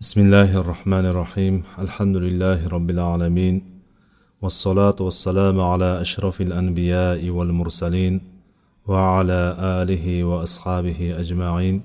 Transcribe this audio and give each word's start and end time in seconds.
بسم 0.00 0.20
الله 0.20 0.50
الرحمن 0.62 1.06
الرحيم 1.06 1.54
الحمد 1.78 2.16
لله 2.16 2.68
رب 2.68 2.90
العالمين 2.90 3.56
والصلاة 4.42 4.98
والسلام 5.00 5.60
على 5.60 6.00
أشرف 6.00 6.40
الأنبياء 6.40 7.30
والمرسلين 7.30 8.14
وعلى 8.86 9.56
آله 9.58 10.24
وأصحابه 10.24 11.00
أجمعين 11.22 11.82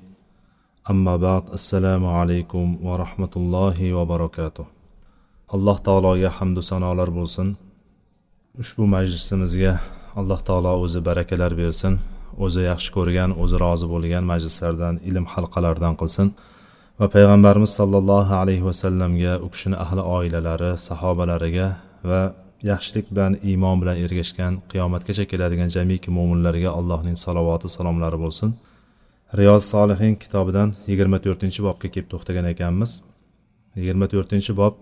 أما 0.89 1.18
بعد 1.18 1.44
السلام 1.54 2.05
عليكم 2.05 2.86
ورحمة 2.88 3.34
الله 3.36 3.94
وبركاته 3.94 4.66
الله 5.54 5.77
تعالى 5.77 6.07
يا 6.07 6.25
يحمد 6.27 6.59
سنة 6.59 6.86
على 6.86 7.04
ربوسن 7.04 7.55
Ushbu 8.61 8.86
majlisimizga 8.88 9.80
alloh 10.16 10.39
taolo 10.45 10.77
o'zi 10.86 11.02
barakalar 11.05 11.52
أوز 11.57 11.98
o'zi 12.45 12.61
yaxshi 12.71 12.91
ko'rgan 12.98 13.30
o'zi 13.41 13.55
rozi 13.64 13.86
bo'lgan 13.93 14.23
majlislardan 14.32 14.95
ilm 15.09 15.25
halqalardan 15.34 15.93
qilsin. 16.02 16.27
Va 17.00 17.07
payg'ambarimiz 17.16 17.71
sollallohu 17.80 18.34
alayhi 18.41 18.66
vasallamga 18.70 19.34
u 19.46 19.48
kishini 19.54 19.78
ahli 19.84 20.02
oilalari 20.17 20.72
sahobalariga 20.88 21.67
va 22.09 22.22
yaxshilik 22.72 23.05
bilan 23.12 23.34
iymon 23.50 23.77
bilan 23.81 23.98
ergashgan 24.05 24.54
qiyomatgacha 24.72 25.26
keladigan 25.31 25.70
jamiki 25.76 26.09
mo'minlarga 26.17 26.70
allohning 26.80 27.17
salovati 27.26 27.67
salomlari 27.76 28.17
bo'lsin. 28.23 28.50
Riyoz 29.40 29.64
solihin 29.73 30.14
kitobidan 30.23 30.70
yigirma 30.90 31.17
to'rtinchi 31.26 31.62
bobga 31.67 31.88
kelib 31.94 32.09
to'xtagan 32.14 32.45
ekanmiz. 32.53 32.91
Yigirma 33.80 34.05
to'rtinchi 34.14 34.52
bob 34.62 34.75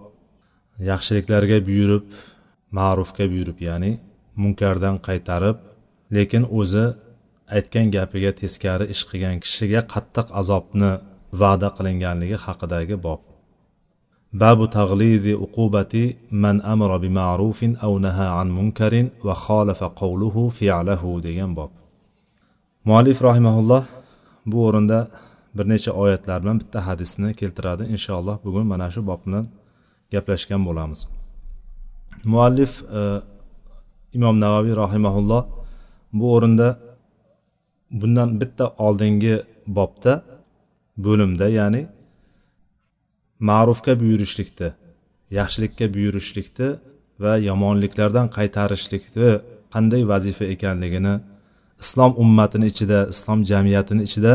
yaxshiliklarga 0.92 1.58
buyurib 1.68 2.08
ma'rufga 2.78 3.26
buyurib 3.34 3.60
ya'ni 3.68 3.92
munkardan 4.44 4.96
qaytarib 5.08 5.58
lekin 6.16 6.44
o'zi 6.60 6.86
aytgan 7.58 7.88
gapiga 7.96 8.32
teskari 8.42 8.86
ish 8.94 9.04
qilgan 9.10 9.38
kishiga 9.44 9.82
qattiq 9.94 10.28
azobni 10.42 10.92
va'da 11.40 11.70
qilinganligi 11.78 12.38
haqidagi 12.46 12.96
bob. 13.06 13.22
Babu 14.42 14.66
taglizi 14.78 15.34
uqubati 15.46 16.04
man 16.44 16.58
amara 16.74 16.98
bi 17.04 17.10
ma'rufin 17.20 17.72
aw 17.86 17.94
naha 18.06 18.28
an 18.42 18.48
munkarin 18.58 19.08
va 19.28 19.36
xolafa 19.46 19.88
qawluhu 20.02 20.42
fi'lahu 20.58 21.10
degan 21.28 21.52
bob. 21.60 21.72
Muallif 22.88 23.18
rahimaulloh 23.28 23.84
bu 24.52 24.58
o'rinda 24.68 25.00
bir 25.56 25.66
necha 25.74 25.92
oyatlar 26.04 26.38
bilan 26.44 26.58
bitta 26.62 26.80
hadisni 26.88 27.30
keltiradi. 27.40 27.84
Inshaalloh 27.96 28.38
bugun 28.46 28.66
mana 28.72 28.88
shu 28.94 29.02
bob 29.10 29.22
bilan 29.26 29.46
gaplashgan 30.14 30.62
bo'lamiz. 30.68 31.00
Muallif 32.32 32.72
e, 33.00 33.02
imom 34.18 34.36
navaviy 34.44 34.76
rahimaulloh 34.84 35.44
bu 36.20 36.26
o'rinda 36.36 36.68
bundan 38.00 38.30
bitta 38.42 38.66
oldingi 38.86 39.36
bobda 39.78 40.14
bo'limda 41.06 41.48
ya'ni 41.60 41.82
ma'rufga 43.50 43.94
buyurishlikda 44.02 44.68
yaxshilikka 45.40 45.86
buyurishlikda 45.96 46.68
va 47.24 47.34
yomonliklardan 47.50 48.28
qaytarishlikni 48.38 49.30
qanday 49.74 50.02
vazifa 50.12 50.46
ekanligini 50.56 51.14
islom 51.84 52.12
ummatini 52.24 52.66
ichida 52.74 53.00
islom 53.14 53.40
jamiyatini 53.52 54.02
ichida 54.08 54.34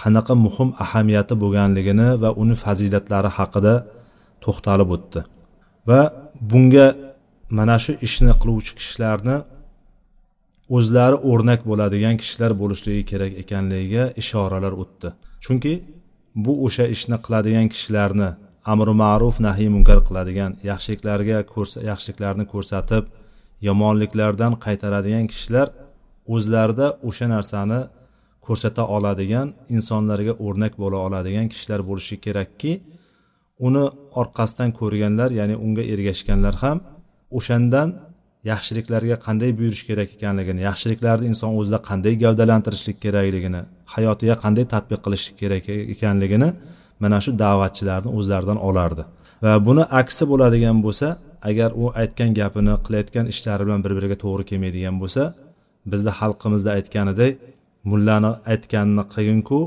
qanaqa 0.00 0.34
muhim 0.46 0.68
ahamiyati 0.84 1.34
bo'lganligini 1.42 2.08
va 2.22 2.30
uni 2.42 2.56
fazilatlari 2.64 3.30
haqida 3.38 3.74
to'xtalib 4.44 4.88
o'tdi. 4.96 5.20
Va 5.88 6.00
bunga 6.50 6.86
mana 7.58 7.76
shu 7.84 7.92
ishni 8.06 8.32
qiluvchi 8.42 8.72
kishilarni 8.78 9.36
o'zlari 10.76 11.16
o'rnak 11.30 11.60
bo'ladigan 11.70 12.14
kishilar 12.22 12.52
bo'lishligi 12.62 13.02
kerak 13.10 13.32
ekanligiga 13.42 14.04
ishoralar 14.22 14.72
o'tdi. 14.82 15.08
Chunki 15.44 15.72
bu 16.34 16.52
o'sha 16.66 16.86
ishni 16.94 17.16
qiladigan 17.24 17.68
kishilarni 17.74 18.28
amri 18.72 18.94
ma'ruf 19.02 19.36
nahiy 19.46 19.68
munkar 19.76 19.98
qiladigan 20.08 20.52
yaxshiliklarga 20.70 21.38
yaxshiliklarni 21.90 22.44
ko'rsatib 22.52 23.04
yomonliklardan 23.68 24.52
qaytaradigan 24.64 25.26
kishilar 25.32 25.68
o'zlarida 26.34 26.86
o'sha 27.08 27.26
narsani 27.34 27.80
ko'rsata 28.46 28.82
oladigan 28.96 29.48
insonlarga 29.76 30.34
o'rnak 30.46 30.74
bo'la 30.82 30.98
oladigan 31.06 31.46
kishilar 31.52 31.80
bo'lishi 31.88 32.16
kerakki 32.24 32.72
uni 33.66 33.84
orqasidan 34.20 34.70
ko'rganlar 34.80 35.30
ya'ni 35.40 35.56
unga 35.66 35.84
ergashganlar 35.94 36.54
ham 36.64 36.78
o'shandan 37.38 37.88
yaxshiliklarga 38.50 39.16
qanday 39.26 39.50
buyurish 39.58 39.82
kerak 39.88 40.08
ekanligini 40.16 40.60
yaxshiliklarni 40.68 41.26
inson 41.32 41.50
o'zida 41.60 41.78
qanday 41.88 42.14
gavdalantirishlik 42.24 42.98
kerakligini 43.04 43.60
hayotiga 43.94 44.34
qanday 44.44 44.64
tadbiq 44.74 45.00
qilish 45.04 45.26
kerak 45.40 45.64
ekanligini 45.94 46.48
mana 47.02 47.18
shu 47.24 47.30
da'vatchilarni 47.44 48.10
o'zlaridan 48.18 48.58
olardi. 48.68 49.02
Va 49.44 49.52
buni 49.66 49.84
aksi 50.00 50.24
bo'ladigan 50.30 50.78
bo'lsa 50.86 51.08
agar 51.50 51.70
u 51.82 51.84
aytgan 52.02 52.30
gapini 52.40 52.74
qilayotgan 52.84 53.26
ishlari 53.32 53.62
bilan 53.66 53.80
bir 53.84 53.92
biriga 53.98 54.16
to'g'ri 54.24 54.44
kelmaydigan 54.50 54.96
bo'lsa 55.02 55.22
bizni 55.92 56.12
xalqimizda 56.20 56.70
aytganidek 56.78 57.32
mullani 57.90 58.30
aytganini 58.52 59.04
qilginku 59.14 59.60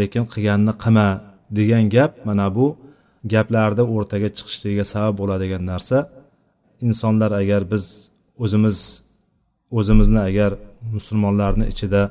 lekin 0.00 0.24
qilganini 0.32 0.74
qilma 0.82 1.08
degan 1.58 1.84
gap 1.94 2.12
mana 2.28 2.46
bu 2.56 2.66
gaplarda 3.32 3.82
o'rtaga 3.94 4.28
chiqishligiga 4.36 4.84
sabab 4.92 5.14
bo'ladigan 5.20 5.62
narsa. 5.72 5.98
Insonlar 6.88 7.30
agar 7.42 7.62
biz 7.72 7.84
o'zimiz 8.44 8.78
o'zimizni 9.78 10.20
agar 10.30 10.52
musulmonlarni 10.94 11.66
ichida 11.72 12.02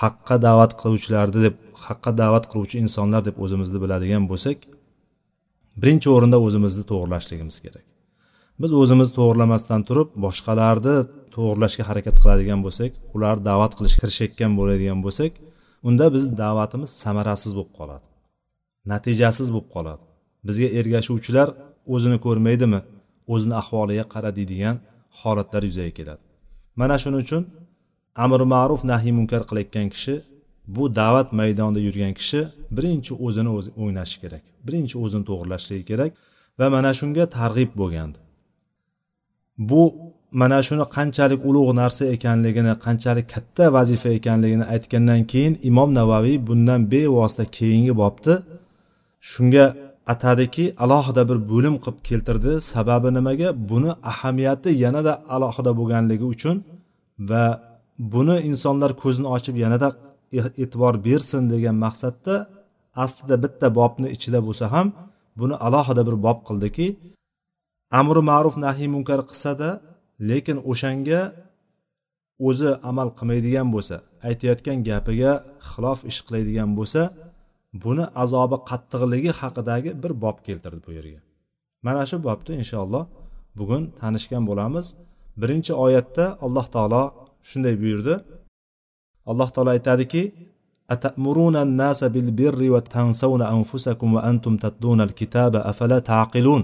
haqqa 0.00 0.36
da'vat 0.46 0.72
qiluvchilarni 0.80 1.40
deb 1.46 1.54
haqqa 1.86 2.10
da'vat 2.22 2.44
qiluvchi 2.50 2.76
insonlar 2.84 3.22
deb 3.28 3.36
o'zimizni 3.44 3.78
biladigan 3.84 4.24
bo'lsak 4.30 4.58
birinchi 5.82 6.08
o'rinda 6.16 6.38
o'zimizni 6.46 6.84
to'g'irlashligimiz 6.90 7.56
kerak. 7.64 7.86
Biz 8.62 8.70
o'zimizni 8.82 9.14
to'g'irlamasdan 9.18 9.80
turib 9.88 10.08
boshqalarni 10.24 10.96
to'g'irlashga 11.34 11.84
harakat 11.90 12.16
qiladigan 12.22 12.60
bo'lsak 12.66 12.92
ular 13.16 13.36
da'vat 13.50 13.72
qilishga 13.78 14.00
kirishayotgan 14.02 14.52
bo'ladigan 14.58 14.98
bo'lsak 15.06 15.32
unda 15.88 16.06
biz 16.14 16.24
da'vatimiz 16.42 16.90
samarasiz 17.02 17.52
bo'lib 17.58 17.72
qoladi 17.78 18.06
natijasiz 18.92 19.48
bo'lib 19.54 19.68
qoladi. 19.74 20.02
Bizga 20.48 20.68
ergashuvchilar 20.78 21.48
o'zini 21.94 22.18
ko'rmaydimi 22.26 22.80
o'zini 23.34 23.54
ahvoliga 23.62 24.04
qara 24.14 24.30
deydigan 24.38 24.76
holatlar 25.20 25.62
yuzaga 25.68 25.92
keladi. 25.98 26.22
Mana 26.80 26.96
shuning 27.02 27.20
uchun 27.24 27.42
amr 28.24 28.40
ma'ruf 28.54 28.80
nahiy 28.92 29.12
munkar 29.18 29.42
qilayotgan 29.48 29.88
kishi 29.94 30.14
bu 30.76 30.84
da'vat 31.00 31.28
maydonida 31.38 31.80
yurgan 31.86 32.12
kishi 32.20 32.40
birinchi 32.76 33.12
o'zini 33.26 33.50
o'zi 33.58 33.70
o'ynashi 33.82 34.16
kerak 34.22 34.44
birinchi 34.66 34.96
o'zini 35.04 35.24
to'g'irlashligi 35.28 35.84
kerak 35.90 36.10
va 36.58 36.66
mana 36.76 36.90
shunga 37.00 37.24
targ'ib 37.38 37.70
bo'lgandi. 37.80 38.18
Bu 39.70 39.82
mana 40.40 40.58
shuni 40.66 40.84
qanchalik 40.96 41.40
ulug' 41.48 41.72
narsa 41.80 42.04
ekanligini 42.16 42.72
qanchalik 42.86 43.26
katta 43.34 43.64
vazifa 43.76 44.10
ekanligini 44.18 44.64
aytgandan 44.74 45.20
keyin 45.32 45.54
imom 45.70 45.90
navaviy 45.98 46.36
bundan 46.48 46.80
bevosita 46.92 47.44
keyingi 47.58 47.92
bobni 48.02 48.34
shunga 49.30 49.66
atadiki 50.12 50.64
alohida 50.84 51.22
bir 51.30 51.38
bo'lim 51.50 51.74
qilib 51.84 51.98
keltirdi. 52.08 52.52
Sababi 52.72 53.08
nimaga? 53.18 53.48
Buni 53.70 53.92
ahamiyati 54.10 54.70
yanada 54.84 55.12
alohida 55.34 55.70
bo'lganligi 55.78 56.26
uchun 56.34 56.56
va 57.30 57.44
buni 58.12 58.36
insonlar 58.50 58.90
ko'zini 59.02 59.28
ochib 59.36 59.56
yanada 59.64 59.88
e'tibor 60.62 60.94
bersin 61.06 61.42
degan 61.52 61.76
maqsadda 61.84 62.34
aslida 63.04 63.36
bitta 63.44 63.66
bobni 63.78 64.08
ichida 64.16 64.40
bo'lsa 64.46 64.64
ham 64.74 64.86
buni 65.40 65.54
alohida 65.66 66.02
bir 66.08 66.16
bob 66.26 66.38
qildiki. 66.48 66.86
Amri 68.00 68.22
ma'ruf 68.30 68.56
nahiy 68.64 68.88
munkar 68.94 69.20
qilsada 69.30 69.68
lekin 70.30 70.58
o'shanga 70.70 71.20
o'zi 72.48 72.70
amal 72.90 73.08
qilmaydigan 73.18 73.68
bo'lsa 73.74 73.96
aytayotgan 74.28 74.78
gapiga 74.88 75.32
xilof 75.70 76.00
ish 76.10 76.20
qiladigan 76.26 76.70
bo'lsa 76.78 77.02
buni 77.82 78.04
azobi 78.22 78.56
qattiqligi 78.70 79.32
haqidagi 79.40 79.90
bir 80.02 80.12
bob 80.22 80.36
keltirdi 80.46 80.80
bu 80.86 80.90
yerga. 80.98 81.20
Mana 81.86 82.02
shu 82.10 82.16
bobni 82.26 82.52
inshaalloh 82.62 83.04
bugun 83.58 83.82
tanishgan 84.00 84.42
bo'lamiz. 84.48 84.86
Birinchi 85.40 85.72
oyatda 85.86 86.24
alloh 86.44 86.66
taolo 86.74 87.02
shunday 87.48 87.74
buyurdi. 87.82 88.14
Alloh 89.30 89.48
taolo 89.54 89.70
aytadiki 89.76 90.22
atamuruna 90.94 91.62
nasa 91.80 92.06
bil 92.14 92.28
birri 92.38 92.68
va 92.74 92.80
anfusakum 93.56 94.08
va 94.16 94.20
antum 94.30 94.54
tatluna 94.64 95.04
kitaba 95.20 95.60
afala 95.70 95.98
taqilun? 96.12 96.62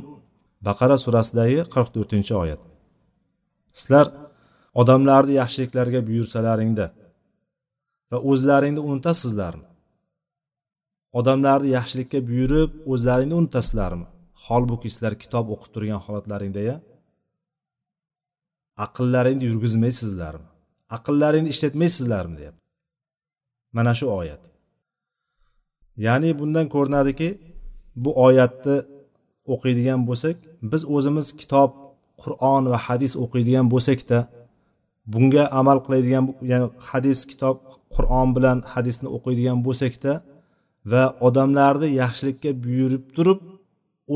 Baqara 0.67 0.97
surasidagi 1.05 1.61
qirq 1.75 1.89
to'rtinchi 1.95 2.35
oyat. 2.43 2.61
Sizlar 3.81 4.07
odamlarni 4.81 5.35
yaxshiliklarga 5.41 6.01
buyursalaringda 6.09 6.87
va 8.11 8.19
o'zlaringni 8.31 8.81
unutasizlarmi 8.89 9.70
odamlarni 11.19 11.69
yaxshilikka 11.79 12.19
buyurib 12.29 12.71
o'zlaringni 12.93 13.35
unutasizlarmi 13.41 14.07
holbuki 14.47 14.89
sizlar 14.95 15.15
kitob 15.23 15.47
o'qib 15.55 15.71
turgan 15.75 16.01
holatlaringda 16.07 16.63
ya 16.71 16.77
aqllaringni 18.87 19.45
yurgizmaysizlarmi? 19.51 20.49
Aqllaringni 20.97 21.51
ishlatmaysizlarmi 21.55 22.37
deyapti. 22.41 22.63
Mana 23.77 23.93
shu 23.99 24.07
oyat. 24.21 24.43
Ya'ni 26.07 26.31
bundan 26.41 26.67
ko'rinadiki 26.75 27.29
bu 28.03 28.11
oyatni 28.27 28.77
o'qiydigan 29.55 30.01
bo'lsak 30.09 30.37
biz 30.71 30.83
o'zimiz 30.97 31.27
kitob 31.41 31.71
qur'on 32.23 32.63
va 32.73 32.79
hadis 32.87 33.13
o'qiydigan 33.25 33.67
bo'lsakda 33.75 34.19
bunga 35.13 35.45
amal 35.61 35.79
qiladigan 35.87 36.25
ya'ni 36.53 36.67
hadis 36.91 37.19
kitob 37.31 37.57
qur'on 37.95 38.29
bilan 38.37 38.59
hadisni 38.73 39.09
o'qiydigan 39.17 39.59
bo'lsakda 39.67 40.13
va 40.93 41.17
odamlarni 41.27 41.89
yaxshilikka 42.03 42.51
buyurib 42.65 43.05
turib 43.17 43.41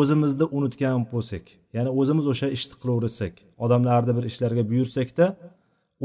o'zimizni 0.00 0.46
unutgan 0.56 1.00
bo'lsak 1.12 1.44
ya'ni 1.76 1.90
o'zimiz 2.00 2.26
o'sha 2.32 2.48
ishni 2.56 2.74
qilaversak 2.82 3.34
odamlarni 3.64 4.12
bir 4.18 4.24
ishlarga 4.30 4.62
buyursakda 4.70 5.26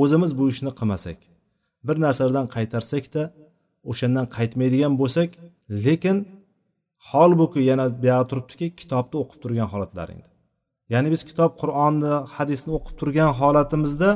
o'zimiz 0.02 0.32
bu 0.40 0.44
ishni 0.54 0.72
qilmasak 0.80 1.20
bir 1.88 1.96
narsalardan 2.06 2.48
qaytarsakda 2.56 3.24
o'shandan 3.92 4.26
qaytmaydigan 4.38 4.94
bo'lsak 5.02 5.30
lekin 5.86 6.18
holbuki 7.12 7.62
yana 7.70 7.86
buyog'i 8.04 8.28
turibdiki 8.32 8.68
kitobni 8.82 9.16
o'qib 9.22 9.40
turgan 9.44 9.68
holatlaringda 9.74 10.30
ya'ni 10.94 11.08
biz 11.14 11.22
kitob 11.30 11.52
qur'onni 11.62 12.14
hadisni 12.36 12.72
o'qib 12.78 12.96
turgan 13.00 13.32
holatimizda 13.40 14.10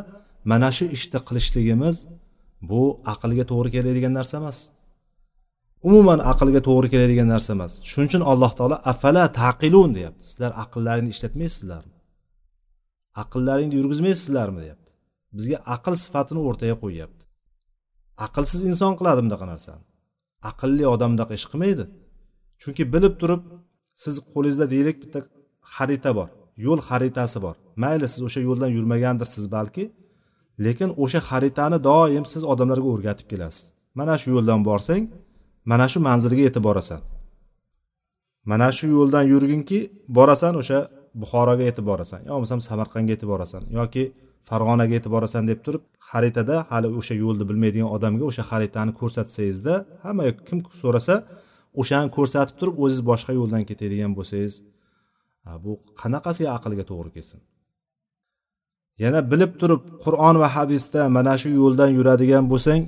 mana 0.51 0.69
shu 0.77 0.85
ishni 0.95 1.19
qilishligimiz 1.27 1.95
bu 2.69 2.81
aqlga 3.13 3.43
to'g'ri 3.51 3.69
keladigan 3.75 4.13
narsa 4.19 4.35
emas. 4.41 4.57
Umuman 5.87 6.19
aqlga 6.31 6.61
to'g'ri 6.67 6.87
keladigan 6.93 7.27
narsa 7.33 7.49
emas. 7.57 7.73
Shuning 7.89 8.09
uchun 8.11 8.23
alloh 8.31 8.51
taolo 8.59 8.77
afala 8.91 9.23
taqilun? 9.41 9.89
deyapti. 9.97 10.23
Sizlar 10.31 10.51
aqllaringni 10.63 11.11
ishlatmaysizlarmi? 11.15 11.95
Aqllaringni 13.23 13.75
yurgizmaysizlarmi? 13.79 14.59
deyapti. 14.65 14.89
Bizga 15.37 15.57
aql 15.75 15.93
sifatini 16.03 16.41
o'rtaga 16.47 16.75
qo'yyapti. 16.83 17.23
Aqlsiz 18.25 18.61
inson 18.69 18.93
qiladi 18.99 19.21
bunaqa 19.25 19.45
narsani? 19.53 19.83
Aqlli 20.49 20.85
odam 20.93 21.09
bunaqa 21.13 21.33
ish 21.39 21.47
qilmaydi. 21.51 21.85
Chunki 22.61 22.83
bilib 22.93 23.13
turib 23.21 23.41
siz 24.03 24.13
qo'lingizda 24.33 24.65
deylik 24.73 24.97
bitta 25.03 25.19
xarita 25.75 26.11
bor. 26.19 26.29
Yo'l 26.65 26.79
xaritasi 26.89 27.39
bor. 27.45 27.55
Mayli 27.83 28.07
siz 28.13 28.21
o'sha 28.27 28.41
yo'ldan 28.47 28.71
yurmagandirsiz 28.77 29.45
balki 29.55 29.83
lekin 30.65 30.89
o'sha 31.03 31.19
xaritani 31.29 31.77
doim 31.89 32.25
siz 32.33 32.41
odamlarga 32.51 32.87
o'rgatib 32.93 33.27
kelasiz. 33.31 33.63
Mana 33.99 34.15
shu 34.21 34.27
yo'ldan 34.35 34.61
borsang 34.69 35.03
mana 35.71 35.85
shu 35.91 35.99
manzilga 36.07 36.41
yetib 36.47 36.63
borasan. 36.67 37.01
Mana 38.51 38.67
shu 38.77 38.85
yo'ldan 38.97 39.23
yurginki 39.33 39.79
borasan 40.17 40.53
o'sha 40.61 40.79
buxoroga 41.21 41.63
yetib 41.69 41.85
borasan. 41.91 42.19
Yo 42.27 42.31
bo'lmasam 42.35 42.59
samarqandga 42.69 43.11
yetib 43.15 43.29
borasan 43.33 43.61
yoki 43.79 44.03
farg'onaga 44.49 44.93
yetib 44.97 45.11
borasan 45.15 45.43
deb 45.51 45.59
turib 45.65 45.83
xaritada 46.09 46.55
hali 46.71 46.87
o'sha 46.99 47.15
yo'lni 47.23 47.45
bilmaydigan 47.49 47.89
odamga 47.95 48.23
o'sha 48.29 48.43
xaritani 48.51 48.91
ko'rsatsangizda 48.99 49.73
hamma 50.05 50.23
kim 50.47 50.59
so'rasa 50.81 51.15
o'shani 51.81 52.09
ko'rsatib 52.17 52.55
turib 52.59 52.75
o'ziz 52.83 53.01
boshqa 53.09 53.31
yo'ldan 53.39 53.63
ketadigan 53.69 54.11
bo'lsangiz 54.17 54.53
bu 55.63 55.71
qanaqasiga 56.01 56.49
aqlga 56.57 56.83
to'g'ri 56.91 57.11
kelsin? 57.15 57.39
Yana 59.03 59.19
bilib 59.31 59.51
turib 59.61 59.81
qur'on 60.03 60.35
va 60.43 60.47
hadisda 60.55 61.01
mana 61.17 61.33
shu 61.41 61.49
yo'ldan 61.61 61.89
yuradigan 61.97 62.43
bo'lsang 62.51 62.81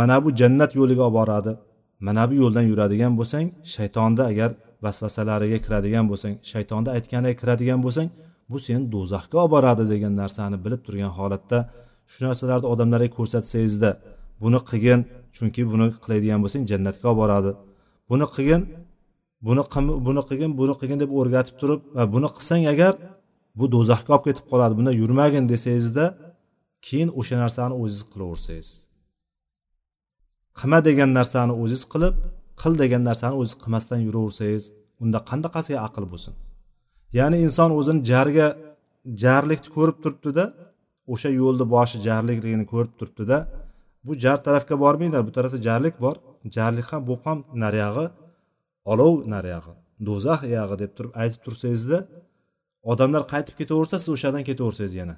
mana 0.00 0.16
bu 0.24 0.28
jannat 0.40 0.70
yo'liga 0.80 1.04
olib 1.08 1.16
boradi. 1.18 1.52
Mana 2.06 2.22
bu 2.30 2.34
yo'ldan 2.42 2.64
yuradigan 2.70 3.12
bo'lsang 3.18 3.46
shaytonni 3.74 4.22
agar 4.32 4.50
vasvasalariga 4.84 5.58
kiradigan 5.64 6.04
bo'lsang 6.10 6.34
shaytonni 6.52 6.88
aytganiga 6.96 7.34
kiradigan 7.40 7.80
bo'lsang 7.84 8.08
bu 8.50 8.56
seni 8.66 8.84
do'zaxga 8.94 9.36
olib 9.42 9.52
boradi 9.56 9.84
degan 9.92 10.12
narsani 10.22 10.56
bilib 10.64 10.80
turgan 10.86 11.12
holatda 11.18 11.58
shu 12.12 12.18
narsalarni 12.26 12.66
odamlarga 12.72 13.10
ko'rsatsangizda 13.18 13.90
buni 14.42 14.60
qilgin 14.70 15.00
chunki 15.36 15.62
buni 15.72 15.86
qiladigan 16.04 16.38
bo'lsang 16.44 16.62
jannatga 16.70 17.06
olib 17.10 17.20
boradi. 17.22 17.52
Buni 18.10 18.26
qilgin 18.34 18.62
buni 19.46 19.62
buni 20.06 20.22
qilgin 20.28 20.50
buni 20.60 20.74
qilgin 20.80 20.98
deb 21.02 21.10
o'rgatib 21.18 21.54
turib 21.60 21.80
va 21.96 22.04
buni 22.14 22.28
qilsang 22.36 22.62
agar 22.72 22.92
bu 23.58 23.64
do'zaxga 23.74 24.10
olib 24.16 24.24
ketib 24.28 24.46
qoladi 24.52 24.74
bunda 24.78 24.92
yurmagin 25.02 25.44
desangizda 25.52 26.04
keyin 26.86 27.08
o'sha 27.20 27.36
narsani 27.42 27.74
o'zingiz 27.82 28.04
qilaversangiz. 28.12 28.68
Qilma 30.58 30.78
degan 30.88 31.10
narsani 31.18 31.54
o'ziz 31.62 31.82
qilib 31.92 32.14
qil 32.60 32.72
degan 32.82 33.02
narsani 33.08 33.34
o'ziz 33.40 33.56
qilmasdan 33.62 34.00
yuraversangiz 34.06 34.64
unda 35.02 35.18
qanaqasiga 35.30 35.78
aql 35.88 36.04
bo'lsin? 36.12 36.34
Ya'ni 37.18 37.36
inson 37.46 37.70
o'zini 37.78 38.00
jarga 38.10 38.46
jarlikni 39.24 39.70
ko'rib 39.76 39.98
turibdida 40.04 40.44
o'sha 41.12 41.30
yo'lni 41.40 41.64
boshi 41.74 41.96
jarlikligini 42.08 42.66
ko'rib 42.72 42.92
turibdida 42.98 43.38
bu 44.06 44.12
jar 44.24 44.38
tarafga 44.46 44.74
bormanglar 44.84 45.22
bu 45.28 45.32
tarafda 45.36 45.58
jarlik 45.68 45.96
bor. 46.04 46.16
Jarlik 46.56 46.86
ham 46.92 47.02
bu 47.08 47.14
ham 47.24 47.38
nariyog'i 47.64 48.06
olov 48.92 49.14
nariyog'i 49.34 49.74
do'zax 50.08 50.40
yog'i 50.56 50.76
deb 50.82 50.92
turib 50.96 51.12
aytib 51.22 51.40
tursangizda 51.46 51.98
odamlar 52.92 53.22
qaytib 53.32 53.54
ketaversa 53.60 53.96
siz 54.02 54.10
o'shadan 54.16 54.42
ketaversangiz 54.48 54.94
yana. 55.00 55.16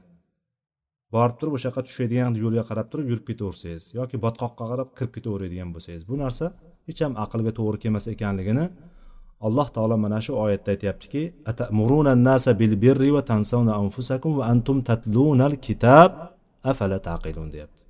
Borib 1.15 1.37
turib 1.41 1.55
o'sha 1.57 1.67
yoqqa 1.69 1.83
tushadigan 1.89 2.33
yo'lga 2.45 2.63
qarab 2.71 2.87
turib 2.93 3.07
yurib 3.11 3.27
ketaversangiz 3.31 3.85
yoki 3.99 4.17
botqoqqa 4.25 4.65
qarab 4.73 4.89
kirib 4.99 5.13
ketaveradigan 5.17 5.69
bo'lsangiz 5.75 6.03
bu 6.11 6.15
narsa 6.25 6.47
hech 6.89 7.01
ham 7.05 7.13
aqlga 7.25 7.53
to'g'ri 7.59 7.79
kelmas 7.85 8.07
ekanligini 8.15 8.67
alloh 9.47 9.69
taolo 9.77 9.97
mana 10.05 10.19
shu 10.27 10.33
oyatda 10.45 10.71
aytyaptiki 10.75 11.23
nasa 12.29 12.51
bil 12.61 12.75
birri 12.85 13.11
va 13.17 13.23
tansawna 13.33 13.73
anfusakum 13.83 14.33
va 14.39 14.45
antum 14.53 14.79
tatlunal 14.91 15.55
kitab 15.67 16.11
afala 16.71 16.99
taqilun? 17.09 17.49
deyapti. 17.55 17.81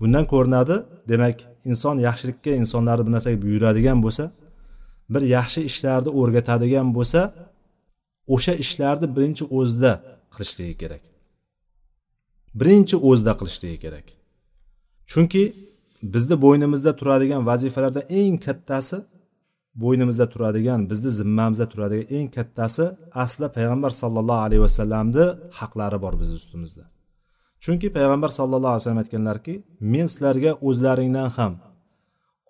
Bundan 0.00 0.24
ko'rinadi 0.32 0.76
demak 1.10 1.36
inson 1.70 1.96
yaxshilikka 2.08 2.50
insonlarni 2.62 3.02
bir 3.06 3.12
narsaga 3.16 3.38
buyuradigan 3.44 3.98
bo'lsa 4.04 4.24
bir 5.12 5.22
yaxshi 5.36 5.60
ishlarni 5.70 6.10
o'rgatadigan 6.20 6.88
bo'lsa 6.96 7.20
o'sha 8.34 8.54
ishlarni 8.64 9.06
birinchi 9.16 9.44
o'zida 9.58 9.92
qilishligi 10.34 10.74
kerak. 10.82 11.02
Birinchi 12.60 12.96
o'zida 13.08 13.32
qilishligi 13.40 13.78
kerak. 13.84 14.06
Chunki 15.10 15.42
bizni 16.14 16.36
bo'ynimizda 16.44 16.92
turadigan 17.00 17.42
vazifalardan 17.50 18.04
eng 18.20 18.36
kattasi 18.46 18.96
bo'ynimizda 19.82 20.26
turadigan 20.32 20.80
bizni 20.90 21.10
zimmamizda 21.20 21.66
turadigan 21.72 22.06
eng 22.16 22.28
kattasi 22.36 22.84
aslida 23.22 23.48
payg'ambar 23.56 23.92
sallallohu 24.02 24.42
alayhi 24.46 24.62
vasallamni 24.66 25.24
haqlari 25.58 25.98
bor 26.04 26.14
bizni 26.20 26.36
ustimizda. 26.42 26.84
Chunki 27.64 27.88
payg'ambar 27.96 28.30
sallallohu 28.38 28.72
alayhi 28.72 28.82
vasallam 28.82 29.02
aytganlarki 29.04 29.54
men 29.92 30.06
sizlarga 30.12 30.52
o'zlaringdan 30.68 31.28
ham 31.38 31.52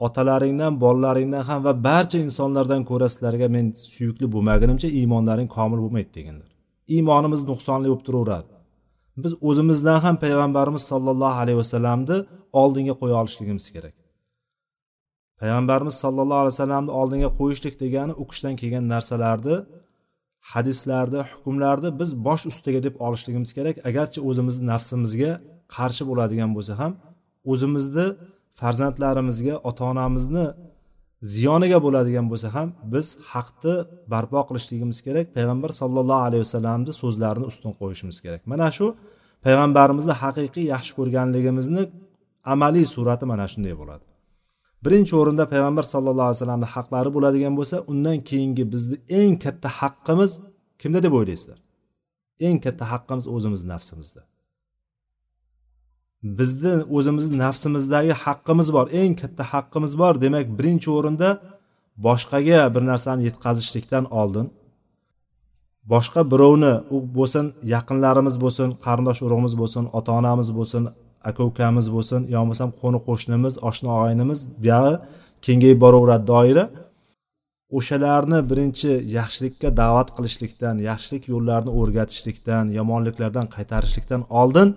otalaringdan 0.06 0.72
bolalaringdan 0.84 1.42
ham 1.48 1.60
va 1.66 1.72
barcha 1.88 2.18
insonlardan 2.26 2.82
ko'ra 2.90 3.08
sizlarga 3.14 3.46
men 3.56 3.66
suyukli 3.94 4.26
bo'lmagunimcha 4.34 4.88
iymonlaring 4.98 5.48
komil 5.56 5.78
bo'lmaydi 5.84 6.10
deganlar. 6.18 6.50
Iymonimiz 6.96 7.40
nuqsonli 7.50 7.86
bo'lib 7.90 8.04
turaveradi. 8.08 8.55
Biz 9.22 9.32
o'zimizdan 9.48 9.98
ham 10.04 10.16
payg'ambarimiz 10.24 10.82
sollallohu 10.92 11.36
alayhi 11.42 11.58
vasallamni 11.62 12.16
oldinga 12.60 12.94
qo'ya 13.00 13.14
olishligimiz 13.22 13.66
kerak. 13.74 13.94
Payg'ambarimiz 15.40 15.96
sollallohu 16.04 16.40
alayhi 16.42 16.54
vasallamni 16.54 16.92
oldinga 17.00 17.30
qo'yishlik 17.38 17.74
degani 17.82 18.12
u 18.22 18.24
kishidan 18.30 18.54
kelgan 18.60 18.84
narsalarni 18.94 19.56
hadislarni 20.52 21.20
hukmlarni 21.32 21.90
biz 22.00 22.10
bosh 22.26 22.42
ustiga 22.50 22.80
deb 22.86 22.94
olishligimiz 23.06 23.50
kerak. 23.56 23.76
Agarchi 23.88 24.18
o'zimizni 24.28 24.64
nafsimizga 24.72 25.32
qarshi 25.76 26.02
bo'ladigan 26.10 26.50
bo'lsa 26.56 26.74
ham 26.80 26.92
o'zimizni 27.52 28.06
farzandlarimizga 28.60 29.54
ota 29.68 29.82
onamizni 29.92 30.46
ziyoniga 31.34 31.78
bo'ladigan 31.86 32.26
bo'lsa 32.32 32.48
ham 32.56 32.68
biz 32.94 33.06
haqni 33.32 33.74
barpo 34.12 34.40
qilishligimiz 34.48 34.98
kerak. 35.06 35.26
Payg'ambar 35.36 35.70
sollallohu 35.80 36.22
alayhi 36.28 36.42
vasallamni 36.46 36.92
so'zlarini 37.02 37.46
ustun 37.52 37.72
qo'yishimiz 37.80 38.16
kerak. 38.24 38.40
Mana 38.52 38.68
shu 38.76 38.86
payg'ambarimizni 39.46 40.14
haqiqiy 40.22 40.66
yaxshi 40.74 40.92
ko'rganligimizni 40.98 41.82
amaliy 42.52 42.86
surati 42.94 43.24
mana 43.32 43.46
shunday 43.52 43.74
bo'ladi. 43.80 44.04
Birinchi 44.84 45.14
o'rinda 45.20 45.44
payg'ambar 45.52 45.84
sallallohu 45.94 46.28
alayhi 46.28 46.38
vasallamni 46.40 46.68
haqlari 46.74 47.10
bo'ladigan 47.16 47.54
bo'lsa 47.58 47.76
undan 47.92 48.18
keyingi 48.28 48.64
bizni 48.72 48.96
eng 49.20 49.34
katta 49.44 49.68
haqqimiz 49.80 50.30
kimda 50.80 50.98
deb 51.06 51.12
o'ylaysizlar? 51.18 51.58
Eng 52.46 52.58
katta 52.64 52.84
haqqimiz 52.92 53.24
o'zimiz 53.34 53.62
nafsimizda. 53.72 54.22
Bizni 56.38 56.74
o'zimizni 56.96 57.36
nafsimizdagi 57.44 58.14
haqqimiz 58.24 58.68
bor 58.76 58.86
eng 59.00 59.14
katta 59.22 59.44
haqqimiz 59.52 59.92
bor. 60.00 60.14
Demak 60.24 60.46
birinchi 60.58 60.88
o'rinda 60.98 61.28
boshqaga 62.06 62.60
bir 62.74 62.82
narsani 62.90 63.22
yetkazishlikdan 63.28 64.04
oldin 64.20 64.46
boshqa 65.92 66.20
birovni 66.32 66.72
u 66.94 66.96
bo'lsin 67.18 67.46
yaqinlarimiz 67.74 68.36
bo'lsin 68.44 68.68
qarindosh 68.84 69.20
urug'imiz 69.26 69.54
bo'lsin 69.60 69.84
ota 69.98 70.10
onamiz 70.20 70.48
bo'lsin 70.58 70.82
aka 71.28 71.42
ukamiz 71.50 71.86
bo'lsin 71.94 72.20
yo 72.32 72.38
bo'lmasam 72.42 72.70
qo'ni 72.80 72.98
qo'shnimiz 73.08 73.54
oshna 73.68 73.88
og'aynimiz 73.98 74.40
buyog'i 74.62 74.94
kengayib 75.46 75.78
boraveradi 75.84 76.26
doira. 76.32 76.64
O'shalarni 77.78 78.38
birinchi 78.50 78.90
yaxshilikka 79.18 79.68
da'vat 79.80 80.08
qilishlikdan 80.16 80.76
yaxshilik 80.90 81.24
yo'llarini 81.32 81.72
o'rgatishlikdan 81.80 82.64
yomonliklardan 82.78 83.46
qaytarishlikdan 83.56 84.22
oldin 84.40 84.68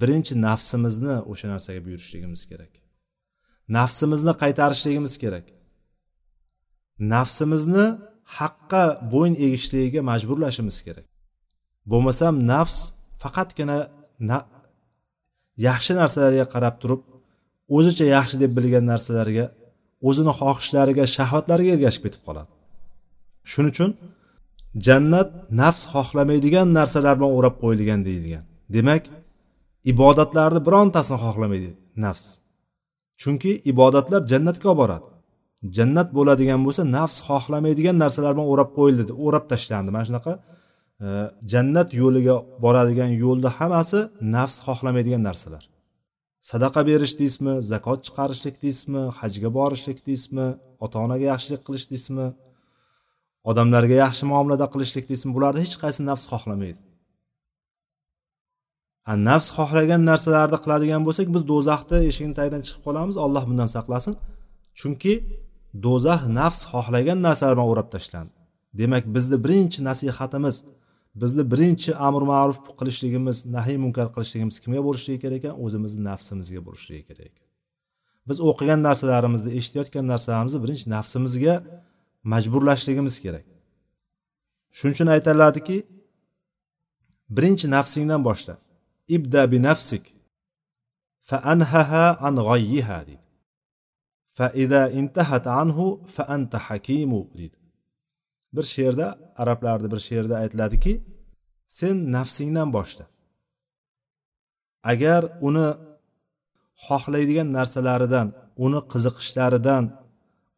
birinchi 0.00 0.34
nafsimizni 0.46 1.14
o'sha 1.30 1.46
narsaga 1.52 1.80
buyurishligimiz 1.86 2.42
kerak. 2.50 2.72
Nafsimizni 3.78 4.32
qaytarishligimiz 4.42 5.14
kerak. 5.22 5.46
Nafsimizni 7.14 7.86
haqqa 8.38 8.82
bo'yin 9.12 9.34
egishligiga 9.46 10.00
majburlashimiz 10.10 10.76
kerak. 10.86 11.06
Bo'lmasam 11.90 12.34
nafs 12.52 12.78
faqatgina 13.22 13.78
na, 14.30 14.38
yaxshi 15.68 15.92
narsalarga 16.00 16.46
qarab 16.54 16.74
turib 16.82 17.00
o'zicha 17.76 18.04
yaxshi 18.16 18.36
deb 18.42 18.52
bilgan 18.58 18.84
narsalarga 18.92 19.44
o'zini 20.08 20.32
xohishlariga 20.40 21.04
shahvatlariga 21.16 21.70
ergashib 21.76 22.02
ketib 22.06 22.22
qoladi. 22.28 22.50
Shuning 23.52 23.72
uchun 23.74 23.90
jannat 24.86 25.30
nafs 25.60 25.82
xohlamaydigan 25.94 26.68
narsalar 26.78 27.14
bilan 27.18 27.32
o'rab 27.38 27.54
qo'yilgan 27.62 28.00
deyilgan. 28.08 28.44
Demak 28.76 29.02
ibodatlarni 29.92 30.60
birontasini 30.66 31.18
xohlamaydi 31.24 31.70
nafs. 32.04 32.24
Chunki 33.22 33.50
ibodatlar 33.72 34.20
jannatga 34.32 34.66
olib 34.72 34.80
boradi 34.82 35.06
jannat 35.76 36.08
bo'ladigan 36.16 36.60
bo'lsa 36.66 36.82
nafs 36.96 37.18
xohlamaydigan 37.28 37.96
narsalar 38.02 38.32
bilan 38.34 38.48
o'rab 38.52 38.70
qo'yildi 38.78 39.12
o'rab 39.26 39.44
tashlandi. 39.52 39.90
Mana 39.94 40.04
shunaqa 40.08 40.32
e, 41.04 41.08
jannat 41.52 41.88
yo'liga 42.02 42.36
boradigan 42.64 43.10
yo'lni 43.24 43.50
hammasi 43.58 43.98
nafs 44.36 44.56
xohlamaydigan 44.66 45.22
narsalar. 45.28 45.64
Sadaqa 46.50 46.80
berish 46.90 47.14
deysizmi 47.20 47.54
zakot 47.72 48.00
chiqarishlik 48.06 48.56
deysizmi 48.64 49.02
hajga 49.18 49.48
borishlik 49.58 49.98
deysizmi 50.08 50.46
ota 50.84 50.96
onaga 51.04 51.24
yaxshilik 51.32 51.62
qilish 51.66 51.86
deysizmi 51.92 52.26
odamlarga 53.50 53.96
yaxshi 54.04 54.24
muomalada 54.30 54.66
qilishlik 54.74 55.04
deysizmi 55.10 55.32
bularni 55.36 55.60
hech 55.64 55.76
qaysi 55.82 56.00
nafs 56.10 56.24
xohlamaydi. 56.32 56.80
A 59.10 59.12
nafs 59.28 59.48
xohlagan 59.56 60.02
narsalarni 60.10 60.58
qiladigan 60.64 61.02
bo'lsak 61.06 61.26
biz 61.34 61.42
do'zaxni 61.52 61.98
eshigini 62.10 62.34
tagidan 62.38 62.62
chiqib 62.66 62.82
qolamiz 62.86 63.16
alloh 63.24 63.42
bundan 63.48 63.68
saqlasin. 63.76 64.14
Chunki 64.80 65.12
do'zax 65.84 66.22
nafs 66.38 66.60
xohlagan 66.72 67.18
narsalar 67.26 67.54
bilan 67.56 67.68
o'rab 67.72 67.88
tashlandi 67.94 68.32
demak 68.80 69.04
bizni 69.14 69.36
birinchi 69.44 69.78
nasihatimiz 69.88 70.56
bizni 71.14 71.50
birinchi 71.52 71.90
amr 71.96 72.22
ma'ruf 72.32 72.58
qilishligimiz 72.80 73.46
nahiy 73.56 73.78
munkar 73.84 74.08
qilishligimiz 74.14 74.56
kimga 74.62 74.80
bo'lishligi 74.88 75.18
kerak 75.24 75.38
ekan? 75.40 75.54
O'zimizni 75.64 76.02
nafsimizga 76.10 76.60
bo'lishligi 76.66 77.02
kerak 77.08 77.26
ekan. 77.30 77.46
Biz 78.28 78.38
o'qigan 78.50 78.80
narsalarimizni 78.88 79.50
eshitayotgan 79.58 80.04
narsalarimizni 80.12 80.60
birinchi 80.64 80.86
nafsimizga 80.96 81.54
majburlashligimiz 82.32 83.16
kerak. 83.24 83.46
Shuning 84.76 84.94
uchun 84.96 85.08
aytiladiki 85.14 85.76
birinchi 87.36 87.66
nafsingdan 87.76 88.20
boshla. 88.28 88.54
Ibda 89.16 89.42
bi 89.52 89.58
nafsik 89.68 90.04
fa 91.28 91.36
anhaha 91.52 92.06
an 92.26 92.34
g'oyiha 92.48 92.98
deydi. 93.08 93.21
Fa 94.36 94.46
intahat 95.00 95.44
anhu 95.62 95.86
fa 96.14 96.22
anta 96.34 96.58
hakimu 96.66 97.20
deydi 97.38 97.62
bir 98.56 98.62
she'rda 98.74 99.06
arablarni 99.42 99.88
bir 99.92 100.00
she'rida 100.08 100.36
aytiladiki 100.42 100.92
sen 101.78 101.96
nafsingdan 102.16 102.68
boshla. 102.76 103.04
Agar 104.92 105.22
uni 105.48 105.68
xohlaydigan 106.86 107.48
narsalaridan 107.58 108.26
uni 108.64 108.80
qiziqishlaridan 108.92 109.84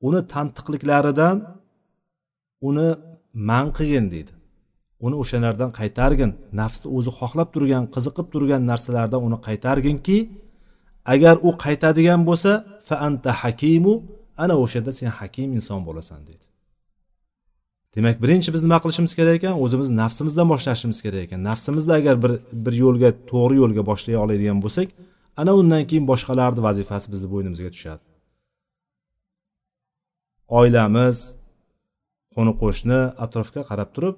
uni 0.07 0.21
tantiqliklaridan 0.33 1.37
uni 2.69 2.88
man 3.49 3.66
qilgin 3.76 4.07
deydi. 4.14 4.33
Uni 5.07 5.16
o'shalardan 5.23 5.71
qaytargin 5.81 6.31
nafsni 6.61 6.88
o'zi 6.97 7.11
xohlab 7.19 7.49
turgan 7.54 7.85
qiziqib 7.95 8.26
turgan 8.35 8.62
narsalardan 8.71 9.21
uni 9.28 9.38
qaytarginki 9.47 10.19
agar 11.14 11.37
u 11.49 11.50
qaytadigan 11.64 12.21
bo'lsa 12.28 12.52
fa 12.86 12.94
anta 13.06 13.30
hakimu 13.42 13.94
ana 14.42 14.54
o'shanda 14.64 14.92
sen 14.98 15.08
hakim 15.18 15.48
inson 15.58 15.80
bo'lasan 15.88 16.20
deydi. 16.28 16.44
Demak 17.96 18.16
birinchi 18.22 18.50
biz 18.54 18.62
nima 18.66 18.78
qilishimiz 18.84 19.12
kerak 19.18 19.34
ekan? 19.38 19.54
O'zimiz 19.64 19.88
nafsimizdan 20.00 20.46
boshlashimiz 20.52 20.98
kerak 21.04 21.22
ekan. 21.26 21.40
Nafsimizni 21.50 21.92
agar 22.00 22.14
bir 22.24 22.32
bir 22.64 22.74
yo'lga 22.84 23.10
to'g'ri 23.30 23.54
yo'lga 23.62 23.82
boshlay 23.90 24.16
oladigan 24.24 24.58
bo'lsak 24.64 24.88
ana 25.40 25.52
undan 25.60 25.82
keyin 25.90 26.04
boshqalarni 26.12 26.60
vazifasi 26.68 27.06
bizni 27.12 27.28
bo'ynimizga 27.34 27.70
tushadi. 27.74 28.02
Oilamiz 30.58 31.16
qo'ni 32.34 32.52
qo'shni 32.62 33.00
atrofga 33.24 33.62
qarab 33.70 33.90
turib 33.96 34.16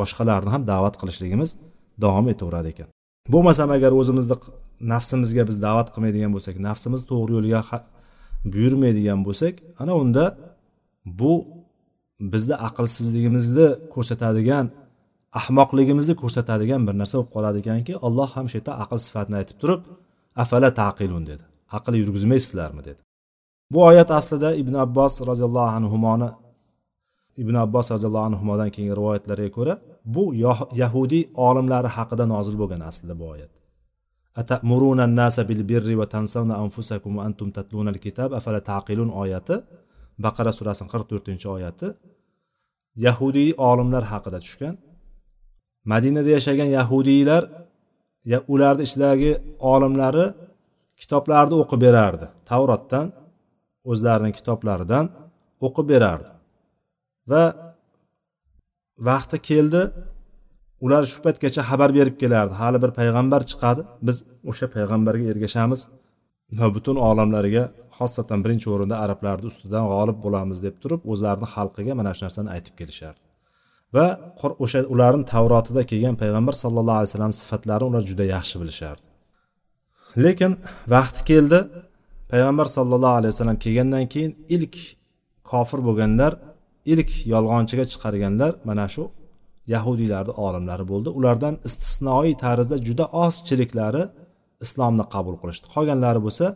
boshqalarni 0.00 0.50
ham 0.54 0.62
da'vat 0.72 0.94
qilishligimiz 1.00 1.50
davom 2.04 2.26
etaveradi 2.34 2.68
ekan. 2.74 2.88
Bo'lmasam 3.34 3.68
agar 3.76 3.92
o'zimizni 4.00 4.36
nafsimizga 4.92 5.42
biz 5.50 5.56
da'vat 5.66 5.88
qilmaydigan 5.94 6.30
bo'lsak 6.36 6.56
nafsimiz 6.68 7.02
to'g'ri 7.10 7.32
yo'lga 7.38 7.60
buyurmaydigan 8.52 9.20
bo'lsak 9.26 9.54
ana 9.82 9.92
unda 10.02 10.24
bu 11.20 11.32
bizni 12.32 12.56
aqlsizligimizni 12.68 13.68
ko'rsatadigan 13.94 14.66
ahmoqligimizni 15.40 16.14
ko'rsatadigan 16.22 16.80
bir 16.86 16.94
narsa 17.00 17.14
bo'lib 17.18 17.30
qoladi 17.36 17.56
ekanki 17.62 17.92
alloh 18.06 18.28
ham 18.36 18.46
shu 18.50 18.56
yerda 18.58 18.72
aql 18.84 18.98
sifatini 19.06 19.36
aytib 19.40 19.56
turib 19.62 19.80
afala 20.42 20.68
taqilun 20.82 21.24
dedi. 21.30 21.44
Aql 21.78 21.92
yurgizmaysizlarmi 22.02 22.82
dedi. 22.88 23.00
Bu 23.72 23.78
oyat 23.90 24.10
aslida 24.18 24.48
ibn 24.62 24.74
abbos 24.84 25.14
roziyallohu 25.30 25.70
anhuni 25.78 26.28
ibn 27.42 27.54
abbos 27.64 27.86
roziyallohu 27.94 28.26
anhudan 28.28 28.70
keyingi 28.74 28.94
rivoyatlarga 29.00 29.50
ko'ra 29.56 29.74
bu 30.14 30.24
yahudiy 30.82 31.24
olimlari 31.48 31.88
haqida 31.96 32.24
nozil 32.34 32.54
bo'lgan 32.60 32.82
aslida 32.90 33.14
bu 33.20 33.26
oyat. 33.34 33.50
Atamuruna 34.40 35.04
nasa 35.20 35.42
bil 35.50 35.62
birri 35.70 35.94
va 36.00 36.06
tansavna 36.14 36.54
anfusakum 36.64 37.12
va 37.18 37.22
antum 37.28 37.48
tatluna 37.56 37.90
al 37.94 38.00
kitab 38.06 38.30
afala 38.38 38.60
taqilun 38.72 39.10
oyati 39.22 39.56
baqara 40.24 40.50
surasining 40.58 40.90
qirq 40.92 41.06
to'rtinchi 41.10 41.46
oyati 41.56 41.88
yahudiy 43.06 43.50
olimlar 43.70 44.04
haqida 44.12 44.38
tushgan 44.44 44.74
madinada 45.92 46.30
yashagan 46.36 46.68
yahudiylar 46.78 47.42
ya 48.32 48.38
ularni 48.52 48.82
ichidagi 48.88 49.30
olimlari 49.72 50.26
kitoblarni 51.00 51.54
o'qib 51.62 51.80
berardi 51.86 52.26
tavrotdan 52.50 53.06
o'zlarining 53.90 54.34
kitoblaridan 54.38 55.04
o'qib 55.66 55.86
berardi 55.92 56.30
va 57.30 57.44
vaqti 59.08 59.36
keldi 59.48 59.82
ular 60.84 61.02
shu 61.10 61.18
paytgacha 61.26 61.62
xabar 61.70 61.90
berib 61.98 62.16
kelardi. 62.22 62.54
Hali 62.62 62.78
bir 62.84 62.90
payg'ambar 63.00 63.40
chiqadi. 63.50 63.82
Biz 64.06 64.16
o'sha 64.50 64.66
payg'ambarga 64.76 65.24
ergashamiz. 65.32 65.80
Va 66.58 66.66
butun 66.74 66.96
olamlarga 67.08 67.64
xosatan 67.98 68.38
birinchi 68.44 68.68
o'rinda 68.74 68.96
arablarni 69.04 69.46
ustidan 69.52 69.84
g'olib 69.92 70.18
bo'lamiz 70.24 70.58
deb 70.66 70.76
turib 70.82 71.00
o'zlarini 71.12 71.48
xalqiga 71.54 71.92
mana 72.00 72.10
shu 72.16 72.22
narsani 72.26 72.48
aytib 72.56 72.74
kelishardi. 72.80 73.20
Va 73.96 74.06
o'sha 74.64 74.80
ularni 74.94 75.24
tavrotida 75.32 75.82
kelgan 75.90 76.16
payg'ambar 76.22 76.54
sallallohu 76.62 76.98
alayhi 77.00 77.10
vasallam 77.10 77.34
sifatlarini 77.40 77.86
ular 77.90 78.02
juda 78.10 78.24
yaxshi 78.34 78.56
bilishardi. 78.62 79.04
Lekin 80.24 80.52
vaqti 80.94 81.20
keldi. 81.30 81.58
Payg'ambar 82.32 82.66
sallallohu 82.76 83.16
alayhi 83.20 83.32
vasallam 83.34 83.58
kelgandan 83.64 84.04
keyin 84.12 84.32
ilk 84.56 84.74
kofir 85.50 85.80
bo'lganlar 85.88 86.32
ilk 86.92 87.10
yolg'onchiga 87.32 87.84
chiqarganlar 87.92 88.52
mana 88.68 88.86
shu 88.94 89.02
yahudiylarni 89.74 90.32
olimlari 90.46 90.84
bo'ldi. 90.92 91.08
Ulardan 91.18 91.54
istisnoiy 91.68 92.34
tarzda 92.44 92.76
juda 92.86 93.04
ozchiliklari 93.24 94.02
islomni 94.64 95.04
qabul 95.14 95.36
qilishdi. 95.42 95.66
Qolganlari 95.74 96.20
bo'lsa 96.26 96.46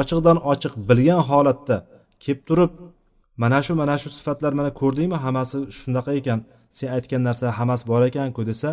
ochiqdan 0.00 0.38
ochiq 0.52 0.72
bilgan 0.88 1.22
holatda 1.30 1.76
kelib 2.24 2.42
turib 2.48 2.72
mana 3.42 3.58
shu 3.66 3.72
mana 3.82 3.94
shu 4.02 4.08
sifatlar 4.18 4.52
mana 4.60 4.70
ko'rdingmi? 4.80 5.16
Hammasi 5.24 5.56
shunaqa 5.78 6.12
ekan. 6.20 6.38
Sen 6.76 6.88
aytgan 6.96 7.22
narsa 7.28 7.46
hammasi 7.58 7.84
bor 7.90 8.02
ekanku 8.10 8.42
desa 8.50 8.70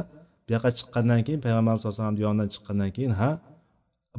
bu 0.47 0.49
yoqqa 0.55 0.69
chiqqandan 0.77 1.21
keyin 1.25 1.41
payg'ambar 1.45 1.73
sallallohu 1.75 1.95
alayhi 1.95 2.03
vasallam 2.03 2.19
yonidan 2.25 2.49
chiqqandan 2.53 2.89
keyin 2.97 3.13
ha 3.21 3.29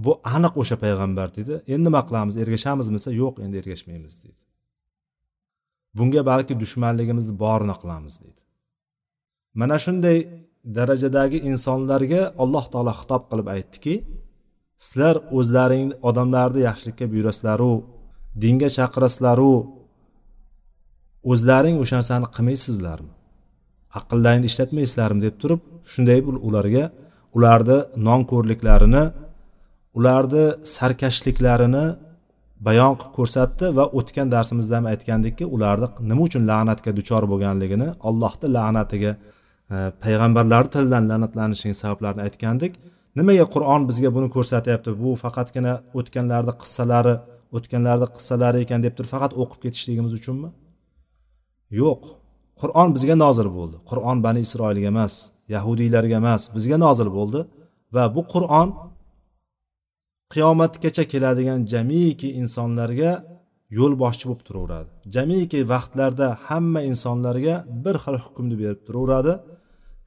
bu 0.05 0.13
aniq 0.37 0.55
o'sha 0.63 0.77
payg'ambar 0.85 1.29
deydi 1.37 1.55
endi 1.73 1.85
nima 1.89 2.01
qilamiz 2.09 2.35
ergashamizmi 2.43 2.95
desa 2.99 3.11
yo'q 3.23 3.35
endi 3.45 3.57
ergashmaymiz 3.63 4.15
deydi 4.23 4.41
bunga 5.99 6.23
balki 6.31 6.55
dushmanligimizni 6.63 7.35
borini 7.45 7.75
qilamiz 7.83 8.15
deydi 8.23 8.38
mana 9.61 9.77
shunday 9.85 10.19
darajadagi 10.77 11.39
insonlarga 11.51 12.23
alloh 12.43 12.65
taolo 12.73 12.93
xitob 13.01 13.23
qilib 13.31 13.49
aytdiki 13.57 13.95
sizlar 14.87 15.15
o'zlaring 15.39 15.89
odamlarni 16.09 16.61
yaxshilikka 16.69 17.07
buyurasizlaru 17.13 17.73
dinga 18.43 18.69
chaqirasizlaru 18.77 19.53
o'zlaring 21.33 21.77
o'sha 21.83 21.95
narsani 22.01 22.27
qilmaysizlarmi? 22.35 23.13
Aqllaringni 23.99 24.47
ishlatmaysizlarmi 24.51 25.21
deb 25.27 25.35
turib 25.43 25.61
shunday 25.93 26.19
ularga 26.49 26.85
ularni 27.37 27.79
nonko'rliklarini 28.09 29.05
ularni 29.99 30.45
sarkashliklarini 30.77 31.85
bayon 32.67 32.95
qilib 32.99 33.15
ko'rsatdi 33.19 33.67
va 33.79 33.85
o'tgan 33.99 34.29
darsimizda 34.35 34.75
ham 34.79 34.87
aytgandikki 34.93 35.45
ularni 35.55 35.89
nima 36.11 36.23
uchun 36.29 36.43
la'natga 36.51 36.91
duchor 36.99 37.23
bo'lganligini 37.33 37.89
allohni 38.09 38.47
la'natiga 38.57 39.13
e, 39.75 39.77
payg'ambarlarni 40.05 40.71
tilidan 40.75 41.05
la'natlanishining 41.11 41.77
sabablarini 41.83 42.23
aytgandik. 42.29 42.73
Nimaga 43.19 43.47
qur'on 43.55 43.83
bizga 43.91 44.11
buni 44.17 44.29
ko'rsatyapti? 44.37 44.91
Bu 45.03 45.11
faqatgina 45.25 45.75
o'tganlarni 45.99 46.55
qissalari 46.63 47.15
o'tganlarni 47.57 48.09
qissalari 48.17 48.59
ekan 48.65 48.81
deb 48.87 48.95
turib 48.97 49.11
faqat 49.15 49.33
o'qib 49.43 49.61
ketishligimiz 49.65 50.13
uchunmi? 50.21 50.51
Yo'q. 51.81 52.03
Qur'on 52.61 52.89
bizga 52.97 53.17
nozil 53.25 53.49
bo'ldi. 53.59 53.77
Qur'on 53.91 54.19
bani 54.27 54.41
isroilga 54.47 54.89
emas 54.95 55.15
yahudiylarga 55.55 56.17
emas 56.23 56.43
bizga 56.57 56.77
nozil 56.87 57.09
bo'ldi. 57.19 57.41
Va 57.95 58.05
bu 58.15 58.23
qur'on 58.35 58.69
qiyomatgacha 60.33 61.05
keladigan 61.13 61.61
jamiki 61.73 62.29
insonlarga 62.43 63.13
yo'l 63.79 63.95
boshchi 64.03 64.25
bo'lib 64.29 64.43
turaveradi. 64.49 64.91
Jamiki 65.15 65.59
vaqtlarda 65.73 66.29
hamma 66.49 66.81
insonlarga 66.91 67.55
bir 67.85 67.97
xil 68.05 68.17
hukmni 68.25 68.57
berib 68.63 68.81
turaveradi. 68.87 69.33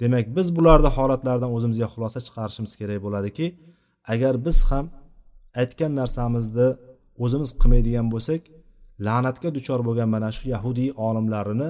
Demak 0.01 0.25
biz 0.38 0.48
bularni 0.58 0.89
holatlaridan 0.98 1.51
o'zimizga 1.58 1.88
xulosa 1.93 2.20
chiqarishimiz 2.27 2.74
kerak 2.79 3.00
bo'ladiki 3.05 3.46
agar 4.13 4.34
biz 4.46 4.58
ham 4.70 4.86
aytgan 5.62 5.91
narsamizni 6.00 6.67
o'zimiz 7.24 7.50
qilmaydigan 7.62 8.08
bo'lsak 8.13 8.41
la'natga 9.08 9.50
duchor 9.58 9.79
bo'lgan 9.88 10.10
mana 10.15 10.29
shu 10.38 10.43
yahudiy 10.55 10.89
olimlarini 11.08 11.70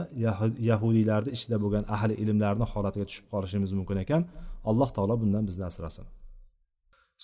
yahudiylarni 0.69 1.31
ichida 1.37 1.57
bo'lgan 1.63 1.83
ahli 1.95 2.13
ilmlarni 2.23 2.65
holatiga 2.73 3.05
tushib 3.09 3.25
qolishimiz 3.33 3.71
mumkin 3.79 3.97
ekan. 4.03 4.21
Alloh 4.69 4.89
taolo 4.95 5.15
bundan 5.21 5.43
bizni 5.49 5.63
asrasin. 5.71 6.05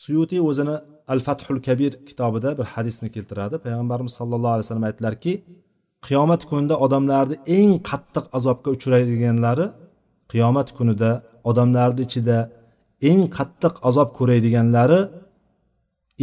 Suyutiy 0.03 0.41
o'zini 0.49 0.75
al 1.13 1.19
fathul 1.27 1.59
kabir 1.67 1.91
kitobida 2.09 2.49
bir 2.59 2.67
hadisni 2.73 3.09
keltiradi. 3.15 3.55
Payg'ambarimiz 3.65 4.13
sallallohu 4.19 4.53
alayhi 4.55 4.65
vasallam 4.65 4.87
aytdilarki 4.89 5.33
qiyomat 6.07 6.41
kunida 6.49 6.75
odamlarni 6.85 7.35
eng 7.57 7.71
qattiq 7.89 8.25
azobga 8.37 8.69
uchraydiganlari 8.75 9.65
qiyomat 10.31 10.69
kunida 10.77 11.11
odamlarni 11.49 12.01
ichida 12.07 12.37
eng 13.09 13.23
qattiq 13.37 13.73
azob 13.89 14.09
ko'radiganlari 14.17 14.99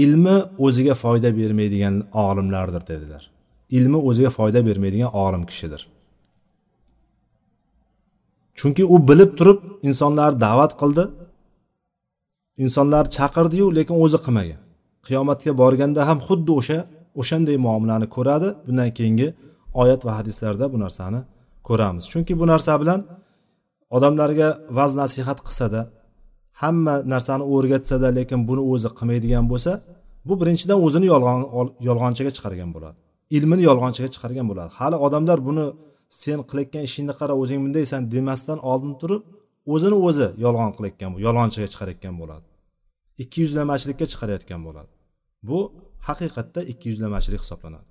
ilmi 0.04 0.37
o'ziga 0.66 0.94
foyda 1.02 1.30
bermaydigan 1.40 1.94
olimlardir 2.26 2.82
dedilar. 2.90 3.23
Ilmi 3.78 3.99
o'ziga 4.08 4.30
foyda 4.38 4.61
bermaydigan 4.68 5.11
olim 5.25 5.44
kishidir. 5.50 5.82
Chunki 8.58 8.84
u 8.94 8.96
bilib 9.08 9.30
turib 9.38 9.58
insonlarni 9.88 10.38
da'vat 10.46 10.73
qildi. 10.80 11.04
Insonlarni 12.64 13.11
chaqirdiyu 13.16 13.66
lekin 13.78 13.96
o'zi 14.04 14.18
qilmagan. 14.26 14.61
Qiyomatga 15.06 15.52
borganda 15.62 16.00
ham 16.08 16.18
xuddi 16.26 16.50
o'sha 16.61 16.78
o'shanday 17.20 17.56
muomalani 17.66 18.06
ko'radi. 18.16 18.49
Bundan 18.66 18.90
keyingi 18.99 19.28
oyat 19.82 20.00
va 20.06 20.12
hadislarda 20.18 20.64
bu 20.73 20.78
narsani 20.84 21.20
ko'ramiz. 21.68 22.04
Chunki 22.12 22.32
bu 22.40 22.44
narsa 22.52 22.73
bilan 22.82 23.00
odamlarga 23.96 24.48
vaz 24.78 24.92
nasihat 25.00 25.38
qilsada 25.46 25.80
hamma 26.62 26.94
narsani 27.12 27.44
o'rgatsada 27.54 28.08
lekin 28.18 28.40
buni 28.48 28.62
o'zi 28.72 28.88
qilmaydigan 28.98 29.44
bo'lsa 29.52 29.72
bu 30.28 30.34
birinchidan 30.40 30.78
o'zini 30.86 31.06
yolg'on 31.12 31.40
yolg'onchiga 31.88 32.30
chiqargan 32.36 32.70
bo'ladi. 32.76 32.96
Ilmini 33.36 33.62
yolg'onchiga 33.68 34.08
chiqargan 34.14 34.46
bo'ladi. 34.50 34.70
Hali 34.78 34.96
odamlar 35.06 35.38
buni 35.48 35.64
sen 36.22 36.38
qilayotgan 36.48 36.82
ishingni 36.88 37.14
qara 37.20 37.34
o'zing 37.42 37.60
bundaysan 37.64 38.00
demasdan 38.14 38.58
oldin 38.70 38.94
turib 39.00 39.22
o'zini 39.74 39.96
o'zi 40.08 40.28
yolg'on 40.44 40.70
qilayotgan 40.76 41.10
yolg'onchiga 41.26 41.68
chiqarayotgan 41.72 42.14
bo'ladi. 42.22 42.46
Ikki 43.22 43.38
yuzlamachilikka 43.44 44.06
chiqarayotgan 44.12 44.60
bo'ladi. 44.66 44.90
Bu 45.48 45.58
haqiqatda 46.08 46.60
ikki 46.72 46.86
yuzlamachilik 46.92 47.40
hisoblanadi. 47.44 47.86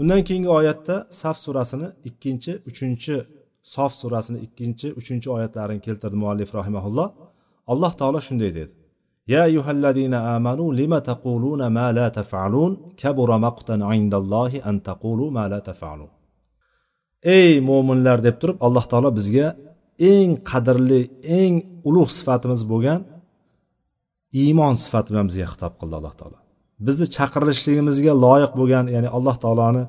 Undan 0.00 0.20
keyingi 0.28 0.50
oyatda 0.58 0.94
saf 1.20 1.36
surasini 1.44 1.88
ikkinchi 2.08 2.52
uchinchi 2.70 3.14
sof 3.73 3.91
surasini 4.01 4.39
ikkinchi 4.45 4.87
uchinchi 4.99 5.27
oyatlarini 5.35 5.81
keltirdi 5.87 6.17
muallif 6.23 6.49
rahimaulloh 6.59 7.07
alloh 7.73 7.91
taolo 7.99 8.19
shunday 8.27 8.51
dedi 8.59 8.73
يا 9.33 9.43
أيها 9.49 9.71
الذين 9.77 10.13
آمنوا 10.13 10.73
لم 10.73 10.93
تقولون 10.97 11.67
ما 11.67 11.87
لا 11.91 12.07
تفعلون 12.09 12.71
كبر 13.01 13.29
مقتا 13.37 13.77
عند 13.91 14.13
الله 14.21 14.51
أن 14.69 14.83
تقولوا 14.83 15.29
ما 15.37 15.47
لا 15.47 15.59
تفعلون 15.59 16.11
ey 17.37 17.51
mo'minlar 17.69 18.17
deb 18.27 18.35
turib 18.41 18.57
alloh 18.65 18.85
taolo 18.91 19.09
bizga 19.17 19.47
eng 20.13 20.31
qadrli 20.51 21.01
eng 21.41 21.53
ulug' 21.89 22.11
sifatimiz 22.17 22.61
bo'lgan 22.71 23.01
iymon 24.43 24.73
sifati 24.83 25.09
bilan 25.11 25.25
bizga 25.29 25.47
xitob 25.53 25.73
qildi 25.79 25.95
alloh 25.99 26.13
taolo 26.19 26.37
bizni 26.87 27.05
chaqirilishligimizga 27.15 28.13
loyiq 28.25 28.51
bo'lgan 28.59 28.85
ya'ni 28.95 29.09
alloh 29.17 29.35
taoloni 29.43 29.83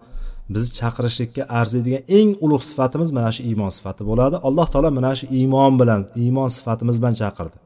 bizni 0.53 0.71
chaqirishlikka 0.79 1.43
arziydigan 1.59 2.03
eng 2.17 2.29
ulug' 2.45 2.63
sifatimiz 2.69 3.09
mana 3.17 3.29
shu 3.35 3.41
iymon 3.49 3.71
sifati 3.77 4.03
bo'ladi. 4.09 4.35
Alloh 4.47 4.67
taolo 4.73 4.89
mana 4.97 5.11
shu 5.19 5.25
iymon 5.39 5.73
bilan 5.81 6.01
iymon 6.23 6.49
sifatimiz 6.57 6.95
bilan 7.01 7.15
chaqirdi. 7.21 7.57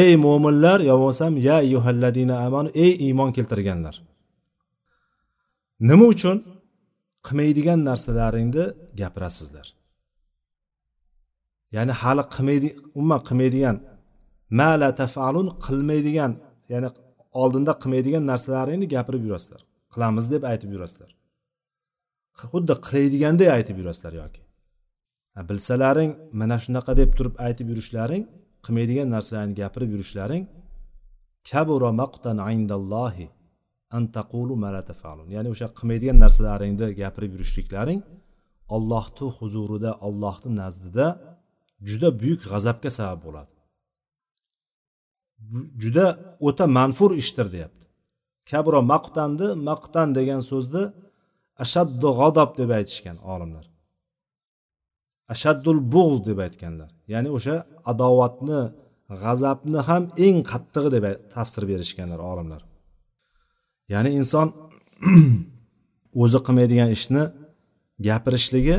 Ey 0.00 0.10
mo'minlar 0.24 0.78
yo 0.88 0.94
bo'lmasam 1.00 1.32
ya 1.48 1.56
yuhalladina 1.74 2.34
amanu 2.46 2.68
ey 2.84 2.92
iymon 3.06 3.30
keltirganlar 3.36 3.94
nima 5.88 6.04
uchun 6.14 6.36
qilmaydigan 7.26 7.80
narsalaringni 7.88 8.64
gapirasizlar? 9.00 9.66
Ya'ni 11.76 11.92
hali 12.02 12.22
qilmaydi 12.34 12.68
umuman 12.98 13.20
qilmaydigan 13.28 13.76
ma 14.58 14.70
la 14.82 14.90
tafalun 15.00 15.48
qilmaydigan 15.64 16.32
ya'ni 16.72 16.88
oldinda 17.42 17.72
qilmaydigan 17.82 18.24
narsalaringni 18.32 18.86
gapirib 18.94 19.22
yurasizlar. 19.28 19.60
Qilamiz 19.94 20.24
deb 20.34 20.42
aytib 20.50 20.70
yurasizlar. 20.74 21.10
Xuddi 22.40 22.74
qiladiganday 22.86 23.48
aytib 23.56 23.76
yurasizlar 23.80 24.14
yoki? 24.22 24.42
Bilsalaring 25.48 26.12
mana 26.40 26.56
shunaqa 26.64 26.92
deb 27.00 27.10
turib 27.18 27.34
aytib 27.46 27.66
yurishlaring 27.72 28.24
qilmaydigan 28.64 29.08
narsalarni 29.16 29.54
gapirib 29.62 29.90
yurishlaring 29.94 30.44
kabura 31.50 31.90
maqtan 32.02 32.38
indallohi 32.56 33.26
an 33.96 34.04
taqulu 34.16 34.54
ma 34.62 34.68
la 34.76 34.82
tafalun. 34.90 35.28
Ya'ni 35.36 35.48
o'sha 35.54 35.68
qilmaydigan 35.78 36.18
narsalaringni 36.24 36.86
gapirib 37.02 37.32
yurishliklaring 37.36 38.00
ollohni 38.76 39.26
huzurida 39.38 39.90
ollohni 40.06 40.50
nazdida 40.62 41.06
juda 41.88 42.08
buyuk 42.20 42.40
g'azabga 42.50 42.90
sabab 42.98 43.20
bo'ladi. 43.26 43.52
Juda 45.82 46.06
o'ta 46.48 46.66
manfur 46.78 47.10
ishdir 47.22 47.46
deyapti. 47.54 47.86
Kabro 48.50 48.80
maqtandi 48.92 49.46
maqtan 49.68 50.08
degan 50.18 50.40
so'zni 50.50 50.84
ashaddu 51.62 52.08
g'adob 52.18 52.50
deb 52.60 52.70
aytishgan 52.78 53.18
olimlar. 53.32 53.66
Ashaddul 55.34 55.80
bug' 55.94 56.18
deb 56.28 56.38
aytganlar. 56.46 56.90
Ya'ni 57.12 57.30
o'sha 57.36 57.56
adovatni 57.92 58.60
g'azabni 59.22 59.80
ham 59.88 60.02
eng 60.26 60.38
qattig'i 60.50 60.90
deb 60.96 61.04
tafsir 61.34 61.62
berishganlar 61.70 62.20
olimlar. 62.30 62.62
Ya'ni 63.92 64.10
inson 64.20 64.48
o'zi 66.22 66.38
qilmaydigan 66.46 66.90
ishni 66.96 67.22
gapirishligi 68.06 68.76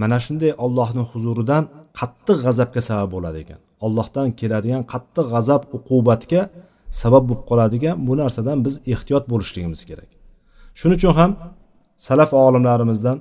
mana 0.00 0.18
shunday 0.24 0.52
ollohni 0.64 1.02
huzuridan 1.10 1.64
qattiq 1.98 2.38
g'azabga 2.46 2.80
sabab 2.88 3.08
bo'ladi 3.14 3.38
ekan. 3.44 3.60
Ollohdan 3.86 4.28
keladigan 4.40 4.82
qattiq 4.92 5.26
g'azab 5.34 5.62
uqubatga 5.76 6.42
sabab 7.02 7.24
bo'lib 7.28 7.42
qoladigan 7.50 7.96
bu 8.06 8.12
narsadan 8.20 8.58
biz 8.66 8.74
ehtiyot 8.92 9.24
bo'lishligimiz 9.32 9.80
kerak. 9.90 10.10
Shuning 10.78 10.98
uchun 11.00 11.14
ham 11.20 11.30
salaf 12.06 12.30
olimlarimizdan 12.46 13.18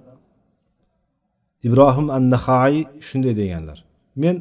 ibrohim 1.67 2.07
an 2.17 2.23
nahai 2.33 2.75
shunday 3.07 3.33
deganlar. 3.41 3.77
Men 4.23 4.35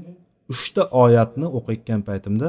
uchta 0.53 0.83
oyatni 1.05 1.47
o'qiyotgan 1.59 2.01
paytimda 2.09 2.49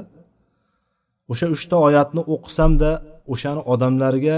o'sha 1.31 1.47
uchta 1.55 1.75
oyatni 1.87 2.21
o'qisamda 2.33 2.91
o'shani 3.33 3.61
odamlarga 3.73 4.37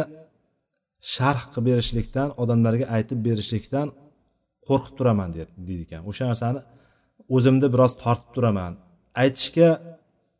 sharh 1.14 1.44
qilib 1.54 1.66
berishlikdan 1.70 2.30
odamlarga 2.42 2.86
aytib 2.96 3.20
berishlikdan 3.28 3.88
qo'rqib 4.68 4.94
turaman 4.98 5.30
deydi 5.36 5.82
ekan. 5.86 6.02
O'sha 6.10 6.24
narsani 6.32 6.62
o'zimni 7.36 7.68
biroz 7.74 7.94
tortib 8.04 8.30
turaman 8.36 8.74
aytishga 9.24 9.70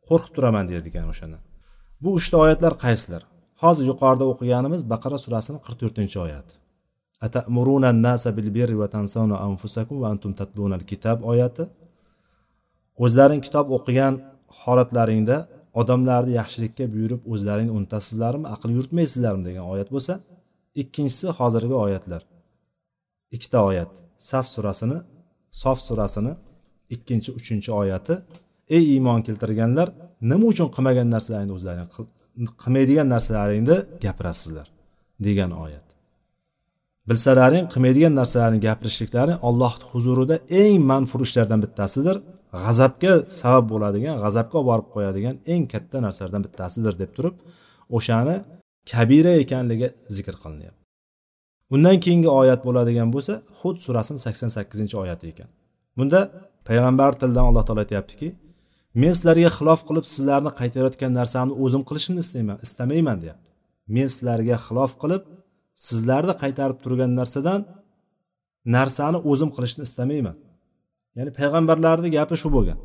qo'rqib 0.08 0.32
turaman 0.36 0.64
deydi 0.70 0.86
ekan 0.92 1.06
o'shani. 1.12 1.38
Bu 2.02 2.08
uchta 2.18 2.36
oyatlar 2.44 2.72
qaysilar 2.84 3.22
hozir 3.62 3.84
yuqorida 3.90 4.24
o'qiganimiz 4.32 4.82
baqara 4.92 5.18
surasini 5.24 5.58
qirq 5.64 5.78
to'rtinchi 5.82 6.18
oyat 10.66 10.84
kitob 10.90 11.18
oyati 11.32 11.64
o'zlaring 13.04 13.42
kitob 13.46 13.66
o'qigan 13.76 14.14
holatlaringda 14.62 15.36
odamlarni 15.80 16.32
yaxshilikka 16.40 16.84
buyurib 16.94 17.22
o'zlaringni 17.32 17.72
unutasizlarmi 17.78 18.46
aql 18.54 18.68
yuritmaysizlarmi 18.76 19.42
degan 19.48 19.64
oyat 19.74 19.88
bo'lsa 19.94 20.14
ikkinchisi 20.82 21.26
hozirgi 21.38 21.76
oyatlar. 21.84 22.22
Ikkita 23.36 23.58
oyat 23.70 23.90
saf 24.30 24.46
surasini 24.54 24.98
sof 25.62 25.78
surasini 25.88 26.32
ikkinchi 26.94 27.30
uchinchi 27.38 27.70
oyati. 27.82 28.14
Ey 28.76 28.84
iymon 28.94 29.20
keltirganlar 29.26 29.88
nima 30.30 30.44
uchun 30.52 30.68
qilmagan 30.74 31.08
narsalaringni 31.14 31.54
o'zlaring 31.58 31.88
qilmaydigan 32.62 33.08
narsalaringni 33.14 33.76
gapirasizlar 34.04 34.66
degan 35.26 35.50
oyat. 35.64 35.89
Bilsalaring 37.10 37.64
qilmaydigan 37.72 38.14
narsalarni 38.20 38.58
gapirishliklaring 38.66 39.38
alloh 39.48 39.72
huzurida 39.90 40.36
eng 40.62 40.76
manfur 40.90 41.20
ishlardan 41.28 41.60
bittasidir. 41.64 42.16
G'azabga 42.64 43.12
sabab 43.40 43.64
bo'ladigan 43.72 44.16
g'azabga 44.24 44.56
olib 44.60 44.68
borib 44.70 44.88
qo'yadigan 44.94 45.34
eng 45.52 45.64
katta 45.72 45.96
narsalardan 46.06 46.42
bittasidir 46.46 46.94
deb 47.02 47.10
turib 47.16 47.34
o'shani 47.96 48.36
kabira 48.92 49.32
ekanligi 49.42 49.88
zikr 50.16 50.34
qilinyapti. 50.42 50.80
Undan 51.74 51.96
keyingi 52.04 52.30
oyat 52.40 52.60
bo'ladigan 52.68 53.08
bo'lsa 53.14 53.34
hud 53.58 53.76
surasini 53.84 54.20
sakson 54.26 54.50
sakkizinchi 54.56 54.96
oyati 55.02 55.26
ekan. 55.32 55.48
Bunda 55.98 56.20
payg'ambar 56.68 57.12
tilidan 57.20 57.44
alloh 57.50 57.64
taolo 57.66 57.80
aytyaptiki 57.86 58.28
men 59.02 59.12
sizlarga 59.18 59.50
xilof 59.58 59.80
qilib 59.88 60.06
sizlarni 60.14 60.50
qaytarayotgan 60.60 61.12
narsamni 61.20 61.54
o'zim 61.64 61.82
qilishimni 61.88 62.20
istayman 62.26 62.58
istamayman 62.66 63.18
deyapti. 63.22 63.48
Men 63.94 64.06
sizlarga 64.14 64.56
xilof 64.66 64.92
qilib 65.02 65.22
sizlarni 65.86 66.34
qaytarib 66.42 66.78
turgan 66.84 67.12
narsadan 67.20 67.60
narsani 68.76 69.18
o'zim 69.30 69.50
qilishni 69.56 69.82
istamayman. 69.88 70.36
Ya'ni 71.16 71.30
payg'ambarlarni 71.38 72.08
gapi 72.16 72.34
shu 72.42 72.48
bo'lgan. 72.56 72.78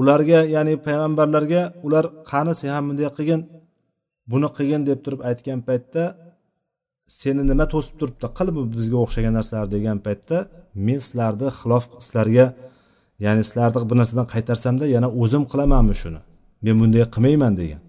Ularga 0.00 0.40
ya'ni 0.54 0.74
payg'ambarlarga 0.86 1.62
ular 1.86 2.04
qani 2.30 2.52
sen 2.60 2.70
ham 2.76 2.84
bunday 2.88 3.08
qilgin 3.18 3.40
buni 4.30 4.48
qilgin 4.56 4.82
deb 4.88 4.98
turib 5.04 5.20
aytgan 5.30 5.60
paytda 5.68 6.02
seni 7.20 7.42
nima 7.50 7.66
to'sib 7.74 7.94
turibdi 8.00 8.28
qil 8.38 8.48
bu 8.56 8.62
bizga 8.76 8.98
o'xshagan 9.04 9.34
narsalar 9.38 9.66
degan 9.76 9.98
paytda 10.06 10.36
men 10.86 10.98
sizlarni 11.06 11.48
xilof 11.60 11.84
sizlarga 12.06 12.46
ya'ni 13.24 13.42
sizlarni 13.48 13.84
bir 13.90 13.96
narsadan 14.00 14.26
qaytarsamda 14.34 14.84
yana 14.96 15.08
o'zim 15.22 15.44
qilamanmi 15.52 15.94
shuni? 16.02 16.20
Men 16.64 16.74
bunday 16.80 17.04
qilmayman 17.14 17.54
degan. 17.60 17.80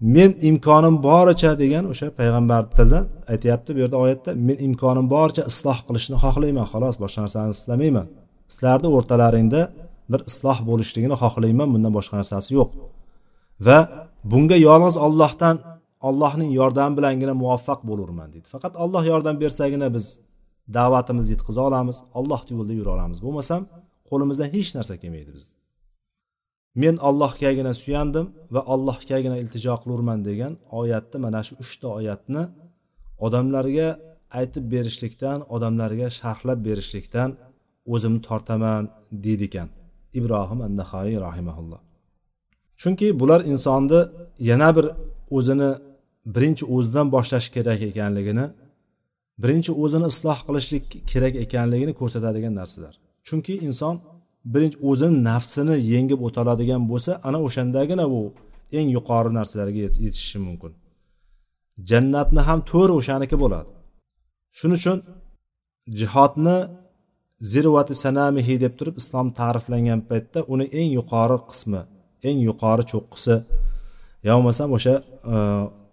Men 0.00 0.30
imkonim 0.50 0.96
boricha 1.02 1.52
degan 1.62 1.84
o'sha 1.92 2.08
payg'ambar 2.20 2.62
tilidan 2.76 3.04
aytyapti. 3.32 3.70
Bu 3.76 3.78
yerda 3.84 3.96
oyatda 4.04 4.30
men 4.48 4.56
imkonim 4.66 5.06
boricha 5.14 5.42
isloh 5.50 5.78
qilishni 5.88 6.16
xohlayman. 6.24 6.66
Xolos 6.72 6.96
boshqa 7.02 7.20
narsani 7.24 7.50
istamayman 7.58 8.06
sizlarni 8.54 8.88
o'rtalaringda 8.96 9.60
bir 10.12 10.20
isloh 10.30 10.58
bo'lishligini 10.68 11.16
xohlayman. 11.22 11.68
Bundan 11.74 11.92
boshqa 11.98 12.14
narsasi 12.20 12.50
yo'q. 12.58 12.70
Va 13.66 13.78
bunga 14.32 14.56
yolg'iz 14.68 14.96
ollohdan 15.06 15.56
ollohning 16.08 16.50
yordami 16.60 16.94
bilangina 16.98 17.34
muvaffaq 17.42 17.80
bo'lurman 17.90 18.28
deydi. 18.32 18.46
Faqat 18.54 18.74
olloh 18.84 19.04
yordam 19.12 19.36
bersagina 19.42 19.88
biz 19.96 20.06
da'vatimizni 20.76 21.32
yetkaza 21.34 21.60
olamiz. 21.68 21.96
Ollohni 22.18 22.52
yo'lida 22.56 22.74
yura 22.80 22.90
olamiz. 22.96 23.18
Bo'lmasam 23.26 23.62
qo'limizdan 24.10 24.48
hech 24.56 24.70
narsa 24.76 24.94
kelmaydi 25.02 25.32
bizni 25.36 25.59
men 26.82 26.94
allohgagina 27.08 27.72
suyandim 27.82 28.26
va 28.54 28.60
allohgagina 28.74 29.36
iltijo 29.42 29.74
qilurman 29.82 30.18
degan 30.28 30.52
oyatni 30.80 31.18
mana 31.24 31.40
shu 31.46 31.54
uchta 31.64 31.88
oyatni 31.98 32.42
odamlarga 33.26 33.88
aytib 34.38 34.64
berishlikdan 34.74 35.38
odamlarga 35.54 36.06
sharhlab 36.18 36.58
berishlikdan 36.68 37.30
o'zimni 37.94 38.20
tortaman 38.28 38.82
deydi 39.24 39.44
ekan 39.50 39.68
ibrohim 40.18 40.60
an 40.66 40.72
nahoiy 40.80 41.16
rahimaulloh 41.26 41.80
chunki 42.80 43.06
bular 43.20 43.40
insonni 43.52 44.00
yana 44.50 44.70
bir 44.76 44.86
o'zini 45.36 45.70
birinchi 46.34 46.64
o'zidan 46.74 47.06
boshlash 47.14 47.48
kerak 47.56 47.80
ekanligini 47.90 48.46
birinchi 49.42 49.72
o'zini 49.82 50.06
isloh 50.12 50.38
qilishlik 50.46 50.84
kerak 51.10 51.34
ekanligini 51.44 51.92
ko'rsatadigan 52.00 52.54
narsalar. 52.60 52.94
Chunki 53.28 53.54
inson 53.68 53.94
birinchi 54.44 54.78
o'zini 54.90 55.18
nafsini 55.28 55.76
yengib 55.92 56.20
o'toladigan 56.26 56.82
bo'lsa 56.90 57.12
ana 57.28 57.38
o'shandagina 57.46 58.04
u 58.18 58.20
eng 58.78 58.88
yuqori 58.96 59.30
narsalarga 59.38 59.80
yetishishi 60.04 60.38
mumkin. 60.46 60.72
Jannatni 61.90 62.40
ham 62.48 62.60
to'ri 62.72 62.92
o'shaniki 63.00 63.36
bo'ladi. 63.42 63.70
Shuning 64.58 64.78
uchun 64.80 64.98
jihodni 66.00 66.56
zirvati 67.52 67.94
sanamihi 68.04 68.54
deb 68.64 68.72
turib 68.78 68.96
islom 69.02 69.26
ta'riflangan 69.40 70.00
paytda 70.10 70.40
uni 70.52 70.66
eng 70.80 70.90
yuqori 70.98 71.38
qismi 71.50 71.82
eng 72.28 72.38
yuqori 72.48 72.84
cho'qqisi 72.92 73.34
yo 74.26 74.32
bo'lmasam 74.36 74.68
o'sha 74.76 74.94
e, 75.34 75.36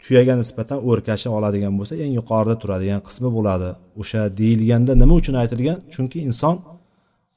tuyaga 0.04 0.34
nisbatan 0.42 0.80
o'rkashi 0.90 1.28
oladigan 1.38 1.74
bo'lsa 1.80 1.94
eng 2.04 2.14
yuqorida 2.20 2.56
turadigan 2.62 3.02
qismi 3.08 3.30
bo'ladi. 3.38 3.70
O'sha 4.02 4.22
deyilganda 4.40 4.94
nima 5.02 5.14
uchun 5.22 5.36
aytilgan? 5.42 5.78
Chunki 5.94 6.18
inson 6.30 6.56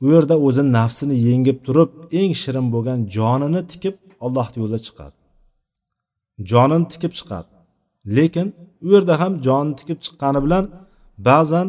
u 0.05 0.07
yerda 0.15 0.37
o'zini 0.47 0.71
nafsini 0.79 1.17
yengib 1.29 1.59
turib 1.67 1.91
eng 2.21 2.33
shirin 2.43 2.67
bo'lgan 2.75 2.99
jonini 3.17 3.63
tikib 3.73 3.97
alloh 4.25 4.49
yo'lida 4.59 4.79
chiqadi. 4.87 5.17
Jonini 6.51 6.87
tikib 6.93 7.13
chiqadi. 7.19 7.49
Lekin 8.17 8.47
u 8.87 8.89
yerda 8.95 9.15
ham 9.23 9.33
jonni 9.47 9.75
tikib 9.81 9.99
chiqqani 10.05 10.41
bilan 10.47 10.65
ba'zan 11.29 11.69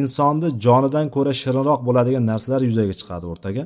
insonni 0.00 0.48
jonidan 0.64 1.06
ko'ra 1.14 1.32
shirinroq 1.42 1.80
bo'ladigan 1.88 2.24
narsalar 2.30 2.60
yuzaga 2.68 2.94
chiqadi 3.00 3.26
o'rtaga. 3.32 3.64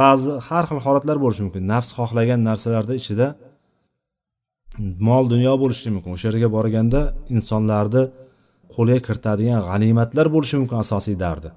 Ba'zi 0.00 0.30
har 0.48 0.64
xil 0.68 0.78
holatlar 0.86 1.16
bo'lishi 1.24 1.42
mumkin. 1.46 1.62
Nafs 1.72 1.90
xohlagan 1.98 2.40
narsalarni 2.48 2.94
ichida 3.00 3.26
mol 5.08 5.24
dunyo 5.32 5.54
bo'lishi 5.62 5.88
mumkin. 5.94 6.10
O'sha 6.16 6.26
yerga 6.30 6.48
borganda 6.56 7.00
insonlarni 7.34 8.02
qo'lga 8.74 8.98
kiritadigan 9.06 9.60
g'animatlar 9.68 10.26
bo'lishi 10.34 10.56
mumkin 10.60 10.78
asosiy 10.84 11.16
dardi. 11.24 11.50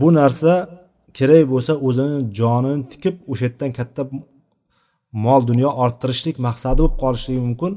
Bu 0.00 0.08
narsa 0.18 0.52
kerak 1.18 1.44
bo'lsa 1.52 1.72
o'zini 1.88 2.18
jonini 2.38 2.82
tikib 2.92 3.16
o'sha 3.32 3.44
yerdan 3.48 3.70
katta 3.78 4.02
mol 5.24 5.42
dunyo 5.50 5.70
orttirishlik 5.84 6.36
maqsadi 6.46 6.78
bo'lib 6.82 6.96
qolishligi 7.02 7.40
mumkin 7.48 7.72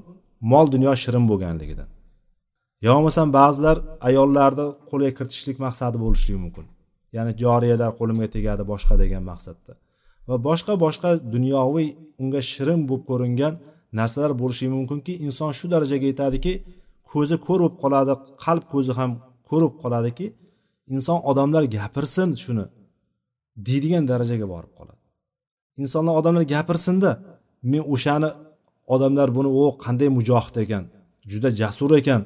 mol 0.51 0.65
dunyo 0.75 0.93
shirin 1.03 1.25
bo'lganligidan. 1.31 1.89
Yo 2.85 2.91
bo'lmasam 2.95 3.27
ba'zilar 3.39 3.77
ayollarni 4.09 4.65
qo'lga 4.89 5.11
kiritishlik 5.17 5.57
maqsadi 5.65 5.97
bo'lishligi 6.03 6.39
mumkin. 6.45 6.65
Ya'ni 7.15 7.31
joriyalar 7.43 7.91
qo'limga 7.99 8.27
tegadi 8.35 8.63
boshqa 8.71 8.93
degan 9.03 9.23
maqsadda. 9.31 9.73
Va 10.27 10.35
boshqa 10.47 10.73
boshqa 10.85 11.09
dunyoviy 11.35 11.87
unga 12.21 12.41
shirin 12.51 12.79
bo'lib 12.89 13.03
ko'ringan 13.09 13.53
narsalar 13.99 14.31
bo'lishi 14.41 14.65
mumkinki 14.75 15.13
inson 15.25 15.51
shu 15.57 15.65
darajaga 15.73 16.07
yetadiki 16.11 16.53
ko'zi 17.11 17.35
ko'r 17.47 17.59
bo'lib 17.63 17.75
qoladi 17.83 18.13
qalb 18.43 18.63
ko'zi 18.73 18.91
ham 18.99 19.11
ko'r 19.49 19.61
bo'lib 19.63 19.75
qoladiki 19.83 20.25
inson 20.95 21.19
odamlar 21.31 21.63
gapirsin 21.77 22.29
shuni 22.43 22.65
deydigan 23.67 24.03
darajaga 24.11 24.47
borib 24.53 24.73
qoladi. 24.79 25.03
Insonlar 25.83 26.13
odamlar 26.19 26.43
gapirsinda 26.53 27.11
men 27.71 27.83
o'shani 27.93 28.29
odamlar 28.93 29.27
buni 29.37 29.49
o 29.61 29.63
qanday 29.85 30.09
mujohid 30.17 30.55
ekan 30.63 30.83
juda 31.31 31.49
jasur 31.61 31.91
ekan 32.01 32.21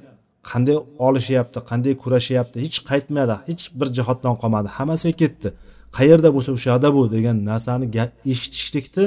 qanday 0.51 0.78
olishyapti 1.08 1.60
qanday 1.69 1.93
kurashyapti 2.04 2.58
hech 2.65 2.78
qaytmadi 2.89 3.36
hech 3.49 3.63
bir 3.80 3.88
jihatdan 3.97 4.36
qolmadi 4.41 4.69
hammasiga 4.78 5.15
ketdi 5.21 5.49
qayerda 5.97 6.30
bo'lsa 6.36 6.49
o'sha 6.58 6.67
yoqda 6.73 6.89
bu 6.95 7.01
degan 7.15 7.38
narsani 7.49 7.86
eshitishlikni 8.34 9.06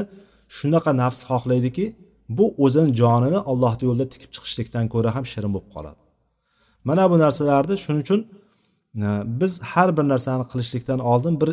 shunaqa 0.56 0.90
nafs 1.02 1.20
xohlaydiki 1.30 1.84
bu 2.38 2.44
o'zini 2.64 2.90
jonini 3.00 3.38
allohni 3.50 3.84
yo'lida 3.88 4.06
tikib 4.12 4.30
chiqishlikdan 4.34 4.84
ko'ra 4.94 5.10
ham 5.16 5.24
shirin 5.32 5.50
bo'lib 5.54 5.70
qoladi. 5.76 6.00
Mana 6.88 7.04
bu 7.10 7.16
narsalarni 7.24 7.74
shuning 7.84 8.02
uchun 8.06 8.20
biz 9.40 9.52
har 9.72 9.88
bir 9.96 10.04
narsani 10.12 10.44
qilishlikdan 10.52 11.00
oldin 11.12 11.34
bir 11.40 11.50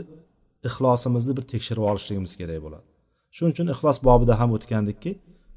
ixlosimizni 0.68 1.34
bir 1.38 1.46
tekshirib 1.52 1.84
olishligimiz 1.92 2.34
kerak 2.40 2.60
bo'ladi. 2.66 2.86
Shuning 3.36 3.54
uchun 3.56 3.68
ixlos 3.74 3.98
bobida 4.08 4.34
ham 4.40 4.50
o'tgandikki 4.58 5.12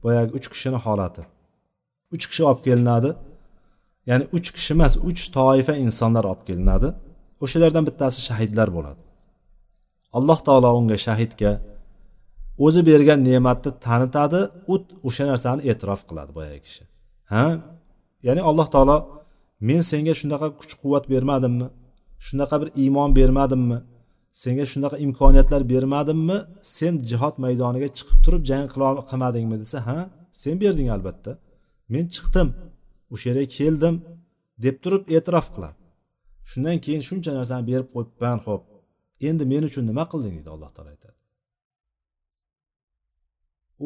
boyagi 0.04 0.30
uch 0.38 0.46
kishini 0.52 0.78
holati. 0.84 1.22
Uch 2.14 2.24
kishi 2.30 2.42
olib 2.48 2.60
kelinadi. 2.66 3.10
Ya'ni 4.10 4.24
uch 4.36 4.48
kishi 4.56 4.70
emas 4.76 4.94
uch 5.08 5.22
toifa 5.36 5.74
insonlar 5.84 6.24
olib 6.30 6.42
kelinadi. 6.48 6.88
O'shalardan 7.44 7.84
bittasi 7.88 8.18
shahidlar 8.28 8.68
bo'ladi. 8.76 9.00
Alloh 10.18 10.38
taolo 10.46 10.70
unga 10.80 10.96
shahidga 11.06 11.52
o'zi 12.64 12.80
bergan 12.90 13.18
ne'matni 13.28 13.70
tanitadi 13.86 14.40
u 14.72 14.74
o'sha 15.08 15.24
narsani 15.30 15.60
e'tirof 15.70 16.00
qiladi 16.08 16.30
boyagi 16.38 16.60
kishi. 16.66 16.82
Ha? 17.32 17.44
Ya'ni 18.26 18.42
alloh 18.50 18.66
taolo 18.74 18.96
men 19.68 19.80
senga 19.90 20.14
shunaqa 20.20 20.48
kuch 20.60 20.72
quvvat 20.80 21.04
bermadimmi? 21.12 21.66
Shunaqa 22.26 22.56
bir 22.62 22.68
iymon 22.82 23.10
bermadimmi? 23.18 23.78
Senga 24.42 24.64
shunaqa 24.72 24.96
imkoniyatlar 25.06 25.62
bermadimmi? 25.72 26.38
Sen 26.76 26.94
jihod 27.10 27.34
maydoniga 27.44 27.88
chiqib 27.98 28.18
turib 28.24 28.42
jang 28.50 28.66
qilmadingmi 29.10 29.56
desa 29.62 29.78
ha? 29.88 29.98
Sen 30.42 30.54
berding 30.62 30.88
albatta. 30.96 31.32
Men 31.92 32.04
chiqdim 32.14 32.48
o'sha 33.12 33.26
yerga 33.30 33.46
keldim 33.58 33.94
deb 34.64 34.76
turib 34.84 35.02
e'tirof 35.16 35.46
qiladi. 35.54 35.76
Shundan 36.50 36.76
keyin 36.84 37.02
shuncha 37.08 37.30
narsani 37.38 37.64
berib 37.70 37.88
qo'yibman 37.94 38.38
ho'p 38.46 38.62
endi 39.28 39.44
men 39.52 39.62
uchun 39.68 39.84
nima 39.90 40.04
qilding 40.12 40.34
deydi 40.36 40.50
alloh 40.54 40.70
taolo 40.76 40.90
aytadi. 40.94 41.16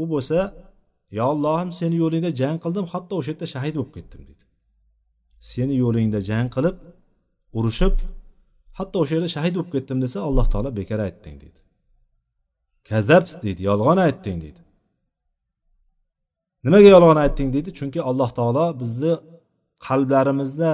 U 0.01 0.03
bo'lsa 0.13 0.39
yo 1.19 1.25
allohim 1.33 1.71
seni 1.81 1.97
yo'lingda 2.03 2.31
jang 2.41 2.57
qildim 2.65 2.87
hatto 2.93 3.13
o'sha 3.21 3.31
yerda 3.33 3.47
shahid 3.55 3.75
bo'lib 3.79 3.93
ketdim 3.97 4.23
deydi. 4.29 4.45
Seni 5.53 5.75
yo'lingda 5.85 6.21
jang 6.31 6.49
qilib 6.57 6.77
urushib 7.59 7.95
hatto 8.79 8.97
o'sha 9.03 9.13
yerda 9.17 9.31
shahid 9.37 9.55
bo'lib 9.57 9.71
ketdim 9.77 9.99
desa 10.05 10.19
alloh 10.29 10.47
taolo 10.53 10.71
bekor 10.81 11.01
aytding 11.09 11.37
deydi. 11.43 11.61
Kazab 12.89 13.25
deydi 13.45 13.63
yolg'on 13.71 13.99
aytding 14.07 14.39
deydi. 14.45 14.61
Nimaga 16.65 16.89
yolg'on 16.95 17.19
aytding 17.25 17.49
deydi? 17.55 17.71
Chunki 17.79 18.01
alloh 18.11 18.31
taolo 18.39 18.67
bizni 18.83 19.13
qalblarimizda 19.87 20.71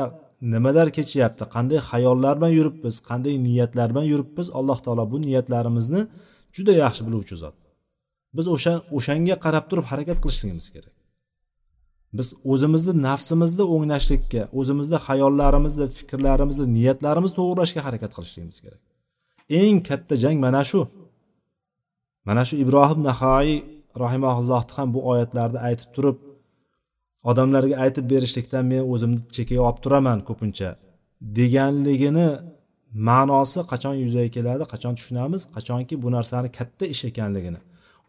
nimalar 0.52 0.88
kechyapti 0.98 1.44
qanday 1.54 1.80
xayollar 1.90 2.34
bilan 2.38 2.52
yuribmiz 2.58 2.94
qanday 3.08 3.34
niyatlar 3.46 3.88
bilan 3.92 4.06
yuribmiz 4.12 4.48
alloh 4.58 4.78
taolo 4.84 5.04
bu 5.12 5.16
niyatlarimizni 5.26 6.00
juda 6.56 6.72
yaxshi 6.84 7.02
biluvchi 7.06 7.36
zot. 7.42 7.56
Biz 8.36 8.46
o'sha 8.54 8.72
o'shanga 8.96 9.36
qarab 9.44 9.64
turib 9.70 9.86
harakat 9.90 10.18
qilishligimiz 10.24 10.66
kerak. 10.74 10.97
Biz 12.12 12.28
o'zimizni 12.52 12.92
nafsimizni 13.06 13.64
o'nglashlikka 13.74 14.42
o'zimizni 14.58 14.98
xayollarimizni 15.06 15.86
fikrlarimizni 15.98 16.66
niyatlarimizni 16.76 17.36
to'g'irlashga 17.40 17.80
harakat 17.86 18.10
qilishligimiz 18.16 18.58
kerak. 18.64 18.82
Eng 19.60 19.78
katta 19.88 20.14
jang 20.22 20.38
mana 20.46 20.62
shu. 20.70 20.80
Mana 22.28 22.42
shu 22.48 22.54
ibrohim 22.64 23.00
nahoiy 23.08 23.52
rahimaullohni 24.04 24.72
ham 24.76 24.88
bu 24.94 25.00
oyatlarni 25.10 25.58
aytib 25.68 25.90
turib 25.96 26.16
odamlarga 27.30 27.76
aytib 27.84 28.04
berishlikdan 28.12 28.64
men 28.72 28.82
o'zimni 28.92 29.20
chekkaga 29.36 29.62
olib 29.68 29.78
turaman 29.84 30.18
ko'pincha 30.28 30.68
deganligini 31.38 32.28
ma'nosi 33.08 33.60
qachon 33.72 33.94
yuzaga 34.04 34.30
keladi 34.36 34.64
qachon 34.72 34.94
tushunamiz 34.98 35.42
qachonki 35.56 35.94
bu 36.02 36.08
narsani 36.16 36.48
katta 36.58 36.84
ish 36.94 37.02
ekanligini 37.10 37.60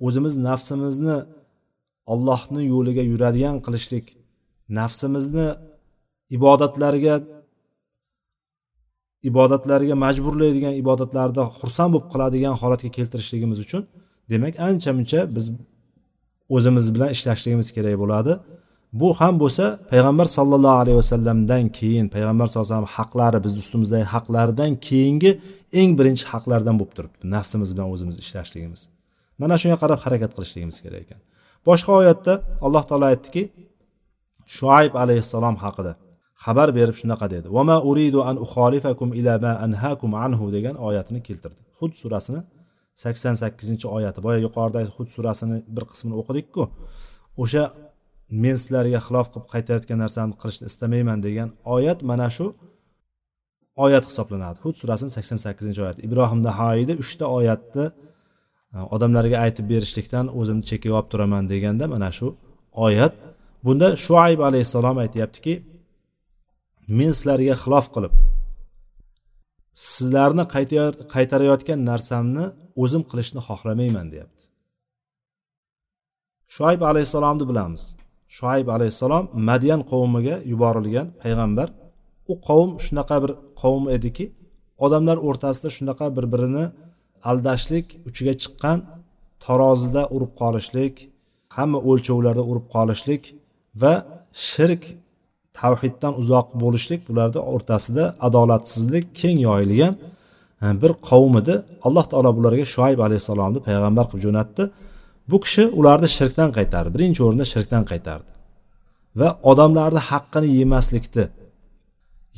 o'zimiz 0.08 0.34
nafsimizni 0.48 1.18
ollohni 2.13 2.62
yo'liga 2.74 3.04
yuradigan 3.12 3.56
qilishlik 3.65 4.06
nafsimizni 4.80 5.48
ibodatlarga 6.38 7.15
ibodatlarga 9.30 9.95
majburlaydigan 10.06 10.74
ibodatlarda 10.82 11.43
xursand 11.60 11.89
bo'lib 11.93 12.08
qiladigan 12.13 12.54
holatga 12.62 12.89
keltirishligimiz 12.98 13.60
uchun 13.65 13.84
demak 14.32 14.54
ancha 14.69 14.91
muncha 14.98 15.22
biz 15.36 15.45
o'zimiz 16.56 16.86
bilan 16.95 17.10
ishlashligimiz 17.15 17.67
kerak 17.76 17.95
bo'ladi. 18.04 18.34
Bu 19.02 19.10
ham 19.19 19.36
bo'lsa 19.43 19.65
payg'ambar 19.91 20.28
sollallohu 20.38 20.78
alayhi 20.84 20.98
vasallamdan 21.02 21.63
keyin 21.80 22.06
payg'ambar 22.15 22.45
sallallohu 22.48 22.67
alayhi 22.67 22.82
vasallam 22.82 22.95
haqlari 22.98 23.39
bizni 23.45 23.60
ustimizdagi 23.65 24.06
haqlardan 24.15 24.72
keyingi 24.88 25.32
eng 25.82 25.91
birinchi 26.00 26.26
haqlardan 26.34 26.76
bo'lib 26.80 26.93
turibdi. 26.98 27.24
Nafsimiz 27.36 27.69
bilan 27.76 27.88
o'zimiz 27.93 28.15
ishlashligimiz. 28.24 28.82
Mana 29.41 29.56
shunga 29.62 29.78
qarab 29.84 30.00
harakat 30.06 30.32
qilishligimiz 30.36 30.78
kerak 30.84 31.02
ekan. 31.06 31.19
Boshqa 31.70 31.92
oyatda 32.02 32.34
alloh 32.66 32.84
taolo 32.90 33.06
aytdiki 33.12 33.44
shuayb 34.58 34.94
alayhissalom 35.04 35.58
haqida 35.64 35.94
xabar 36.44 36.70
berib 36.78 36.96
shunaqa 37.02 37.28
dedi. 37.34 37.48
Vama 37.58 37.78
uridu 37.90 38.20
an 38.30 38.36
uxolifakum 38.46 39.10
ila 39.20 39.34
ma 39.46 39.54
anhakum 39.66 40.12
anhu 40.26 40.46
degan 40.56 40.76
oyatini 40.88 41.20
keltirdi. 41.28 41.60
Hud 41.80 41.94
surasini 42.02 42.42
sakson 43.04 43.36
sakkizinchi 43.42 43.88
oyati. 43.98 44.20
Boya 44.26 44.40
yuqorida 44.46 44.80
hud 44.96 45.10
surasini 45.16 45.58
bir 45.76 45.84
qismini 45.92 46.16
o'qidikku. 46.22 46.64
O'sha 47.44 47.64
men 48.44 48.56
sizlarga 48.62 49.00
xilof 49.08 49.28
qilib 49.34 49.48
qaytayotgan 49.54 49.98
narsamni 50.04 50.36
qilishni 50.42 50.66
istamayman 50.72 51.20
degan 51.28 51.50
oyat 51.76 52.00
mana 52.10 52.28
shu 52.36 52.46
oyat 53.86 54.04
hisoblanadi. 54.10 54.58
Hud 54.66 54.76
surasini 54.82 55.12
sakson 55.18 55.40
sakkizinchi 55.46 55.80
oyati. 55.86 56.00
Ibrohim 56.08 56.40
nahoiyda 56.50 56.94
uchta 57.04 57.26
oyatni 57.38 57.86
Э, 58.74 58.80
odamlarga 58.96 59.38
aytib 59.46 59.66
berishlikdan 59.74 60.26
o'zimni 60.40 60.64
chekib 60.70 60.92
olib 60.98 61.08
turaman 61.12 61.44
deganda 61.52 61.86
mana 61.94 62.10
shu 62.18 62.28
oyat. 62.86 63.14
Bunda 63.66 63.88
shuayb 64.06 64.40
alayhissalom 64.50 64.98
aytyaptiki 65.04 65.54
men 66.98 67.12
sizlarga 67.18 67.56
xilof 67.64 67.88
qilib 67.96 68.14
sizlarni 69.94 70.46
qaytarayotgan 71.14 71.80
narsamni 71.90 72.46
o'zim 72.84 73.04
qilishni 73.10 73.42
xohlamayman 73.48 74.08
deyapti. 74.14 74.44
Shuayb 76.56 76.82
alayhissalomni 76.92 77.46
bilamiz. 77.52 77.84
Shuayb 78.38 78.68
alayhissalom 78.76 79.26
madyan 79.50 79.82
qavmiga 79.92 80.36
yuborilgan 80.52 81.08
payg'ambar. 81.22 81.68
U 82.32 82.34
qavm 82.48 82.72
shunaqa 82.86 83.18
bir 83.24 83.32
qavm 83.62 83.84
ediki 83.96 84.26
odamlar 84.86 85.18
o'rtasida 85.28 85.70
shunaqa 85.78 86.06
bir 86.18 86.26
birini 86.34 86.66
aldashlik 87.30 87.86
uchiga 88.10 88.34
chiqqan 88.42 88.78
tarozida 89.46 90.04
urib 90.16 90.32
qolishlik 90.42 90.94
hamma 91.58 91.80
o'lchovlarda 91.90 92.44
urib 92.52 92.66
qolishlik 92.76 93.24
va 93.82 93.94
shirk 94.50 94.84
tavhiddan 95.60 96.14
uzoq 96.22 96.48
bo'lishlik 96.64 97.02
bularni 97.10 97.42
o'rtasida 97.54 98.04
adolatsizlik 98.28 99.06
keng 99.22 99.38
yoyilgan 99.48 99.94
e, 100.64 100.68
bir 100.82 100.92
qavm 101.10 101.34
edi. 101.42 101.56
Alloh 101.88 102.06
taolo 102.12 102.32
bularga 102.38 102.66
shuayb 102.74 103.00
alayhissalomni 103.08 103.60
payg'ambar 103.68 104.06
qilib 104.10 104.24
jo'natdi. 104.28 104.64
Bu 105.32 105.38
kishi 105.44 105.64
ularni 105.80 106.10
shirkdan 106.18 106.50
qaytardi 106.58 106.90
birinchi 106.96 107.22
o'rinda 107.28 107.46
shirkdan 107.54 107.84
qaytardi 107.92 108.30
va 109.20 109.30
odamlarni 109.52 110.02
haqqini 110.10 110.50
yemaslikni 110.60 111.26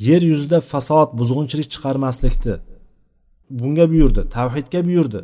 yer 0.08 0.22
yuzida 0.32 0.58
fasod 0.72 1.08
buzg'unchilik 1.20 1.68
chiqarmaslikni 1.74 2.54
bunga 3.60 3.84
buyurdi 3.92 4.20
tavhidga 4.36 4.80
buyurdi 4.88 5.20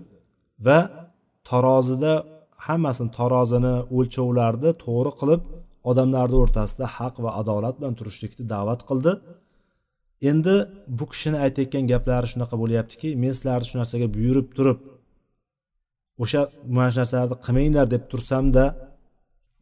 va 0.66 0.78
tarozida 1.50 2.12
hammasini 2.66 3.10
tarozini 3.18 3.74
o'lchovlarni 3.96 4.70
to'g'ri 4.84 5.12
qilib 5.20 5.42
odamlarni 5.90 6.36
o'rtasida 6.42 6.86
haq 6.96 7.14
va 7.24 7.30
adolat 7.40 7.74
bilan 7.78 7.94
turishlikni 7.98 8.44
da'vat 8.54 8.80
qildi. 8.90 9.12
Endi 10.30 10.54
bu 10.98 11.04
kishini 11.12 11.38
aytayotgan 11.44 11.84
gaplari 11.92 12.26
shunaqa 12.32 12.56
bo'lyaptiki 12.62 13.08
men 13.22 13.32
sizlarni 13.36 13.66
shu 13.70 13.76
narsaga 13.80 14.06
buyurib 14.16 14.48
turib 14.56 14.78
o'sha 16.22 16.40
mana 16.76 16.90
shu 16.92 16.98
narsalarni 17.02 17.36
qilmanglar 17.46 17.86
deb 17.94 18.02
tursamda 18.12 18.64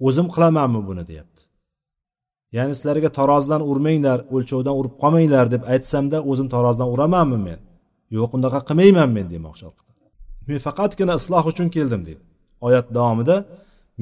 o'zim 0.07 0.27
qilamanmi 0.35 0.81
buni 0.89 1.05
deyapti. 1.11 1.43
Ya'ni 2.57 2.75
sizlarga 2.79 3.11
tarozidan 3.19 3.63
urmanglar 3.71 4.19
o'lchovdan 4.35 4.75
urib 4.81 4.95
qolmanglar 5.03 5.47
deb 5.55 5.63
aytsamda 5.75 6.19
o'zim 6.31 6.49
tarozidan 6.55 6.89
uramanmi 6.95 7.39
men? 7.49 7.61
Yo'q 8.17 8.31
unaqa 8.39 8.61
qilmayman 8.69 9.11
men 9.17 9.27
demoqchi 9.35 9.67
men 10.49 10.59
faqatgina 10.67 11.15
isloh 11.21 11.45
uchun 11.53 11.69
keldim 11.77 12.03
deydi. 12.07 12.23
Oyat 12.67 12.87
davomida 12.97 13.37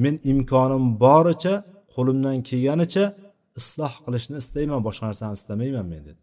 men 0.03 0.15
imkonim 0.31 0.83
boricha 1.05 1.53
qo'limdan 1.93 2.37
kelganicha 2.49 3.05
isloh 3.59 3.93
qilishni 4.05 4.35
istayman 4.43 4.81
boshqa 4.87 5.03
narsani 5.09 5.33
istamayman 5.39 5.85
men 5.93 6.01
dedi. 6.07 6.21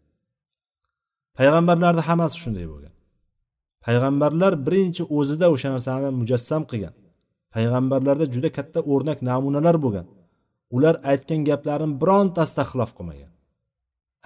Payg'ambarlarni 1.37 2.03
hammasi 2.09 2.35
shunday 2.43 2.65
bo'lgan. 2.73 2.93
Payg'ambarlar 3.85 4.53
birinchi 4.67 5.03
o'zida 5.17 5.47
o'sha 5.55 5.69
narsani 5.75 6.09
mujassam 6.21 6.63
qilgan. 6.71 6.93
Payg'ambarlarda 7.53 8.25
juda 8.35 8.49
katta 8.57 8.79
o'rnak 8.91 9.19
namunalar 9.29 9.75
bo'lgan. 9.85 10.07
Ular 10.75 10.95
aytgan 11.11 11.41
gaplarini 11.49 11.95
birontasida 12.01 12.63
xilof 12.71 12.91
qilmagan. 12.97 13.31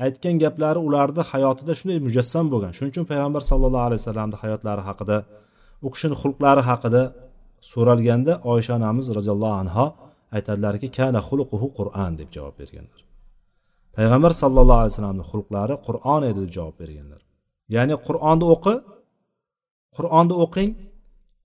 Aytgan 0.06 0.36
gaplari 0.44 0.80
ularni 0.88 1.24
hayotida 1.32 1.74
shunday 1.80 2.00
mujassam 2.08 2.46
bo'lgan. 2.54 2.72
Shuning 2.78 2.92
uchun 2.94 3.06
payg'ambar 3.12 3.42
sallallohu 3.52 3.86
alayhi 3.90 4.02
vasallamni 4.02 4.38
hayotlari 4.44 4.84
haqida 4.90 5.18
u 5.86 5.88
kishini 5.94 6.16
xulqlari 6.22 6.62
haqida 6.70 7.02
so'ralganda 7.72 8.34
oysha 8.54 8.72
onamiz 8.80 9.08
roziyallohu 9.18 9.56
anho 9.64 9.86
aytadilarki 10.36 10.88
kana 10.98 11.20
xulquhu 11.30 11.68
qur'an 11.80 12.12
deb 12.20 12.30
javob 12.36 12.56
berganlar. 12.62 13.00
Payg'ambar 13.98 14.32
sallallohu 14.42 14.80
alayhi 14.82 14.94
vasallamni 14.94 15.26
xulqlari 15.32 15.76
qur'on 15.88 16.22
edi 16.30 16.40
deb 16.46 16.52
javob 16.58 16.76
berganlar. 16.82 17.22
Ya'ni 17.76 17.96
qur'onni 18.08 18.46
o'qi 18.56 18.76
qur'onni 19.98 20.36
o'qing 20.44 20.70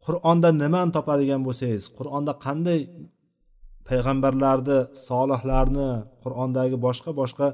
qur'onda 0.07 0.49
nimani 0.63 0.91
topadigan 0.97 1.41
bo'lsangiz 1.47 1.85
qur'onda 1.99 2.33
qanday 2.45 2.81
payg'ambarlarni 3.89 4.79
solihlarni 5.09 5.91
qur'ondagi 6.23 6.77
boshqa 6.87 7.11
boshqa 7.21 7.47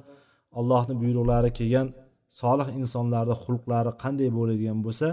allohni 0.60 0.94
buyruqlari 1.02 1.50
kelgan 1.58 1.88
solih 2.40 2.68
insonlarni 2.80 3.36
xulqlari 3.44 3.92
qanday 4.02 4.28
bo'ladigan 4.38 4.78
bo'lsa 4.86 5.08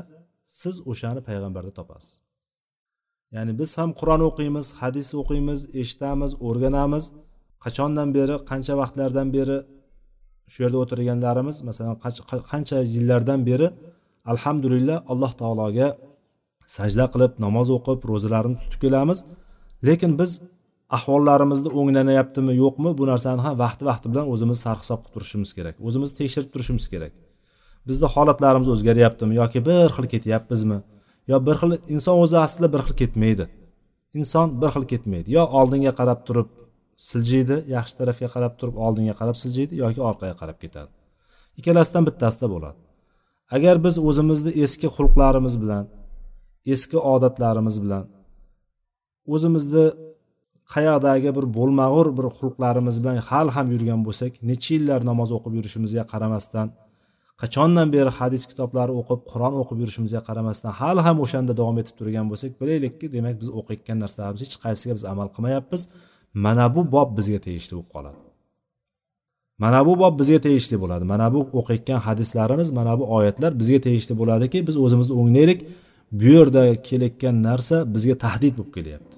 siz 0.61 0.75
o'shani 0.91 1.21
payg'ambarda 1.27 1.71
topasiz. 1.79 2.11
Ya'ni 3.35 3.53
biz 3.59 3.69
ham 3.79 3.89
qur'on 3.99 4.21
o'qiymiz 4.29 4.67
hadis 4.81 5.09
o'qiymiz 5.21 5.59
eshitamiz 5.81 6.31
o'rganamiz. 6.47 7.05
Qachondan 7.63 8.09
beri 8.17 8.35
qancha 8.49 8.73
vaqtlardan 8.81 9.27
beri 9.37 9.57
shu 10.51 10.59
yerda 10.63 10.77
o'tirganlarimiz 10.83 11.57
masalan 11.69 11.95
qancha 12.51 12.77
yillardan 12.95 13.41
beri 13.49 13.67
alhamdulillah 14.31 14.97
alloh 15.11 15.31
taologa 15.41 15.87
sajda 16.77 17.05
qilib 17.13 17.33
namoz 17.45 17.67
o'qib 17.77 17.99
ro'zalarimizni 18.11 18.61
tutib 18.65 18.81
kelamiz. 18.85 19.19
Lekin 19.87 20.11
biz 20.19 20.31
ahvollarimizni 20.89 21.69
o'nglanyaptimi 21.79 22.53
yo'qmi 22.63 22.91
bu 22.99 23.07
narsani 23.11 23.41
ham 23.45 23.55
vaqti 23.63 23.83
vaqti 23.89 24.11
bilan 24.11 24.25
o'zimiz 24.33 24.59
sarhisob 24.65 24.99
qilib 25.03 25.13
turishimiz 25.15 25.51
kerak 25.57 25.75
o'zimizni 25.87 26.17
tekshirib 26.21 26.49
turishimiz 26.53 26.85
kerak. 26.93 27.13
Bizni 27.87 28.07
holatlarimiz 28.15 28.69
o'zgaryaptimi 28.73 29.33
yoki 29.41 29.59
bir 29.67 29.87
xil 29.95 30.05
ketyapmizmi? 30.13 30.79
Yo 31.31 31.37
bir 31.47 31.55
xil 31.61 31.71
inson 31.95 32.15
o'zi 32.23 32.37
aslida 32.45 32.67
bir 32.73 32.81
xil 32.85 32.95
ketmaydi. 33.01 33.45
Inson 34.19 34.47
bir 34.61 34.69
xil 34.75 34.85
ketmaydi. 34.91 35.27
Yo 35.37 35.43
oldinga 35.59 35.93
qarab 35.99 36.19
turib 36.27 36.49
siljiydi 37.09 37.57
yaxshi 37.75 37.95
tarafga 37.99 38.27
qarab 38.35 38.53
turib 38.59 38.75
oldinga 38.85 39.13
qarab 39.19 39.37
siljiydi 39.43 39.73
yoki 39.83 40.01
orqaga 40.09 40.35
qarab 40.41 40.57
ketadi. 40.63 40.91
Ikkalasidan 41.59 42.03
bittasida 42.09 42.47
bo'ladi. 42.53 42.79
Agar 43.55 43.75
biz 43.85 43.95
o'zimizni 44.09 44.51
eski 44.63 44.87
xulqlarimiz 44.95 45.55
bilan 45.63 45.85
eski 46.73 46.97
odatlarimiz 47.13 47.77
bilan 47.83 48.05
o'zimizni 49.33 49.85
qayoqdagi 50.73 51.29
bir 51.37 51.45
bo'lmag'ur 51.57 52.07
bir 52.17 52.25
xulqlarimiz 52.37 52.95
bilan 53.03 53.17
hali 53.29 53.51
ham 53.57 53.67
yurgan 53.73 54.01
bo'lsak 54.07 54.31
necha 54.49 54.69
yillar 54.75 54.99
namoz 55.09 55.29
o'qib 55.37 55.53
yurishimizga 55.57 56.03
qaramasdan 56.11 56.67
qachondan 57.41 57.87
beri 57.95 58.11
hadis 58.19 58.43
kitoblari 58.49 58.93
o'qib 59.01 59.21
qur'on 59.31 59.53
o'qib 59.61 59.77
yurishimizga 59.83 60.21
qaramasdan 60.27 60.71
hali 60.81 61.01
ham 61.07 61.17
o'shanda 61.25 61.53
davom 61.59 61.77
etib 61.81 61.95
turgan 61.99 62.25
bo'lsak 62.31 62.51
bilaylikki 62.61 63.05
demak 63.15 63.35
biz 63.41 63.49
o'qiyotgan 63.59 63.97
narsalarimiz 64.03 64.41
hech 64.45 64.55
qaysiga 64.65 64.93
biz 64.97 65.05
amal 65.13 65.27
qilmayapmiz. 65.35 65.81
Mana 66.45 66.65
bu 66.75 66.81
bob 66.95 67.09
bizga 67.17 67.39
tegishli 67.47 67.73
bo'lib 67.77 67.89
qoladi. 67.95 68.19
Mana 69.63 69.79
bu 69.87 69.93
bob 70.01 70.13
bizga 70.19 70.39
tegishli 70.45 70.77
bo'ladi. 70.83 71.03
Mana 71.13 71.27
bu 71.33 71.39
o'qiyotgan 71.59 71.99
hadislarimiz 72.07 72.69
mana 72.77 72.93
bu 72.99 73.03
oyatlar 73.17 73.51
bizga 73.61 73.79
tegishli 73.87 74.13
bo'ladiki 74.21 74.57
biz 74.67 74.75
o'zimizni 74.85 75.13
o'nglaylik. 75.21 75.59
Bu 76.19 76.27
yerda 76.35 76.63
kelayotgan 76.87 77.35
narsa 77.47 77.75
bizga 77.95 78.15
tahdid 78.25 78.53
bo'lib 78.57 78.73
kelyapti. 78.77 79.15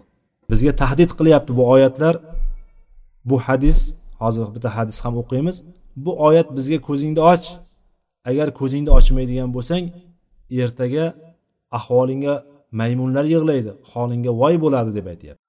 Bizga 0.50 0.74
tahdid 0.82 1.12
qilyapti 1.20 1.52
bu 1.60 1.64
oyatlar. 1.74 2.16
Bu 3.30 3.38
hadis 3.48 3.78
hozir 4.22 4.46
bitta 4.56 4.70
hadis 4.78 4.98
ham 5.06 5.14
o'qiymiz. 5.22 5.58
Bu 6.06 6.12
oyat 6.28 6.48
bizga 6.58 6.78
ko'zingni 6.88 7.22
och. 7.34 7.44
Agar 8.30 8.48
ko'zingni 8.60 8.92
ochmaydigan 8.98 9.50
bo'lsang 9.56 9.84
ertaga 10.64 11.06
ahvolingga 11.78 12.36
maymunlar 12.80 13.26
yig'laydi 13.34 13.72
holingga 13.92 14.32
voy 14.42 14.56
bo'ladi 14.64 14.92
deb 14.98 15.06
aytyapti. 15.14 15.44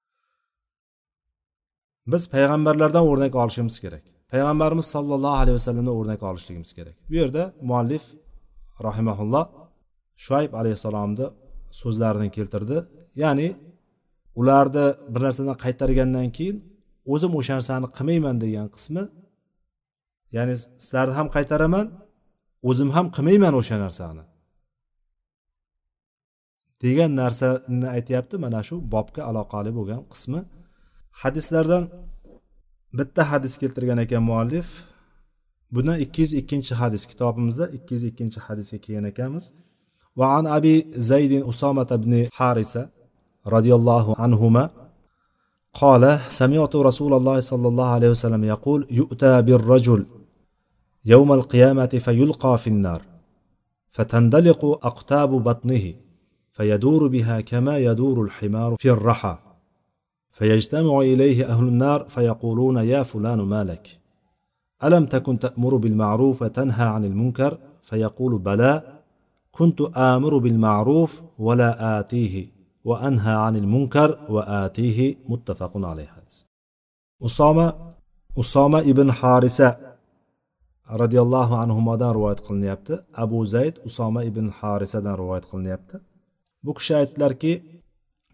Biz 2.13 2.23
payg'ambarlardan 2.35 3.05
o'rnak 3.11 3.35
olishimiz 3.43 3.77
kerak. 3.85 4.05
Payg'ambarimiz 4.33 4.87
sollallohu 4.95 5.37
alayhi 5.43 5.57
vasallamdan 5.59 5.95
o'rnak 6.01 6.23
olishligimiz 6.31 6.71
kerak. 6.79 6.97
Bu 7.11 7.15
yerda 7.21 7.43
muallif 7.69 8.05
rahimaulloh 8.87 9.45
shuayb 10.25 10.53
alayhissalomni 10.61 11.27
so'zlarini 11.81 12.29
keltirdi. 12.37 12.77
Ya'ni 13.23 13.49
ularni 14.41 14.87
bir 15.13 15.21
narsadan 15.27 15.57
qaytargandan 15.65 16.29
keyin 16.37 16.57
o'zim 17.13 17.33
o'sha 17.39 17.53
narsani 17.59 17.89
qilmayman 17.97 18.37
degan 18.45 18.67
qismi 18.77 19.03
ya'ni 20.37 20.55
sizlarni 20.83 21.15
ham 21.19 21.29
qaytaraman 21.37 21.87
o'zim 22.71 22.91
ham 22.97 23.07
qilmayman 23.17 23.55
o'sha 23.61 23.77
narsani 23.85 24.23
degan 26.83 27.17
narsani 27.17 27.89
aytyapti. 27.97 28.35
Mana 28.45 28.61
shu 28.69 28.75
bobga 28.95 29.23
aloqali 29.31 29.71
bo'lgan 29.79 30.03
qismi. 30.13 30.41
Hadislardan 31.23 31.85
bitta 32.99 33.23
hadis 33.33 33.55
keltirgan 33.63 33.99
ekan 34.05 34.23
muallif. 34.31 34.69
Bundan 35.75 35.99
ikki 36.05 36.21
yuz 36.23 36.33
ikkinchi 36.41 36.75
hadis 36.83 37.03
kitobimizda 37.11 37.65
ikki 37.77 37.91
yuz 37.95 38.05
ikkinchi 38.11 38.39
hadisga 38.47 38.79
kelgan 38.85 39.07
ekanmiz. 39.13 39.45
Va 40.19 40.27
an 40.39 40.45
abi 40.57 40.75
zaydin 41.11 41.43
usomat 41.53 41.91
ibn 41.99 42.13
harisa 43.45 43.51
roziyallohu 43.51 44.15
anhuma 44.19 44.71
قال 45.75 46.21
سمعت 46.29 46.77
رسول 46.77 47.13
الله 47.15 47.41
صلى 47.41 47.69
الله 47.69 47.89
عليه 47.89 48.11
وسلم 48.11 48.45
يقول 48.45 48.87
يؤتى 48.91 49.43
بالرجل 49.43 50.07
يوم 51.05 51.33
القيامة 51.33 51.87
فيلقى 51.87 52.59
في 52.59 52.67
النار 52.67 53.03
فتندلق 53.91 54.65
أقتاب 54.87 55.31
بطنه 55.31 55.95
فيدور 56.53 57.07
بها 57.09 57.41
كما 57.41 57.79
يدور 57.79 58.23
الحمار 58.23 58.77
في 58.79 58.91
الرحى 58.91 59.39
فيجتمع 60.31 61.01
إليه 61.01 61.47
أهل 61.47 61.65
النار 61.65 62.05
فيقولون 62.09 62.77
يا 62.77 63.03
فلان 63.03 63.39
ما 63.41 63.65
لك؟ 63.65 63.99
ألم 64.85 65.07
تكن 65.07 65.39
تأمر 65.39 65.77
بالمعروف 65.77 66.43
وتنهى 66.43 66.87
عن 66.87 67.05
المنكر؟ 67.05 67.59
فيقول 67.83 68.39
بلى 68.39 68.83
كنت 69.53 69.81
آمر 69.97 70.39
بالمعروف 70.39 71.23
ولا 71.39 72.01
آتيه 72.01 72.58
وأنهى 72.90 73.36
عن 73.46 73.56
المنكر 73.56 74.10
وآتيه 74.30 75.16
متفق 75.32 75.72
عليه 75.78 76.08
حديث 76.16 76.38
أسامة 77.26 77.74
أسامة 78.40 78.80
ابن 78.80 79.12
حارثة 79.12 79.94
roziyallohu 81.02 81.54
anhudan 81.64 82.12
rivoyat 82.16 82.42
qilinyapti 82.48 82.94
abu 83.24 83.46
zayd 83.46 83.76
usoma 83.88 84.22
ibn 84.30 84.46
harisadan 84.60 85.16
rivoyat 85.22 85.46
qilinyapti 85.52 85.96
bu 86.66 86.72
kishi 86.78 86.94
aytdilarki 87.02 87.54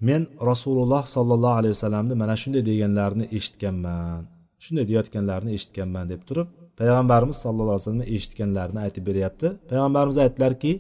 men 0.08 0.22
rasululloh 0.50 1.04
sollallohu 1.16 1.56
alayhi 1.60 1.74
vasallamni 1.78 2.14
mana 2.22 2.36
shunday 2.42 2.64
deganlarini 2.70 3.26
eshitganman 3.38 4.22
shunday 4.66 4.86
deyayotganlarini 4.90 5.52
eshitganman 5.58 6.06
deb 6.14 6.22
turib 6.30 6.48
payg'ambarimiz 6.80 7.38
sallallohu 7.44 7.76
alayhi 7.76 7.86
vasallam 7.86 8.06
eshitganlarini 8.16 8.80
aytib 8.86 9.04
beryapti 9.10 9.48
payg'ambarimiz 9.70 10.18
aytdilarki 10.26 10.72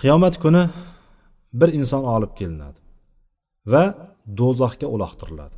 qiyomat 0.00 0.34
kuni 0.44 0.62
bir 1.60 1.68
inson 1.78 2.04
olib 2.16 2.32
kelinadi 2.38 2.78
Va 3.71 3.83
do'zaxga 4.39 4.87
uloqtiriladi. 4.95 5.55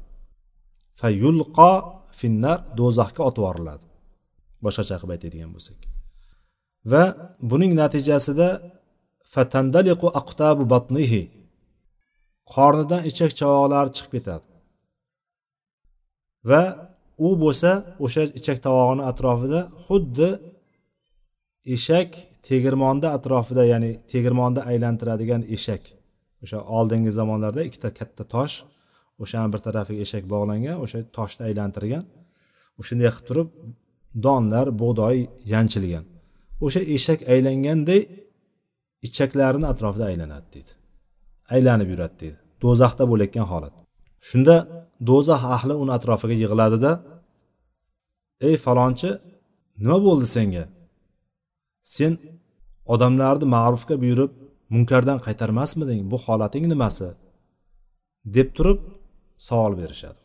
Fayulqo 0.99 1.71
finnar 2.19 2.57
do'zaxga 2.79 3.21
otib 3.29 3.41
yuboriladi. 3.43 3.85
Boshqacha 4.63 4.95
qilib 4.99 5.13
aytadigan 5.15 5.51
bo'lsak. 5.55 5.79
Va 6.91 7.03
buning 7.51 7.71
natijasida 7.81 8.47
fatandaliqu 9.33 10.07
aqtabu 10.21 10.63
batnihi 10.73 11.21
qornidan 12.53 13.01
ichak 13.09 13.31
chavoqlari 13.39 13.89
chiqib 13.95 14.11
ketadi. 14.15 14.45
Va 16.49 16.63
u 17.27 17.29
bo'lsa 17.43 17.71
o'sha 18.05 18.23
ichak 18.39 18.57
tovog'ini 18.65 19.03
atrofida 19.11 19.59
xuddi 19.85 20.29
eshak 21.75 22.09
tegirmonda 22.47 23.07
atrofida 23.17 23.63
ya'ni 23.71 23.91
tegirmonda 24.11 24.61
aylantiradigan 24.71 25.41
eshak 25.55 25.83
o'sha 26.43 26.59
oldingi 26.77 27.11
zamonlarda 27.19 27.61
ikkita 27.69 27.89
katta 27.99 28.23
tosh 28.35 28.55
o'shani 29.23 29.49
bir 29.53 29.61
tarafiga 29.65 30.01
eshak 30.07 30.23
bog'langan 30.33 30.77
o'sha 30.83 30.99
toshni 31.17 31.43
aylantirgan 31.49 32.03
o'shanday 32.79 33.09
qilib 33.11 33.25
turib 33.29 33.49
donlar 34.25 34.67
bug'doy 34.81 35.17
yanchilgan. 35.53 36.05
O'sha 36.65 36.81
eshak 36.95 37.19
aylanganday 37.33 38.01
ichaklarini 39.07 39.67
atrofida 39.73 40.05
aylanadi 40.11 40.47
deydi. 40.55 40.71
Aylanib 41.55 41.89
yuradi 41.93 42.15
deydi. 42.21 42.37
Do'zaxda 42.63 43.03
bo'layotgan 43.11 43.47
holat. 43.51 43.73
Shunda 44.29 44.55
do'zax 45.09 45.41
ahli 45.55 45.73
uni 45.83 45.91
atrofiga 45.97 46.35
yig'iladida 46.43 46.91
ey 48.47 48.55
falonchi 48.65 49.09
nima 49.83 49.97
bo'ldi 50.07 50.27
senga? 50.35 50.65
Sen 51.95 52.13
odamlarni 52.93 53.45
ma'rufga 53.55 53.95
buyurib 54.03 54.31
munkardan 54.73 55.17
qaytarmasmiding 55.25 56.01
bu 56.11 56.17
holating 56.25 56.65
nimasi? 56.73 57.09
deb 58.25 58.55
turib 58.55 58.79
savol 59.47 59.73
berishadi. 59.81 60.21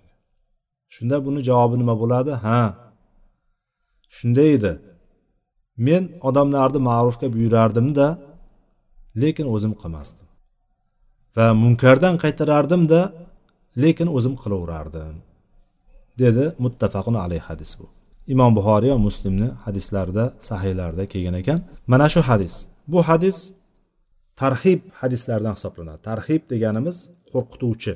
Shunda 0.95 1.17
buni 1.27 1.41
javobi 1.49 1.77
nima 1.83 1.95
bo'ladi? 2.03 2.33
Ha 2.45 2.61
shunday 4.17 4.51
edi. 4.59 4.73
Men 5.87 6.03
odamlarni 6.29 6.81
ma'rufga 6.91 7.27
buyurardimda 7.35 8.07
lekin 9.23 9.47
o'zim 9.55 9.73
qilmasdim. 9.83 10.27
Va 11.37 11.47
munkardan 11.63 12.15
qaytarardimda 12.25 13.01
lekin 13.83 14.09
o'zim 14.17 14.35
qilaverardim 14.43 15.17
dedi 16.23 16.45
muttafaqun 16.65 17.17
alayhi 17.25 17.45
hadis 17.51 17.71
bu. 17.81 17.87
Imom 18.35 18.51
buxoriy 18.59 18.91
va 18.95 18.99
muslimni 19.09 19.49
hadislarida 19.65 20.25
sahiylarida 20.49 21.05
kelgan 21.13 21.37
ekan. 21.43 21.59
Mana 21.93 22.07
shu 22.15 22.21
hadis. 22.31 22.55
Bu 22.93 22.99
hadis 23.09 23.37
tarhib 24.41 24.81
hadislardan 25.01 25.55
hisoblanadi. 25.59 26.01
Tarhib 26.11 26.43
deganimiz 26.53 26.97
qo'rqituvchi. 27.33 27.93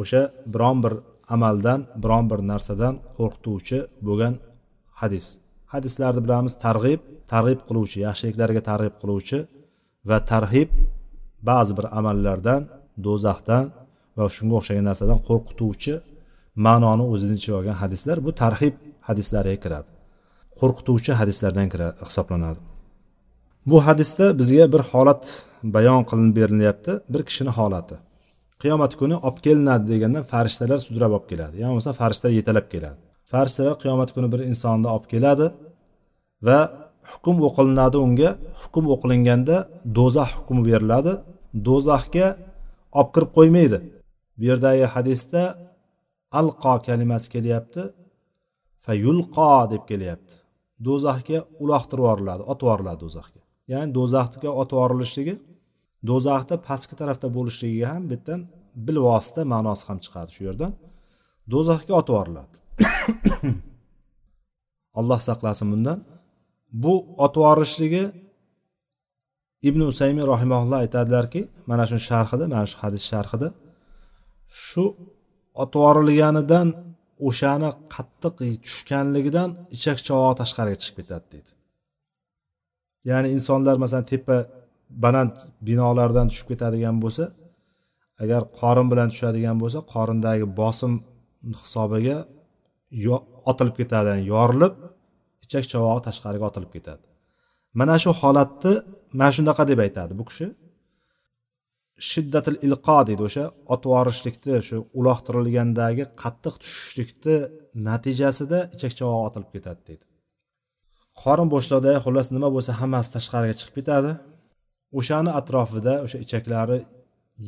O'sha 0.00 0.22
biron 0.54 0.78
bir 0.84 0.94
amaldan 1.34 1.80
biron 2.02 2.24
bir 2.30 2.40
narsadan 2.50 2.94
qo'rqituvchi 3.16 3.78
bo'lgan 4.06 4.34
hadis. 5.00 5.26
Hadislarni 5.74 6.20
bilamiz 6.26 6.54
targ'ib 6.66 7.00
targ'ib 7.32 7.60
qiluvchi 7.68 7.98
yaxshiliklarga 8.06 8.62
targ'ib 8.70 8.94
qiluvchi 9.02 9.38
va 10.08 10.18
tarhib 10.32 10.68
ba'zi 11.50 11.72
bir 11.78 11.86
amallardan 11.98 12.62
do'zaxdan 13.06 13.64
va 14.16 14.24
shunga 14.36 14.54
o'xshagan 14.60 14.84
narsadan 14.90 15.18
qo'rqituvchi 15.28 15.94
ma'noni 16.66 17.04
o'zini 17.12 17.34
ichiga 17.38 17.56
olgan 17.60 17.76
hadislar 17.82 18.16
bu 18.26 18.30
tarhib 18.42 18.74
hadislariga 19.08 19.58
kiradi. 19.64 19.88
Qo'rqituvchi 20.58 21.12
hadislardan 21.20 21.66
hisoblanadi. 22.08 22.60
Bu 23.66 23.86
hadisda 23.86 24.38
bizga 24.38 24.72
bir 24.72 24.82
holat 24.92 25.46
bayon 25.62 26.02
qilinib 26.10 26.36
berilyapti. 26.36 26.92
Bir 27.12 27.22
kishini 27.28 27.52
holati. 27.58 27.96
Qiyomat 28.62 28.92
kuni 29.00 29.16
olib 29.26 29.38
kelinadi 29.46 29.84
deganda 29.92 30.20
farishtalar 30.32 30.78
sudrab 30.86 31.12
olib 31.16 31.26
keladi. 31.30 31.54
Ya'ni 31.60 31.70
bo'lmasa 31.72 31.92
farishtalar 32.00 32.32
yetalab 32.40 32.66
keladi. 32.72 32.98
Farishtalar 33.32 33.74
qiyomat 33.82 34.10
kuni 34.14 34.28
bir 34.32 34.40
insonni 34.50 34.88
olib 34.94 35.06
keladi 35.12 35.46
va 36.46 36.58
hukm 37.12 37.36
o'qilinadi 37.48 37.96
unga. 38.06 38.30
Hukm 38.62 38.84
o'qilinganda 38.94 39.56
do'zax 39.98 40.30
hukmi 40.38 40.62
beriladi. 40.70 41.12
Do'zaxga 41.68 42.26
olib 42.98 43.10
kirib 43.14 43.30
qo'ymaydi. 43.38 43.78
Bu 44.38 44.42
yerdagi 44.50 44.86
hadisda 44.94 45.42
alqo 46.40 46.74
kalimasi 46.86 47.26
kelyapti. 47.34 47.82
Fayulqo 48.84 49.50
deb 49.72 49.82
kelyapti. 49.90 50.34
Do'zaxga 50.86 51.38
uloqtirib 51.62 52.02
yuboriladi 52.04 52.42
otib 52.52 52.66
yuboriladi 52.66 53.00
do'zaxga. 53.04 53.39
Ya'ni 53.72 53.90
do'zaxga 53.98 54.50
otib 54.62 54.76
yuborilishligi 54.76 55.34
do'zaxda 56.10 56.54
pastki 56.68 56.94
tarafda 57.00 57.26
bo'lishligiga 57.36 57.86
ham 57.94 58.04
bitta 58.12 58.34
bilvosita 58.86 59.42
ma'nosi 59.52 59.84
ham 59.88 59.98
chiqadi 60.04 60.30
shu 60.36 60.42
yerdan 60.48 60.72
do'zaxga 61.52 61.92
otib 62.00 62.12
yuboriladi 62.14 62.56
alloh 64.98 65.20
saqlasin 65.28 65.66
bundan. 65.72 65.98
Bu 66.82 66.94
otib 67.24 67.40
yuborishligi 67.42 68.04
ibn 69.68 69.80
usaymi 69.90 70.22
rahimaulloh 70.32 70.78
aytadilarki 70.84 71.40
mana 71.70 71.84
shu 71.90 71.98
sharhida 72.08 72.44
mana 72.54 72.66
shu 72.70 72.76
hadis 72.84 73.02
sharhida 73.12 73.48
shu 74.66 74.84
otib 75.62 75.80
yuborilganidan 75.80 76.68
o'shani 77.28 77.70
qattiq 77.94 78.34
tushganligidan 78.66 79.48
ichak 79.76 79.98
chavog'i 80.06 80.36
tashqariga 80.40 80.78
chiqib 80.82 80.96
ketadi 81.00 81.26
deydi. 81.32 81.50
Ya'ni 83.08 83.28
insonlar 83.36 83.76
masalan 83.82 84.06
tepa 84.12 84.36
baland 85.04 85.34
binolardan 85.68 86.26
tushib 86.30 86.46
ketadigan 86.52 86.96
bo'lsa 87.04 87.24
agar 88.22 88.42
qorin 88.60 88.86
bilan 88.92 89.08
tushadigan 89.12 89.56
bo'lsa 89.62 89.78
qorindagi 89.94 90.46
bosim 90.60 90.92
hisobiga 91.62 92.18
otilib 93.50 93.76
ketadi. 93.80 94.06
Yani 94.12 94.24
yorilib 94.34 94.74
ichak 95.44 95.64
chavog'i 95.72 96.02
tashqariga 96.08 96.44
otilib 96.50 96.70
ketadi. 96.76 97.04
Mana 97.80 97.96
shu 98.02 98.10
holatni 98.20 98.74
mana 99.18 99.30
shunaqa 99.36 99.62
deb 99.70 99.78
aytadi 99.86 100.12
bu 100.20 100.24
kishi. 100.30 100.46
Shiddatil 102.10 102.56
ilqo 102.66 102.98
deydi 103.08 103.22
o'sha 103.28 103.44
otib 103.74 103.88
yuborishlikni 103.90 104.56
shu 104.68 104.76
uloqtirilgandagi 104.98 106.04
qattiq 106.22 106.54
tushishlikni 106.62 107.36
natijasida 107.88 108.58
ichak 108.74 108.92
chavog'i 108.98 109.22
otilib 109.28 109.50
ketadi 109.56 109.80
deydi. 109.88 110.04
Qorin 111.22 111.48
bo'shliqda 111.54 111.90
xullas 112.04 112.28
nima 112.36 112.48
bo'lsa 112.54 112.72
hammasi 112.80 113.08
tashqariga 113.16 113.54
chiqib 113.58 113.74
ketadi. 113.78 114.12
O'shani 114.98 115.30
atrofida 115.40 115.94
o'sha 116.04 116.18
ichaklari 116.24 116.78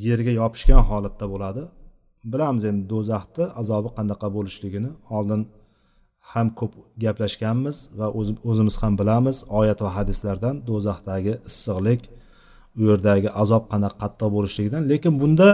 yerga 0.06 0.32
yopishgan 0.40 0.82
holatda 0.90 1.26
bo'ladi. 1.32 1.62
Bilamiz 2.32 2.64
endi 2.70 2.84
do'zaxni 2.92 3.44
azobi 3.60 3.90
qanaqa 3.98 4.28
bo'lishligini. 4.36 4.90
Oldin 5.16 5.42
ham 6.32 6.48
ko'p 6.58 6.72
gaplashganmiz 7.04 7.76
va 7.98 8.06
o'zimiz 8.50 8.74
ham 8.82 8.92
bilamiz 9.00 9.36
oyat 9.58 9.78
va 9.84 9.90
hadislardan 9.98 10.54
do'zaxdagi 10.68 11.34
issiqlik 11.50 12.02
u 12.78 12.82
yerdagi 12.90 13.28
azob 13.42 13.64
qanaqa 13.72 13.96
qattiq 14.02 14.28
bo'lishligidan. 14.36 14.82
Lekin 14.90 15.12
bunda 15.22 15.48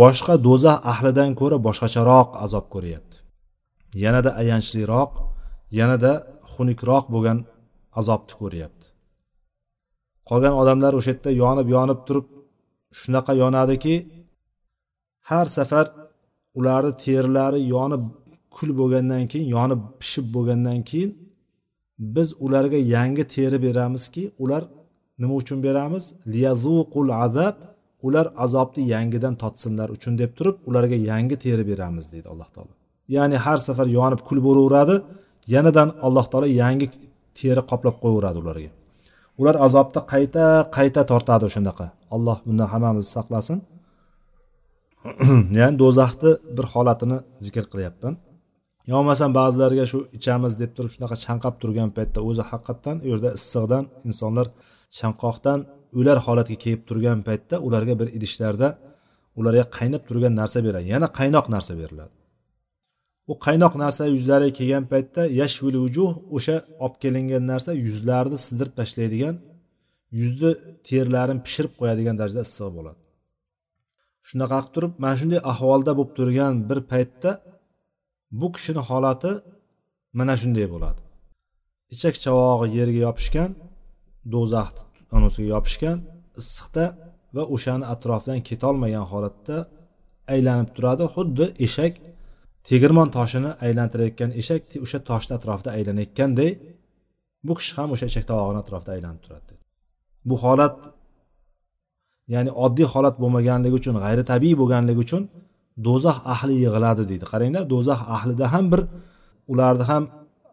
boshqa 0.00 0.34
do'zax 0.46 0.78
ahlidan 0.92 1.30
ko'ra 1.40 1.56
boshqacharoq 1.66 2.28
azob 2.44 2.66
ko'ryapti. 2.74 3.16
Yanada 4.04 4.30
ayanchliroq 4.42 5.10
yanada 5.80 6.12
xunukroq 6.52 7.04
bo'lgan 7.14 7.38
azobni 8.00 8.34
ko'ryapti. 8.40 8.86
Qolgan 10.28 10.54
odamlar 10.62 10.92
o'sha 10.98 11.10
yerda 11.12 11.30
yonib 11.42 11.68
yonib 11.76 12.00
turib 12.06 12.26
shunaqa 13.00 13.32
yonadiki 13.42 13.94
har 15.30 15.46
safar 15.58 15.86
ularni 16.58 16.92
terilari 17.04 17.60
yonib 17.74 18.02
kul 18.56 18.70
bo'lgandan 18.80 19.24
keyin 19.30 19.48
yonib 19.56 19.80
pishib 20.00 20.26
bo'lgandan 20.36 20.80
keyin 20.90 21.10
biz 22.16 22.28
ularga 22.44 22.78
yangi 22.94 23.24
teri 23.34 23.58
beramizki 23.66 24.22
ular 24.42 24.62
nima 25.20 25.34
uchun 25.42 25.58
beramiz? 25.66 26.04
Liyazuqul 26.32 27.10
azab 27.24 27.56
ular 28.06 28.26
azobni 28.44 28.82
yangidan 28.94 29.34
totsinlar 29.42 29.88
uchun 29.96 30.12
deb 30.22 30.30
turib 30.38 30.56
ularga 30.68 30.96
yangi 31.10 31.36
teri 31.44 31.64
beramiz 31.70 32.04
deydi 32.12 32.28
alloh 32.32 32.48
taolo. 32.54 32.72
Ya'ni 33.16 33.36
har 33.44 33.58
safar 33.68 33.86
yonib 33.98 34.20
kul 34.28 34.38
bo'laveradi 34.46 34.96
yanadan 35.54 35.88
alloh 36.06 36.26
taolo 36.30 36.48
yangi 36.62 36.86
teri 37.38 37.62
qoplab 37.70 37.96
qo'yaveradi 38.02 38.38
ularga. 38.42 38.70
Ular 39.40 39.56
azobda 39.66 40.00
qayta 40.12 40.44
qayta 40.76 41.00
tortadi 41.10 41.44
o'shanaqa. 41.48 41.86
Alloh 42.14 42.38
bundan 42.46 42.68
hammamizni 42.72 43.12
saqlasin. 43.16 43.58
Ya'ni 45.60 45.76
do'zaxni 45.82 46.30
bir 46.56 46.66
holatini 46.72 47.18
zikr 47.46 47.64
qilyapman. 47.72 48.14
Yo 48.90 48.94
bo'lmasam 48.98 49.30
ba'zilarga 49.38 49.84
shu 49.92 49.98
ichamiz 50.16 50.52
deb 50.62 50.70
turib 50.76 50.92
shunaqa 50.94 51.16
chanqab 51.24 51.54
turgan 51.62 51.90
paytda 51.96 52.20
o'zi 52.28 52.42
haqiqatdan 52.50 52.96
u 53.04 53.06
yerda 53.12 53.30
issiqdan 53.38 53.84
insonlar 54.08 54.46
chanqoqdan 54.98 55.58
o'lar 55.98 56.18
holatga 56.26 56.56
kelib 56.64 56.82
turgan 56.88 57.18
paytda 57.28 57.56
ularga 57.66 57.94
bir 58.00 58.08
idishlarda 58.16 58.68
ularga 59.38 59.64
qaynab 59.78 60.02
turgan 60.08 60.34
narsa 60.40 60.58
beradi. 60.66 60.86
Yana 60.94 61.08
qaynoq 61.18 61.46
narsa 61.54 61.72
beriladi. 61.80 62.12
U 63.32 63.34
qaynoq 63.46 63.74
narsa 63.82 64.02
yuzlariga 64.16 64.52
kelgan 64.58 64.84
paytda 64.92 65.22
yashvil 65.40 65.76
vujuh 65.84 66.10
o'sha 66.36 66.56
olib 66.84 66.96
kelingan 67.02 67.44
narsa 67.52 67.70
yuzlarni 67.86 68.38
sidirib 68.46 68.74
tashlaydigan 68.80 69.36
yuzni 70.20 70.50
terlarini 70.88 71.40
pishirib 71.46 71.72
qo'yadigan 71.80 72.16
darajada 72.20 72.44
issiq 72.48 72.70
bo'ladi. 72.78 73.00
Shunaqa 74.28 74.58
qilib 74.58 74.72
turib 74.74 74.92
mana 75.02 75.16
shunday 75.20 75.40
ahvolda 75.52 75.92
bo'lib 75.98 76.12
turgan 76.18 76.54
bir 76.68 76.78
paytda 76.92 77.30
bu 78.40 78.46
kishini 78.54 78.82
holati 78.88 79.32
mana 80.18 80.34
shunday 80.42 80.66
bo'ladi. 80.74 81.00
Ichak 81.94 82.14
chavog'i 82.24 82.66
yerga 82.78 83.00
yopishgan 83.06 83.50
do'zaxni 84.34 84.82
anosiga 85.16 85.48
yopishgan 85.54 85.98
issiqda 86.40 86.84
va 87.36 87.42
o'shani 87.54 87.84
atrofidan 87.94 88.40
ketolmagan 88.48 89.04
holatda 89.12 89.56
aylanib 90.34 90.68
turadi. 90.76 91.04
Xuddi 91.14 91.46
eshak 91.66 91.92
tegirmon 92.68 93.08
toshini 93.16 93.50
aylantirayotgan 93.66 94.30
eshak 94.40 94.62
o'sha 94.84 94.98
toshni 95.10 95.32
atrofida 95.38 95.70
aylanayotganday 95.76 96.50
bu 97.46 97.52
kishi 97.58 97.72
ham 97.78 97.88
o'sha 97.94 98.04
eshak 98.10 98.24
tovog'ini 98.30 98.58
atrofida 98.64 98.90
aylanib 98.96 99.20
turadi. 99.24 99.52
Bu 100.28 100.34
holat 100.44 100.76
ya'ni 102.34 102.50
oddiy 102.64 102.86
holat 102.94 103.16
bo'lmaganligi 103.22 103.76
uchun 103.80 103.94
g'ayri 104.04 104.22
tabiiy 104.32 104.56
bo'lganligi 104.60 105.00
uchun 105.06 105.22
do'zax 105.86 106.18
ahli 106.34 106.54
yig'iladi 106.64 107.02
deydi. 107.10 107.24
Qaranglar 107.32 107.62
do'zax 107.74 108.00
ahlida 108.16 108.46
ham 108.54 108.64
bir 108.72 108.80
ularni 109.52 109.84
ham 109.90 110.02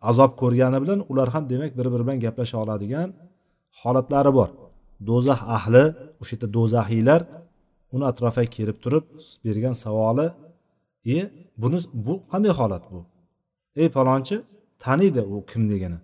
azob 0.09 0.31
ko'rgani 0.41 0.77
bilan 0.83 0.99
ular 1.11 1.27
ham 1.33 1.43
demak 1.51 1.71
bir 1.77 1.87
biri 1.93 2.03
bilan 2.05 2.17
gaplasha 2.25 2.57
oladigan 2.63 3.09
holatlari 3.81 4.31
bor. 4.39 4.49
Do'zax 5.09 5.39
ahli 5.57 5.83
o'sha 6.21 6.33
yerda 6.35 6.47
do'zaxiylar 6.57 7.21
uni 7.95 8.05
atrofiga 8.11 8.49
kelib 8.57 8.77
turib 8.83 9.03
bergan 9.45 9.75
savoli 9.83 10.27
e 11.15 11.17
buni 11.61 11.79
bu 11.93 12.13
qanday 12.31 12.51
holat 12.59 12.83
bu? 12.91 12.99
Ey 13.81 13.89
palonchi 13.97 14.41
taniydi 14.83 15.21
u 15.21 15.45
kimligini 15.45 15.99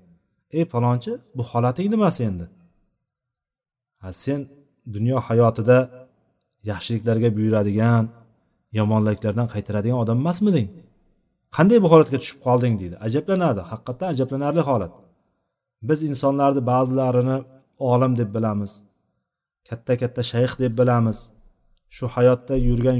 ey 0.58 0.66
palonchi 0.66 1.12
bu 1.36 1.44
holating 1.52 1.88
nimasi 1.94 2.24
endi 2.30 2.46
ha 4.02 4.10
sen 4.24 4.42
dunyo 4.96 5.18
hayotida 5.28 5.78
yaxshiliklarga 6.72 7.30
buyuradigan 7.38 8.06
yomonliklardan 8.80 9.48
qaytaradigan 9.54 9.98
odam 10.04 10.18
emasmiding? 10.24 10.68
Qanday 11.56 11.80
bu 11.84 11.88
holatga 11.94 12.18
tushib 12.22 12.40
qolding 12.48 12.74
deydi. 12.82 12.96
Ajablanadi 13.08 13.62
haqiqatdan 13.72 14.08
ajablanarli 14.14 14.62
holat. 14.70 14.94
Biz 15.90 16.00
insonlarni 16.12 16.62
ba'zilarini 16.72 17.38
olim 17.92 18.14
deb 18.20 18.30
bilamiz 18.36 18.72
katta 19.70 19.94
katta 20.02 20.22
shayx 20.32 20.52
deb 20.64 20.74
bilamiz. 20.80 21.18
Shu 21.96 22.06
hayotda 22.16 22.56
yurgan 22.68 22.98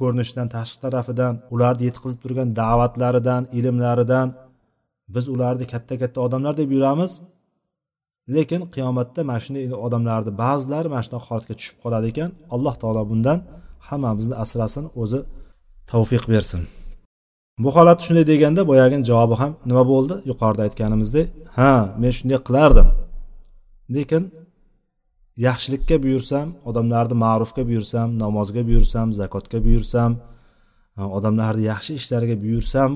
ko'rinishidan 0.00 0.48
tashqi 0.56 0.78
tarafidan 0.84 1.34
ularni 1.54 1.82
yetkazib 1.88 2.20
turgan 2.24 2.48
da'vatlaridan 2.60 3.42
ilmlaridan 3.58 4.28
biz 5.14 5.24
ularni 5.34 5.66
katta 5.72 5.94
katta 6.02 6.18
odamlar 6.26 6.54
deb 6.60 6.70
yuramiz. 6.76 7.12
Lekin 8.34 8.62
qiyomatda 8.74 9.20
mana 9.30 9.40
shunday 9.44 9.64
odamlarni 9.86 10.32
ba'zilari 10.42 10.88
mana 10.94 11.02
shunaqa 11.06 11.26
holatga 11.30 11.54
tushib 11.58 11.76
qoladi 11.82 12.06
ekan. 12.12 12.30
Alloh 12.54 12.74
taolo 12.82 13.02
bundan 13.10 13.38
hammamizni 13.88 14.34
asrasin 14.44 14.84
o'zi 15.02 15.20
tavfiq 15.90 16.24
bersin. 16.32 16.62
Bu 17.62 17.70
holat 17.76 17.98
shunday 18.06 18.24
deganda 18.32 18.62
boyagini 18.70 19.04
javobi 19.10 19.36
ham 19.42 19.52
nima 19.68 19.82
bo'ldi? 19.92 20.14
Yuqorida 20.30 20.62
aytganimizdek 20.66 21.26
ha 21.58 21.72
men 22.02 22.12
shunday 22.18 22.38
qilardim. 22.48 22.88
Lekin 23.96 24.22
yaxshilikka 25.46 25.96
buyursam 26.04 26.48
odamlarni 26.68 27.16
ma'rufga 27.24 27.62
buyursam 27.68 28.08
namozga 28.22 28.62
buyursam 28.68 29.06
zakotga 29.20 29.58
buyursam 29.66 30.12
e, 30.98 31.02
odamlarni 31.18 31.62
yaxshi 31.72 31.92
ishlariga 32.00 32.36
buyursam 32.44 32.90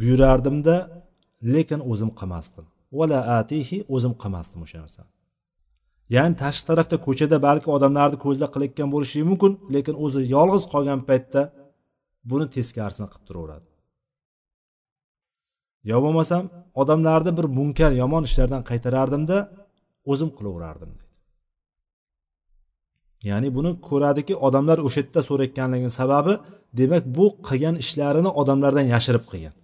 buyurardimda 0.00 0.76
lekin 1.54 1.80
o'zim 1.92 2.10
qilmasdim. 2.20 2.64
Vala 2.98 3.20
atihi 3.38 3.78
o'zim 3.94 4.14
qilmasdim 4.22 4.60
o'sha 4.66 4.78
narsani. 4.84 5.10
Ya'ni 6.14 6.34
tashqi 6.42 6.64
tarafda 6.70 6.96
ko'chada 7.06 7.36
balki 7.46 7.68
odamlarni 7.76 8.18
ko'zda 8.24 8.46
qilayotgan 8.54 8.88
bo'lishi 8.94 9.18
mumkin 9.30 9.52
lekin 9.74 9.94
o'zi 10.04 10.20
yolg'iz 10.34 10.64
qolgan 10.72 11.00
paytda 11.08 11.42
buni 12.30 12.46
teskarisini 12.56 13.08
qilib 13.12 13.24
turaveradi. 13.28 13.68
Yo 15.90 15.96
bo'lmasam 16.04 16.44
odamlarni 16.82 17.32
bir 17.38 17.46
munkar 17.58 17.92
yomon 18.02 18.22
ishlardan 18.28 18.62
qaytarardimda 18.70 19.38
o'zim 20.12 20.30
qilaverardim 20.38 20.92
ya'ni 23.28 23.48
buni 23.56 23.70
ko'radiki 23.88 24.34
odamlar 24.46 24.78
o'sha 24.86 25.00
yerda 25.02 25.20
so'rayotganligini 25.28 25.92
sababi 26.00 26.32
demak 26.80 27.04
bu 27.16 27.26
qilgan 27.48 27.76
ishlarini 27.84 28.30
odamlardan 28.40 28.86
yashirib 28.94 29.24
qilgan. 29.30 29.54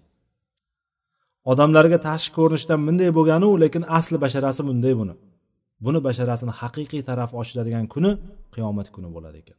Odamlarga 1.52 1.98
tashqi 2.08 2.32
ko'rinishdan 2.38 2.80
bunday 2.86 3.10
bo'lganu 3.18 3.48
lekin 3.62 3.82
asli 3.98 4.16
basharasi 4.24 4.62
bunday 4.68 4.94
buni. 5.00 5.14
Buni 5.84 6.00
basharasini 6.06 6.52
haqiqiy 6.60 7.02
tarafi 7.08 7.34
ochiladigan 7.40 7.84
kuni 7.94 8.10
qiyomat 8.54 8.88
kuni 8.94 9.08
bo'ladi 9.14 9.36
ekan. 9.42 9.58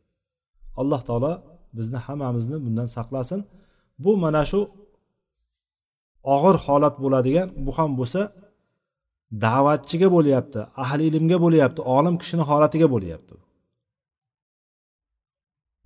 Alloh 0.81 1.01
taolo 1.07 1.31
bizni 1.77 1.99
hammamizni 2.05 2.57
bundan 2.65 2.87
saqlasin. 2.95 3.39
Bu 4.03 4.11
mana 4.23 4.43
shu 4.51 4.59
og'ir 6.35 6.55
holat 6.65 6.95
bo'ladigan 7.03 7.47
bu 7.65 7.71
ham 7.77 7.91
bo'lsa 7.99 8.21
da'vatchiga 9.45 10.07
bo'lyapti 10.15 10.59
ahli 10.83 11.03
ilmga 11.09 11.37
bo'lyapti 11.45 11.81
olim 11.97 12.15
kishini 12.21 12.43
holatiga 12.49 12.87
bo'lyapti. 12.95 13.35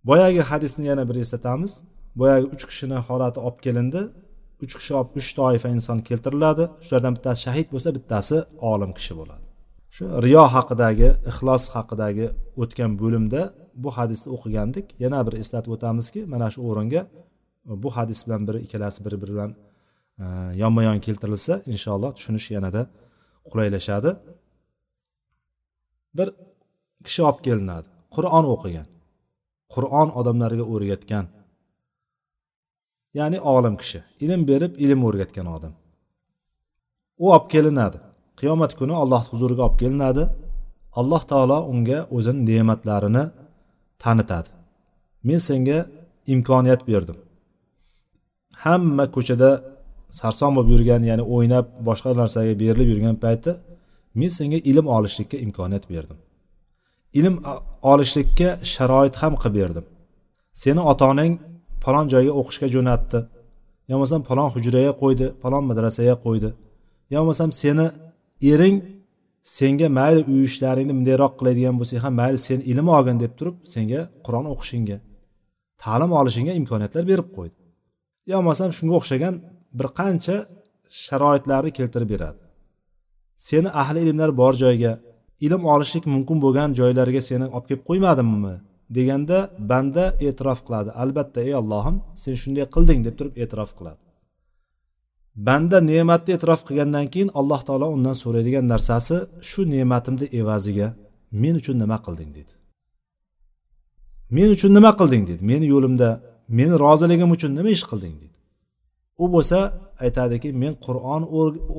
Boyagi 0.10 0.42
hadisni 0.50 0.86
yana 0.92 1.04
bir 1.10 1.16
eslatamiz. 1.24 1.74
Boyagi 2.20 2.46
uch 2.56 2.64
kishini 2.70 2.98
holati 3.08 3.40
olib 3.46 3.60
kelindi. 3.66 4.02
Uch 4.66 4.74
kishi 4.80 4.94
olib 5.00 5.12
uch 5.20 5.30
toifa 5.40 5.70
inson 5.76 6.00
keltiriladi. 6.10 6.64
Shulardan 6.86 7.14
bittasi 7.18 7.40
shahid 7.48 7.68
bo'lsa 7.74 7.90
bittasi 7.98 8.38
olim 8.72 8.92
kishi 8.98 9.14
bo'ladi. 9.20 9.44
Shu 9.96 10.04
riyo 10.26 10.44
haqidagi 10.56 11.10
ixlos 11.32 11.64
haqidagi 11.76 12.26
o'tgan 12.62 12.92
bo'limda 13.02 13.42
bu 13.84 13.90
hadisni 13.98 14.30
o'qigandik. 14.36 14.86
Yana 15.04 15.20
bir 15.28 15.34
eslatib 15.42 15.72
o'tamizki 15.76 16.22
mana 16.34 16.48
shu 16.54 16.60
o'ringa 16.70 17.02
e, 17.70 17.72
bu 17.84 17.90
hadis 17.98 18.20
bilan 18.26 18.42
biri 18.48 18.60
ikkalasi 18.66 19.00
bir 19.06 19.14
biri 19.22 19.34
bilan 19.36 19.52
e, 20.24 20.26
yonma 20.62 20.82
yon 20.88 21.00
keltirilsa 21.06 21.54
inshaalloh 21.74 22.12
tushunish 22.18 22.48
yanada 22.56 22.82
qulaylashadi. 23.50 24.12
Bir 26.18 26.28
kishi 27.06 27.22
olib 27.30 27.40
kelinadi 27.48 27.88
qur'on 28.16 28.46
o'qigan. 28.56 28.88
Qur'on 29.74 30.10
odamlarga 30.20 30.64
o'rgatgan 30.74 31.26
ya'ni 33.18 33.38
olim 33.56 33.76
kishi 33.82 34.00
ilm 34.26 34.42
berib 34.50 34.74
ilm 34.86 35.02
o'rgatgan 35.08 35.48
odam. 35.56 35.74
U 37.24 37.26
olib 37.36 37.48
kelinadi. 37.54 37.98
Qiyomat 38.40 38.72
kuni 38.80 38.94
alloh 39.04 39.24
huzuriga 39.32 39.62
olib 39.68 39.78
kelinadi. 39.82 40.24
Alloh 41.00 41.22
taolo 41.32 41.58
unga 41.72 42.00
o'zini 42.18 42.42
ne'matlarini 42.50 43.24
tanitadi. 44.04 44.50
Men 45.28 45.40
senga 45.48 45.80
imkoniyat 46.34 46.82
berdim. 46.90 47.18
Hamma 48.64 49.06
ko'chada 49.16 49.50
sarson 50.20 50.52
bo'lib 50.56 50.70
yurgan 50.76 51.02
ya'ni 51.10 51.24
o'ynab 51.36 51.66
boshqa 51.88 52.10
narsaga 52.22 52.54
berilib 52.62 52.88
yurgan 52.94 53.16
payti 53.24 53.52
men 54.20 54.32
senga 54.38 54.60
ilm 54.72 54.86
olishlikka 54.98 55.38
imkoniyat 55.46 55.86
berdim. 55.94 56.18
Ilm 57.20 57.36
olishlikka 57.92 58.50
sharoit 58.74 59.16
ham 59.22 59.34
qilib 59.42 59.56
berdim. 59.60 59.86
Seni 60.62 60.82
ota 60.92 61.06
onang 61.14 61.34
falon 61.84 62.06
joyga 62.14 62.32
o'qishga 62.40 62.68
jo'natdi. 62.76 63.20
Yo 63.90 63.94
bo'lmasam 63.96 64.22
falon 64.30 64.50
hujraga 64.56 64.94
qo'ydi 65.02 65.26
falon 65.42 65.64
madrasaga 65.70 66.16
qo'ydi. 66.26 66.50
Yo 67.14 67.18
bo'lmasam 67.22 67.50
seni 67.62 67.88
ering 68.54 68.78
senga 69.58 69.88
mayli 70.00 70.22
uy 70.32 70.42
ishlaringni 70.50 70.94
bundayroq 70.98 71.34
qiladigan 71.40 71.76
bo'lsang 71.80 72.00
ham 72.06 72.14
mayli 72.22 72.40
sen 72.48 72.60
ilm 72.72 72.88
olgin 72.98 73.18
deb 73.24 73.34
turib 73.40 73.56
senga 73.74 74.02
qur'on 74.26 74.46
o'qishingga 74.54 74.98
ta'lim 75.84 76.12
olishingga 76.20 76.54
imkoniyatlar 76.62 77.04
berib 77.12 77.30
qo'ydi. 77.38 77.56
Yo 78.30 78.36
bo'lmasam 78.40 78.70
shunga 78.78 78.94
o'xshagan 79.00 79.36
bir 79.78 79.88
qancha 80.00 80.36
sharoitlarni 81.06 81.72
keltirib 81.78 82.10
beradi. 82.14 82.42
Seni 83.48 83.70
ahli 83.82 84.00
ilmlar 84.06 84.30
bor 84.42 84.54
joyga 84.64 84.92
ilm 85.46 85.62
olishlik 85.74 86.06
mumkin 86.14 86.38
bo'lgan 86.46 86.70
joylarga 86.80 87.22
seni 87.30 87.46
olib 87.56 87.66
kelib 87.70 87.84
qo'ymadimmi? 87.90 88.56
deganda 88.98 89.38
banda 89.72 90.06
e'tirof 90.28 90.60
qiladi. 90.66 90.90
Albatta 91.04 91.40
ey 91.48 91.54
allohim 91.62 91.96
sen 92.24 92.36
shunday 92.42 92.66
qilding 92.76 93.00
deb 93.08 93.16
turib 93.20 93.34
e'tirof 93.44 93.72
qiladi. 93.78 94.00
Banda 95.48 95.78
ne'matni 95.92 96.32
e'tirof 96.36 96.62
qilgandan 96.68 97.06
keyin 97.14 97.30
alloh 97.40 97.62
taolo 97.68 97.88
undan 97.96 98.16
so'raydigan 98.24 98.66
narsasi 98.74 99.18
shu 99.50 99.62
ne'matimni 99.74 100.26
evaziga 100.40 100.88
men 101.32 101.56
uchun 101.62 101.76
nima 101.84 101.98
qilding 102.06 102.32
deydi 102.38 102.54
men 104.38 104.50
uchun 104.56 104.72
nima 104.78 104.92
qilding 105.00 105.24
deydi 105.30 105.44
meni 105.52 105.66
yo'limda 105.74 106.10
meni 106.60 106.74
roziligim 106.86 107.30
uchun 107.36 107.52
nima 107.58 107.70
ish 107.78 107.86
qilding 107.92 108.16
deydi 108.22 108.38
u 109.24 109.26
bo'lsa 109.34 109.60
aytadiki 110.06 110.50
men 110.62 110.74
qur'on 110.86 111.24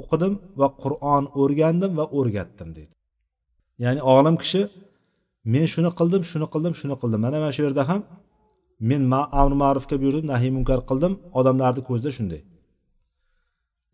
o'qidim 0.01 0.35
va 0.61 0.69
qur'on 0.83 1.25
o'rgandim 1.43 1.93
va 1.99 2.05
o'rgatdim 2.19 2.69
deydi 2.79 2.95
ya'ni 3.85 4.01
olim 4.17 4.37
kishi 4.43 4.63
men 5.53 5.67
shuni 5.73 5.91
qildim 5.99 6.23
shuni 6.31 6.47
qildim 6.55 6.75
shuni 6.81 6.95
qildim. 7.01 7.21
Mana 7.27 7.37
mana 7.43 7.53
shu 7.57 7.63
yerda 7.67 7.83
ham 7.91 8.01
men 8.91 9.03
amri 9.41 9.57
ma'rufga 9.65 9.97
buyurdim 10.03 10.27
nahiy 10.33 10.51
munkar 10.57 10.81
qildim 10.91 11.13
odamlarni 11.39 11.83
ko'zida 11.89 12.11
shunday. 12.17 12.43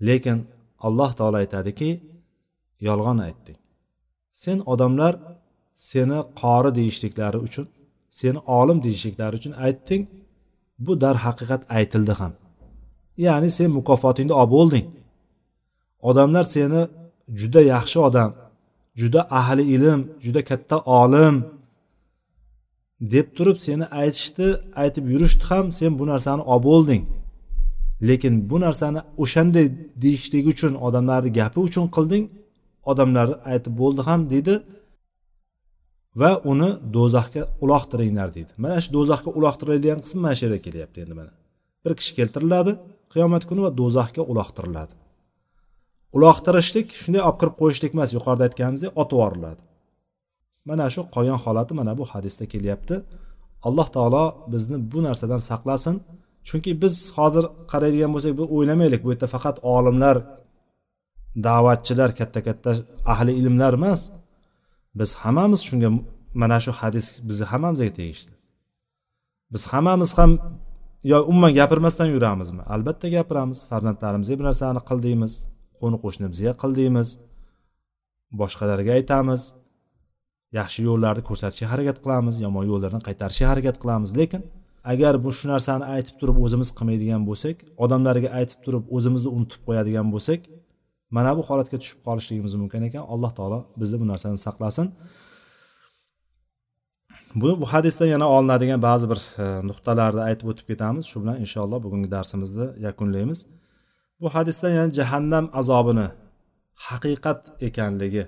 Lekin 0.09 0.39
alloh 0.87 1.11
taolo 1.19 1.37
aytadiki 1.43 1.91
yolg'on 2.89 3.19
aytding. 3.27 3.59
Sen 4.43 4.59
odamlar 4.73 5.15
seni 5.91 6.19
qori 6.41 6.71
deyishliklari 6.79 7.39
uchun 7.47 7.67
seni 8.21 8.39
olim 8.59 8.79
deyishliklari 8.87 9.35
uchun 9.41 9.55
aytding. 9.67 10.03
Bu 10.85 10.93
darhaqiqat 11.05 11.63
aytildi 11.79 12.15
ham. 12.21 12.33
Ya'ni 13.27 13.49
sen 13.59 13.69
mukofotingni 13.79 14.35
olib 14.41 14.53
bo'lding 14.57 14.87
odamlar 16.11 16.45
seni 16.55 16.81
juda 17.41 17.61
yaxshi 17.75 17.99
odam 18.09 18.31
juda 19.01 19.21
ahli 19.39 19.63
ilm 19.75 20.01
juda 20.25 20.41
katta 20.51 20.77
olim 21.01 21.37
deb 23.13 23.27
turib 23.37 23.59
seni 23.67 23.87
aytishdi 24.01 24.47
aytib 24.83 25.05
yurishdi 25.13 25.45
ham 25.51 25.67
sen 25.79 25.93
bu 25.99 26.05
narsani 26.13 26.43
olib 26.53 26.65
bo'lding. 26.71 27.03
Lekin 28.09 28.35
bu 28.51 28.57
narsani 28.67 29.01
o'shanday 29.23 29.67
deyishligi 30.03 30.49
uchun 30.55 30.73
odamlarni 30.87 31.31
gapi 31.39 31.59
uchun 31.69 31.87
qilding 31.97 32.25
odamlar 32.91 33.29
aytib 33.53 33.75
bo'ldi 33.81 34.01
ham 34.09 34.21
deydi 34.33 34.55
va 36.21 36.31
uni 36.53 36.71
do'zaxga 36.97 37.43
uloqtiringlar 37.65 38.29
deydi. 38.37 38.53
Mana 38.63 38.77
shu 38.85 38.91
do'zaxga 38.97 39.31
uloqtiriladigan 39.39 39.99
qism 40.05 40.19
mana 40.25 40.35
shu 40.39 40.43
yerda 40.47 40.59
kelyapti 40.67 40.99
endi 41.05 41.15
mana. 41.21 41.33
Bir 41.85 41.93
kishi 41.99 42.13
keltiriladi 42.19 42.73
qiyomat 43.13 43.43
kuni 43.49 43.61
va 43.67 43.71
do'zaxga 43.81 44.23
uloqtiriladi. 44.33 44.95
Uloqtirishlik 46.17 46.89
shunday 47.03 47.23
olib 47.29 47.39
kirib 47.41 47.55
qo'yishlik 47.61 47.93
emas 47.97 48.11
yuqorida 48.17 48.45
aytganimizdek 48.49 48.91
otib 49.03 49.17
yuboriladi. 49.19 49.61
Mana 50.69 50.87
shu 50.95 51.01
qolgan 51.15 51.39
holati 51.45 51.73
mana 51.81 51.93
bu 51.99 52.05
hadisda 52.13 52.45
kelyapti. 52.53 52.97
Alloh 53.67 53.89
taolo 53.97 54.25
bizni 54.53 54.77
bu 54.93 54.99
narsadan 55.07 55.41
saqlasin. 55.51 55.97
Chunki 56.49 56.71
biz 56.83 56.95
hozir 57.17 57.45
qaraydigan 57.73 58.11
bo'lsak 58.15 58.33
bu 58.41 58.45
o'ylamaylik. 58.57 59.01
Bu 59.05 59.09
yerda 59.13 59.29
faqat 59.35 59.57
olimlar 59.75 60.17
da'vatchilar 61.47 62.11
katta 62.19 62.41
katta 62.49 62.71
ahli 63.13 63.33
ilmlar 63.41 63.73
emas. 63.81 64.01
Biz 64.99 65.11
hammamiz 65.23 65.61
shunga 65.69 65.89
mana 66.43 66.59
shu 66.65 66.73
hadis 66.81 67.07
bizni 67.29 67.47
hammamizga 67.53 67.93
tegishli. 67.99 68.35
Biz 69.53 69.63
hammamiz 69.73 70.11
ham 70.19 70.31
yo 71.13 71.19
umuman 71.31 71.53
gapirmasdan 71.61 72.09
yuramizmi? 72.15 72.63
Albatta 72.75 73.07
gapiramiz. 73.17 73.59
Farzandlarimizga 73.71 74.35
bir 74.39 74.45
narsani 74.51 74.81
qil 74.89 74.99
deymiz. 75.07 75.33
Qo'ni 75.81 75.99
qo'shnimizga 76.05 76.53
qil 76.63 76.73
deymiz. 76.81 77.09
Boshqalarga 78.41 78.93
aytamiz. 78.99 79.43
Yaxshi 80.59 80.81
yo'llarni 80.89 81.23
ko'rsatishga 81.29 81.67
harakat 81.73 81.99
qilamiz 82.05 82.35
yomon 82.45 82.65
yo'llardan 82.71 83.03
qaytarishga 83.09 83.47
harakat 83.53 83.77
qilamiz. 83.83 84.11
Lekin 84.21 84.43
agar 84.93 85.15
bu 85.25 85.31
shu 85.39 85.49
narsani 85.53 85.85
aytib 85.95 86.17
turib 86.21 86.39
o'zimiz 86.45 86.69
qilmaydigan 86.79 87.23
bo'lsak 87.29 87.57
odamlarga 87.85 88.29
aytib 88.39 88.61
turib 88.65 88.85
o'zimizni 88.97 89.31
unutib 89.37 89.61
qo'yadigan 89.69 90.09
bo'lsak 90.15 90.41
mana 91.17 91.31
bu 91.39 91.43
holatga 91.49 91.77
tushib 91.83 92.01
qolishligimiz 92.07 92.55
mumkin 92.63 92.83
ekan. 92.89 93.05
Alloh 93.15 93.33
taolo 93.39 93.59
bizni 93.81 93.97
bu 94.03 94.07
narsani 94.13 94.39
saqlasin. 94.47 94.87
Bu 97.41 97.49
bu 97.61 97.67
hadisdan 97.73 98.09
yana 98.15 98.27
olinadigan 98.37 98.81
ba'zi 98.89 99.07
bir 99.13 99.21
e, 99.45 99.47
nuqtalarni 99.71 100.23
aytib 100.29 100.47
o'tib 100.53 100.67
ketamiz. 100.71 101.05
Shu 101.11 101.17
bilan 101.23 101.37
inshaalloh 101.45 101.81
bugungi 101.87 102.09
darsimizni 102.17 102.67
yakunlaymiz. 102.87 103.41
Bu 104.25 104.29
hadisdan 104.35 104.73
ya'ni 104.79 104.93
jahannam 104.99 105.47
azobini 105.61 106.09
haqiqat 106.87 107.41
ekanligi 107.69 108.25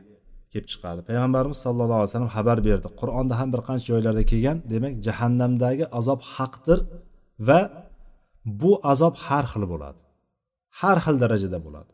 kelib 0.53 0.69
chiqadi. 0.73 1.01
Payg'ambarimiz 1.09 1.59
sallallohu 1.67 2.01
alayhi 2.01 2.11
vasallam 2.13 2.33
xabar 2.37 2.59
berdi. 2.69 2.89
Qur'onda 3.01 3.35
ham 3.41 3.49
bir 3.55 3.61
qancha 3.69 3.85
joylarda 3.91 4.23
kelgan 4.31 4.59
demak 4.73 4.95
jahannamdagi 5.07 5.85
azob 5.99 6.21
haqdir 6.35 6.79
va 7.49 7.61
bu 8.61 8.73
azob 8.93 9.15
har 9.27 9.45
xil 9.53 9.65
bo'ladi. 9.73 10.01
Har 10.81 10.99
xil 11.05 11.17
darajada 11.23 11.59
bo'ladi. 11.67 11.93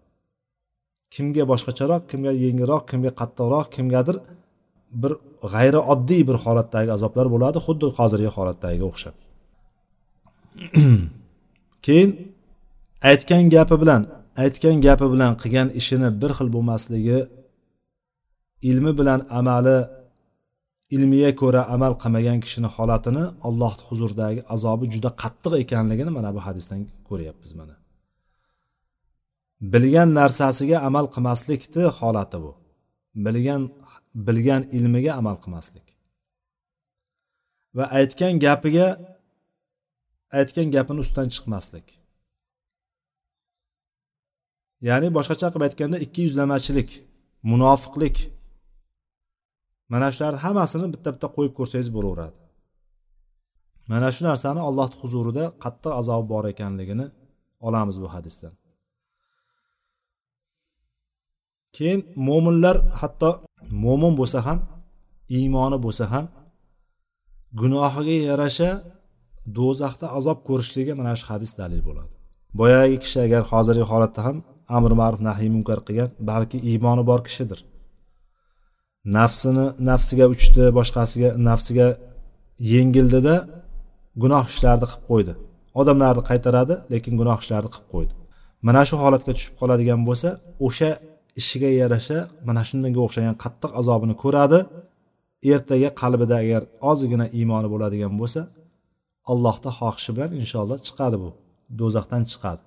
Kimga 1.15 1.45
boshqacharoq 1.53 2.03
kimga 2.11 2.33
yengilroq 2.45 2.83
kimga 2.91 3.13
qattiqroq 3.21 3.67
kimgadir 3.77 4.17
bir 5.03 5.13
g'ayri 5.53 5.81
oddiy 5.93 6.23
bir 6.29 6.37
holatdagi 6.45 6.91
azoblar 6.97 7.27
bo'ladi 7.35 7.59
xuddi 7.67 7.87
hozirgi 7.99 8.31
holatdagiga 8.37 8.87
o'xshab. 8.91 9.17
Keyin 11.87 12.11
aytgan 13.11 13.45
gapi 13.55 13.77
bilan 13.83 14.03
aytgan 14.43 14.77
gapi 14.87 15.07
bilan 15.15 15.33
qilgan 15.43 15.69
ishini 15.81 16.09
bir 16.21 16.31
xil 16.39 16.49
bo'lmasligi 16.55 17.19
ilmi 18.71 18.93
bilan 18.99 19.21
amali 19.39 19.79
ilmiga 20.95 21.31
ko'ra 21.41 21.63
amal 21.75 21.93
qilmagan 22.03 22.39
kishini 22.45 22.69
holatini 22.77 23.25
alloh 23.49 23.73
huzuridagi 23.89 24.41
azobi 24.55 24.85
juda 24.95 25.11
qattiq 25.23 25.53
ekanligini 25.63 26.11
mana 26.19 26.31
bu 26.37 26.41
hadisdan 26.47 26.81
ko'ryapmiz 27.09 27.53
mana. 27.61 27.75
Bilgan 29.73 30.09
narsasiga 30.21 30.79
amal 30.89 31.07
qilmaslikni 31.15 31.85
holati 31.99 32.39
bu. 32.45 32.53
Bilgan 33.27 33.63
bilgan 34.27 34.63
ilmiga 34.77 35.13
amal 35.21 35.37
qilmaslik. 35.43 35.87
Va 37.77 37.85
aytgan 37.99 38.35
gapiga 38.45 38.87
aytgan 40.39 40.67
gapini 40.77 40.99
ustidan 41.05 41.29
chiqmaslik. 41.35 41.87
Ya'ni 44.89 45.09
boshqacha 45.17 45.47
qilib 45.53 45.65
aytganda 45.69 45.97
ikki 46.05 46.21
yuzlamachilik 46.27 46.91
munofiqlik. 47.51 48.17
Mana 49.93 50.09
shularni 50.15 50.39
hammasini 50.45 50.87
bitta 50.95 51.09
bitta 51.15 51.29
qo'yib 51.37 51.53
ko'rsangiz 51.59 51.89
bo'laveradi. 51.97 52.37
Mana 53.91 54.09
shu 54.15 54.23
narsani 54.29 54.61
alloh 54.69 54.89
huzurida 55.01 55.45
qattiq 55.65 55.93
azobi 56.01 56.27
bor 56.33 56.45
ekanligini 56.53 57.07
olamiz 57.67 57.97
bu 58.03 58.09
hadisdan. 58.15 58.53
Keyin 61.77 62.01
mo'minlar 62.29 62.77
hatto 63.01 63.31
mo'min 63.85 64.13
bo'lsa 64.21 64.39
ham 64.47 64.59
iymoni 65.39 65.79
bo'lsa 65.85 66.05
ham 66.13 66.25
gunohiga 67.61 68.17
yarasha 68.31 68.71
do'zaxda 69.59 70.07
azob 70.19 70.39
ko'rishligiga 70.49 70.95
mana 71.01 71.13
shu 71.19 71.27
hadis 71.33 71.53
dalil 71.61 71.81
bo'ladi. 71.89 72.13
Boyagi 72.61 72.97
kishi 73.05 73.19
agar 73.27 73.43
hozirgi 73.53 73.85
holatda 73.91 74.21
ham 74.27 74.37
amr 74.77 74.93
ma'ruf 75.01 75.21
nahiy 75.29 75.51
munkar 75.57 75.79
qilgan 75.87 76.11
balki 76.31 76.59
iymoni 76.71 77.03
bor 77.11 77.21
kishidir. 77.27 77.61
Nafsini 79.19 79.67
nafsiga 79.91 80.27
uchdi 80.35 80.65
boshqasiga 80.79 81.31
nafsiga 81.49 81.89
yengildida 82.73 83.37
gunoh 84.23 84.45
ishlarni 84.53 84.87
qilib 84.91 85.05
qo'ydi. 85.11 85.33
Odamlarni 85.81 86.23
qaytaradi 86.31 86.75
lekin 86.93 87.13
gunoh 87.21 87.39
ishlarni 87.43 87.71
qilib 87.75 87.89
qo'ydi. 87.95 88.13
Mana 88.67 88.83
shu 88.89 88.95
holatga 89.03 89.33
tushib 89.37 89.55
qoladigan 89.61 90.01
bo'lsa 90.09 90.29
o'sha 90.67 90.91
ishiga 91.41 91.71
yarasha 91.81 92.19
mana 92.49 92.63
shunga 92.69 93.01
o'xshagan 93.07 93.37
qattiq 93.45 93.71
azobini 93.81 94.15
ko'radi. 94.23 94.59
Ertaga 95.53 95.91
qalbida 96.03 96.37
agar 96.45 96.63
ozgina 96.91 97.27
iymoni 97.39 97.69
bo'ladigan 97.75 98.15
bo'lsa 98.21 98.41
allohni 99.33 99.71
xohishi 99.79 100.11
bilan 100.17 100.31
inshaalloh 100.41 100.79
chiqadi 100.87 101.17
bu. 101.23 101.31
Do'zaxdan 101.81 102.23
chiqadi. 102.33 102.63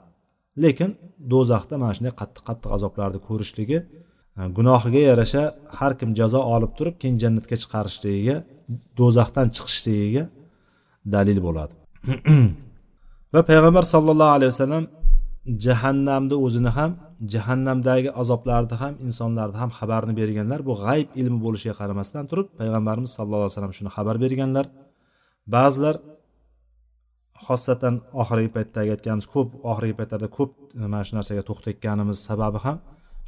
Lekin 0.63 0.89
do'zaxda 1.33 1.75
mana 1.81 1.93
shunday 1.97 2.13
qattiq 2.21 2.43
qattiq 2.49 2.69
azoblarni 2.77 3.19
ko'rishligi 3.27 3.77
e, 4.39 4.41
gunohiga 4.57 5.01
yarasha 5.09 5.43
har 5.79 5.91
kim 5.99 6.09
jazo 6.19 6.41
olib 6.55 6.71
turib 6.77 6.95
keyin 7.01 7.17
jannatga 7.23 7.55
chiqarishligiga 7.63 8.35
do'zaxdan 8.99 9.47
chiqishligiga 9.55 10.23
dalil 11.15 11.39
bo'ladi. 11.47 11.73
Va 13.33 13.41
payg'ambar 13.49 13.83
sollallohu 13.93 14.33
alayhi 14.37 14.51
vasallam 14.53 14.85
jahannamni 15.65 16.35
o'zini 16.45 16.71
ham 16.77 16.91
jahannamdagi 17.33 18.09
azoblarni 18.21 18.75
ham 18.81 18.93
insonlarni 19.07 19.57
ham 19.61 19.71
xabarini 19.79 20.13
berganlar. 20.21 20.59
Bu 20.67 20.73
g'ayb 20.83 21.07
ilmi 21.21 21.39
bo'lishiga 21.45 21.75
qaramasdan 21.81 22.23
turib 22.31 22.47
payg'ambarimiz 22.59 23.11
sallallohu 23.17 23.43
alayhi 23.45 23.55
vasallam 23.55 23.75
shuni 23.77 23.91
xabar 23.97 24.15
berganlar. 24.25 24.65
Ba'zilar 25.55 25.95
xosatan 27.43 27.95
oxirgi 28.21 28.49
paytda 28.55 28.79
aytganimiz 28.93 29.27
ko'p 29.35 29.49
oxirgi 29.71 29.95
paytlarda 29.99 30.29
ko'p 30.37 30.51
e, 30.81 30.83
mana 30.93 31.03
shu 31.07 31.13
narsaga 31.17 31.43
to'xtatganimiz 31.49 32.17
sababi 32.29 32.59
ham 32.65 32.77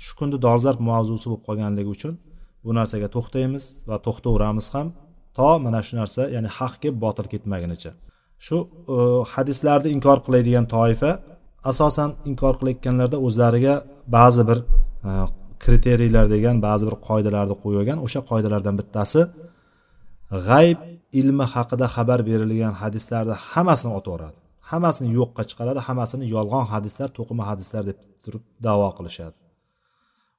shu 0.03 0.11
kunni 0.19 0.37
dolzarb 0.47 0.79
mavzusi 0.89 1.25
bo'lib 1.29 1.43
qolganligi 1.47 1.89
uchun 1.95 2.13
bu 2.65 2.71
narsaga 2.79 3.07
to'xtaymiz 3.15 3.65
va 3.89 3.97
to'xtaveramiz 4.05 4.67
ham 4.75 4.87
to 5.37 5.49
mana 5.65 5.79
shu 5.87 5.93
narsa 6.01 6.21
ya'ni 6.35 6.49
haq 6.57 6.73
kelib 6.81 6.97
botil 7.05 7.25
ketmagunicha. 7.33 7.91
Shu 8.45 8.57
e, 8.95 8.97
hadislarni 9.33 9.89
inkor 9.95 10.17
qiladigan 10.25 10.65
toifa 10.75 11.11
asosan 11.71 12.09
inkor 12.29 12.53
qilayotganlarda 12.59 13.17
o'zlariga 13.27 13.75
ba'zi 14.17 14.43
bir 14.49 14.59
e, 15.09 15.11
kriteriyalar 15.63 16.25
degan 16.35 16.55
ba'zi 16.67 16.83
bir 16.87 16.95
qoidalarni 17.07 17.55
qo'yib 17.63 17.79
olgan 17.81 17.99
o'sha 18.05 18.21
qoidalardan 18.29 18.75
bittasi 18.79 19.21
g'ayb 20.49 20.79
ilmi 21.19 21.45
haqida 21.53 21.85
xabar 21.95 22.19
berilgan 22.29 22.73
hadislarni 22.81 23.35
hammasini 23.49 23.91
otib 23.97 24.11
yuboradi. 24.11 24.37
Hammasini 24.69 25.09
yo'qqa 25.19 25.43
chiqaradi 25.49 25.79
hammasini 25.87 26.25
yolg'on 26.35 26.65
hadislar 26.73 27.09
to'qima 27.17 27.43
hadislar 27.49 27.83
deb 27.89 27.99
turib 28.23 28.43
davo 28.65 28.89
qilishadi. 28.97 29.35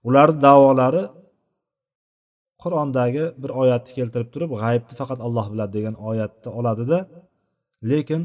Ularni 0.09 0.39
davolari 0.47 1.03
qur'ondagi 2.63 3.25
bir 3.43 3.51
oyatni 3.63 3.93
keltirib 3.99 4.29
turib 4.35 4.51
g'aybni 4.63 4.95
faqat 5.01 5.19
alloh 5.27 5.47
biladi 5.53 5.73
degan 5.79 5.95
oyatni 6.11 6.51
oladida 6.59 6.99
lekin 7.91 8.23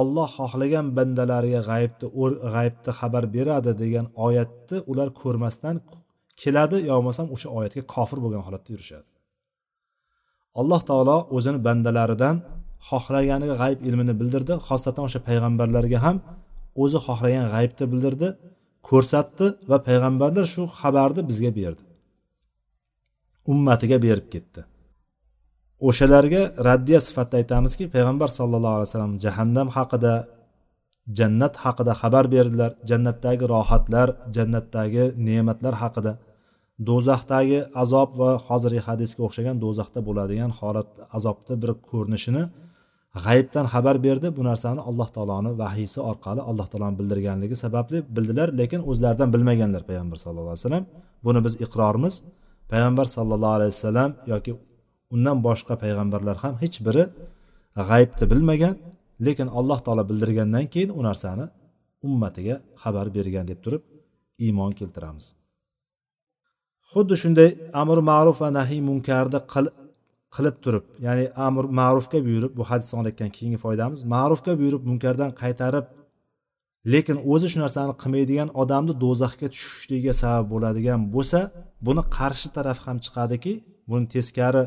olloh 0.00 0.28
xohlagan 0.38 0.86
bandalariga 0.96 1.60
g'aybni 1.70 2.06
g'aybni 2.54 2.92
xabar 3.00 3.24
beradi 3.36 3.72
degan 3.82 4.06
oyatni 4.26 4.78
ular 4.90 5.08
ko'rmasdan 5.22 5.76
keladi 6.42 6.76
yo 6.88 6.94
bo'lmasam 6.98 7.26
o'sha 7.34 7.48
oyatga 7.58 7.82
kofir 7.94 8.18
bo'lgan 8.24 8.42
holatda 8.46 8.70
yurishadi. 8.74 9.09
Alloh 10.60 10.80
taolo 10.88 11.16
o'zini 11.36 11.58
bandalaridan 11.66 12.36
xohlaganiga 12.88 13.54
g'ayb 13.62 13.78
ilmini 13.88 14.14
bildirdi. 14.20 14.54
Xosatan 14.68 15.02
o'sha 15.08 15.20
payg'ambarlarga 15.28 15.98
ham 16.04 16.16
o'zi 16.82 16.98
xohlagan 17.06 17.46
g'aybni 17.54 17.86
bildirdi 17.92 18.28
ko'rsatdi 18.88 19.46
va 19.70 19.78
payg'ambarlar 19.88 20.44
shu 20.54 20.62
xabarni 20.80 21.22
bizga 21.30 21.50
berdi. 21.60 21.82
Ummatiga 23.52 23.96
berib 24.06 24.28
ketdi. 24.34 24.60
O'shalarga 25.88 26.42
raddiya 26.68 27.00
sifatida 27.06 27.36
aytamizki 27.40 27.84
payg'ambar 27.94 28.28
sallallohu 28.38 28.74
alayhi 28.76 28.88
vasallam 28.90 29.14
jahannam 29.24 29.68
haqida 29.76 30.14
jannat 31.18 31.54
haqida 31.64 31.92
xabar 32.02 32.24
berdilar. 32.34 32.70
Jannatdagi 32.90 33.44
rohatlar 33.54 34.08
jannatdagi 34.36 35.04
ne'matlar 35.26 35.74
haqida. 35.82 36.12
Do'zaxdagi 36.88 37.58
azob 37.82 38.10
va 38.20 38.30
hozirgi 38.46 38.82
hadisga 38.88 39.20
o'xshagan 39.26 39.56
do'zaxda 39.64 40.00
bo'ladigan 40.08 40.50
holat 40.58 40.88
azobni 41.16 41.54
bir 41.62 41.70
ko'rinishini 41.88 42.42
g'ayibdan 43.24 43.66
xabar 43.72 43.96
berdi. 44.06 44.28
Bu 44.36 44.42
narsani 44.50 44.80
alloh 44.88 45.08
taoloni 45.16 45.50
vahiysi 45.62 46.00
orqali 46.10 46.40
alloh 46.50 46.66
taoloni 46.72 46.96
bildirganligi 47.00 47.56
sababli 47.64 47.98
bildilar 48.16 48.48
lekin 48.60 48.80
o'zlaridan 48.90 49.28
bilmaganlar 49.34 49.82
payg'ambar 49.90 50.18
sallallohu 50.24 50.52
alayhi 50.54 50.64
vasallam. 50.64 50.84
Buni 51.26 51.40
biz 51.46 51.54
iqrorimiz 51.64 52.14
payg'ambar 52.72 53.06
sallallohu 53.16 53.54
alayhi 53.58 53.72
vasallam 53.76 54.10
yoki 54.32 54.52
undan 55.14 55.36
boshqa 55.46 55.74
payg'ambarlar 55.82 56.36
ham 56.44 56.54
hech 56.62 56.76
biri 56.86 57.04
g'aybni 57.88 58.24
bilmagan 58.32 58.74
lekin 59.26 59.48
alloh 59.58 59.78
taolo 59.86 60.02
bildirgandan 60.10 60.64
keyin 60.72 60.90
u 60.98 61.00
narsani 61.08 61.44
ummatiga 62.08 62.56
xabar 62.82 63.06
bergan 63.16 63.44
deb 63.50 63.58
turib 63.64 63.82
iymon 64.46 64.72
keltiramiz. 64.80 65.39
Xuddi 66.92 67.14
shunday 67.22 67.48
amr 67.82 67.98
ma'ruf 68.10 68.36
va 68.42 68.48
nahiy 68.58 68.80
munkarni 68.90 69.40
qilib 70.34 70.56
turib 70.64 70.84
ya'ni 71.06 71.24
amr 71.46 71.64
ma'rufga 71.80 72.18
buyurib 72.26 72.52
bu 72.58 72.64
hadisda 72.70 72.94
olayotgan 73.00 73.30
keyingi 73.36 73.58
foydamiz. 73.64 74.00
Ma'rufga 74.14 74.52
buyurib 74.60 74.82
munkardan 74.90 75.30
qaytarib 75.40 75.86
lekin 76.92 77.16
o'zi 77.32 77.46
shu 77.52 77.58
narsani 77.64 77.94
qilmaydigan 78.02 78.48
odamni 78.62 78.92
do'zaxga 79.04 79.48
tushishligiga 79.54 80.14
sabab 80.22 80.46
bo'ladigan 80.52 81.00
bo'lsa 81.14 81.40
buni 81.86 82.02
qarshi 82.16 82.48
taraf 82.56 82.78
ham 82.86 82.96
chiqadiki 83.04 83.52
buni 83.90 84.06
teskari 84.14 84.64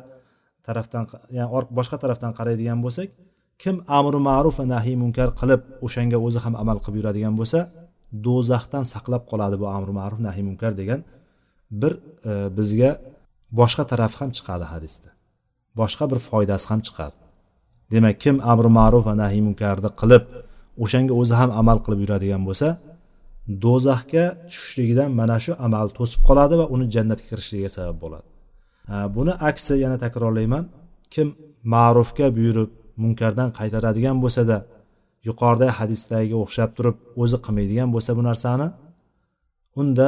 tarafdan 0.67 1.03
ya'ni 1.37 1.49
boshqa 1.77 1.97
tarafdan 2.03 2.31
qaraydigan 2.39 2.79
bo'lsak 2.85 3.07
kim 3.63 3.75
amri 3.99 4.19
ma'ruf 4.29 4.55
va 4.59 4.65
nahiy 4.75 4.95
munkar 5.03 5.29
qilib 5.39 5.61
o'shanga 5.85 6.17
o'zi 6.27 6.39
ham 6.45 6.53
amal 6.61 6.77
qilib 6.83 6.97
yuradigan 7.01 7.33
bo'lsa 7.39 7.59
do'zaxdan 8.25 8.83
saqlab 8.93 9.23
qoladi 9.31 9.55
bu 9.61 9.65
amri 9.77 9.93
ma'ruf 9.99 10.19
nahiy 10.27 10.43
munkar 10.49 10.73
degan 10.81 11.01
bir 11.81 11.93
e, 12.29 12.31
bizga 12.57 12.91
boshqa 13.59 13.83
tarafi 13.91 14.17
ham 14.21 14.29
chiqadi 14.37 14.65
hadisda. 14.73 15.09
Boshqa 15.79 16.05
bir 16.11 16.19
foydasi 16.29 16.65
ham 16.71 16.81
chiqadi. 16.87 17.15
Demak 17.93 18.15
kim 18.23 18.35
amri 18.51 18.69
ma'ruf 18.79 19.03
va 19.09 19.13
nahiy 19.23 19.41
munkarni 19.47 19.89
qilib 20.01 20.23
o'shanga 20.83 21.13
o'zi 21.21 21.33
ham 21.41 21.49
amal 21.61 21.77
qilib 21.85 21.99
yuradigan 22.03 22.41
bo'lsa 22.49 22.67
do'zaxga 23.65 24.25
tushishligidan 24.49 25.09
mana 25.19 25.37
shu 25.45 25.51
amal 25.65 25.87
to'sib 25.97 26.21
qoladi 26.27 26.53
va 26.61 26.65
uni 26.75 26.85
jannatga 26.95 27.25
kirishligiga 27.31 27.71
sabab 27.77 27.97
bo'ladi. 28.03 28.27
E, 28.93 28.95
buni 29.15 29.33
aksi 29.49 29.73
yana 29.83 29.97
takrorlayman. 30.05 30.63
Kim 31.13 31.27
ma'rufga 31.73 32.27
buyurib 32.37 32.71
munkardan 33.03 33.49
qaytaradigan 33.59 34.17
bo'lsada 34.23 34.57
yuqorida 35.27 35.67
hadisdagiga 35.79 36.37
o'xshab 36.43 36.69
turib 36.77 36.95
o'zi 37.21 37.37
qilmaydigan 37.45 37.89
bo'lsa 37.95 38.11
bu 38.17 38.23
narsani 38.29 38.67
unda 39.81 40.07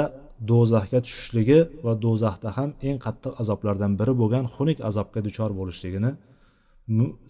do'zaxga 0.49 0.99
tushishligi 1.05 1.59
va 1.85 1.93
do'zaxda 2.05 2.49
ham 2.57 2.69
eng 2.87 2.97
qattiq 3.05 3.33
azoblardan 3.41 3.91
biri 3.99 4.13
bo'lgan 4.21 4.45
xunuk 4.53 4.79
azobga 4.89 5.19
duchor 5.27 5.51
bo'lishligini 5.59 6.11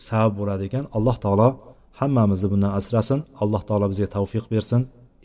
sabab 0.07 0.33
bo'ladi 0.39 0.63
ekan. 0.69 0.83
Alloh 0.97 1.17
taolo 1.25 1.47
hammamizni 1.99 2.47
bundan 2.53 2.71
asrasin. 2.79 3.19
Alloh 3.43 3.61
taolo 3.69 3.85
bizga 3.91 4.07
tavfiq 4.15 4.45
bersin. 4.53 4.81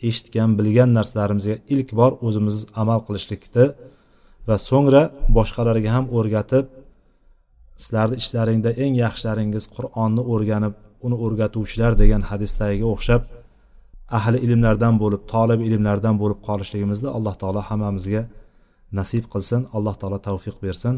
Eshitgan 0.07 0.49
bilgan 0.59 0.89
narsalarimizga 0.97 1.55
ilk 1.73 1.89
bor 1.99 2.11
o'zimiz 2.27 2.57
amal 2.81 2.99
qilishlikni 3.07 3.65
va 4.47 4.55
so'ngra 4.69 5.03
boshqalarga 5.37 5.89
ham 5.95 6.05
o'rgatib 6.17 6.65
sizlarni 7.83 8.15
ichlaringda 8.21 8.71
eng 8.83 8.93
yaxshilaringiz 9.05 9.65
qur'onni 9.75 10.23
o'rganib 10.33 10.73
uni 11.05 11.17
o'rgatuvchilar 11.25 11.91
degan 12.01 12.21
hadisdagiga 12.29 12.87
o'xshab 12.93 13.21
ahli 14.18 14.38
ilmlardan 14.46 14.94
bo'lib 15.02 15.22
tolib 15.32 15.60
ilmlardan 15.68 16.14
bo'lib 16.22 16.38
qolishligimizni 16.48 17.08
alloh 17.16 17.34
taolo 17.42 17.60
hammamizga 17.68 18.22
nasib 18.98 19.24
qilsin 19.32 19.62
alloh 19.76 19.94
taolo 20.00 20.18
tavfiq 20.28 20.56
bersin 20.64 20.94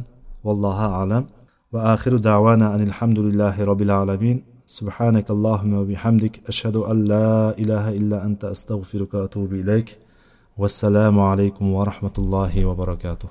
vallohu 0.47 0.87
alam 1.03 1.25
va 1.73 1.81
axiru 1.95 2.19
davana 2.31 2.67
anilhamdulillahi 2.77 3.61
robbil 3.71 3.95
alamin 4.03 4.39
سبحانك 4.79 5.27
اللهم 5.37 5.73
وبحمدك 5.81 6.35
أشهد 6.49 6.77
أن 6.77 7.05
لا 7.05 7.59
إله 7.63 7.85
إلا 8.01 8.19
أنت 8.29 8.43
أستغفرك 8.55 9.15
وأتوب 9.15 9.51
إليك 9.63 9.89
والسلام 10.61 11.17
عليكم 11.31 11.67
ورحمة 11.73 12.17
الله 12.19 12.53
وبركاته 12.69 13.27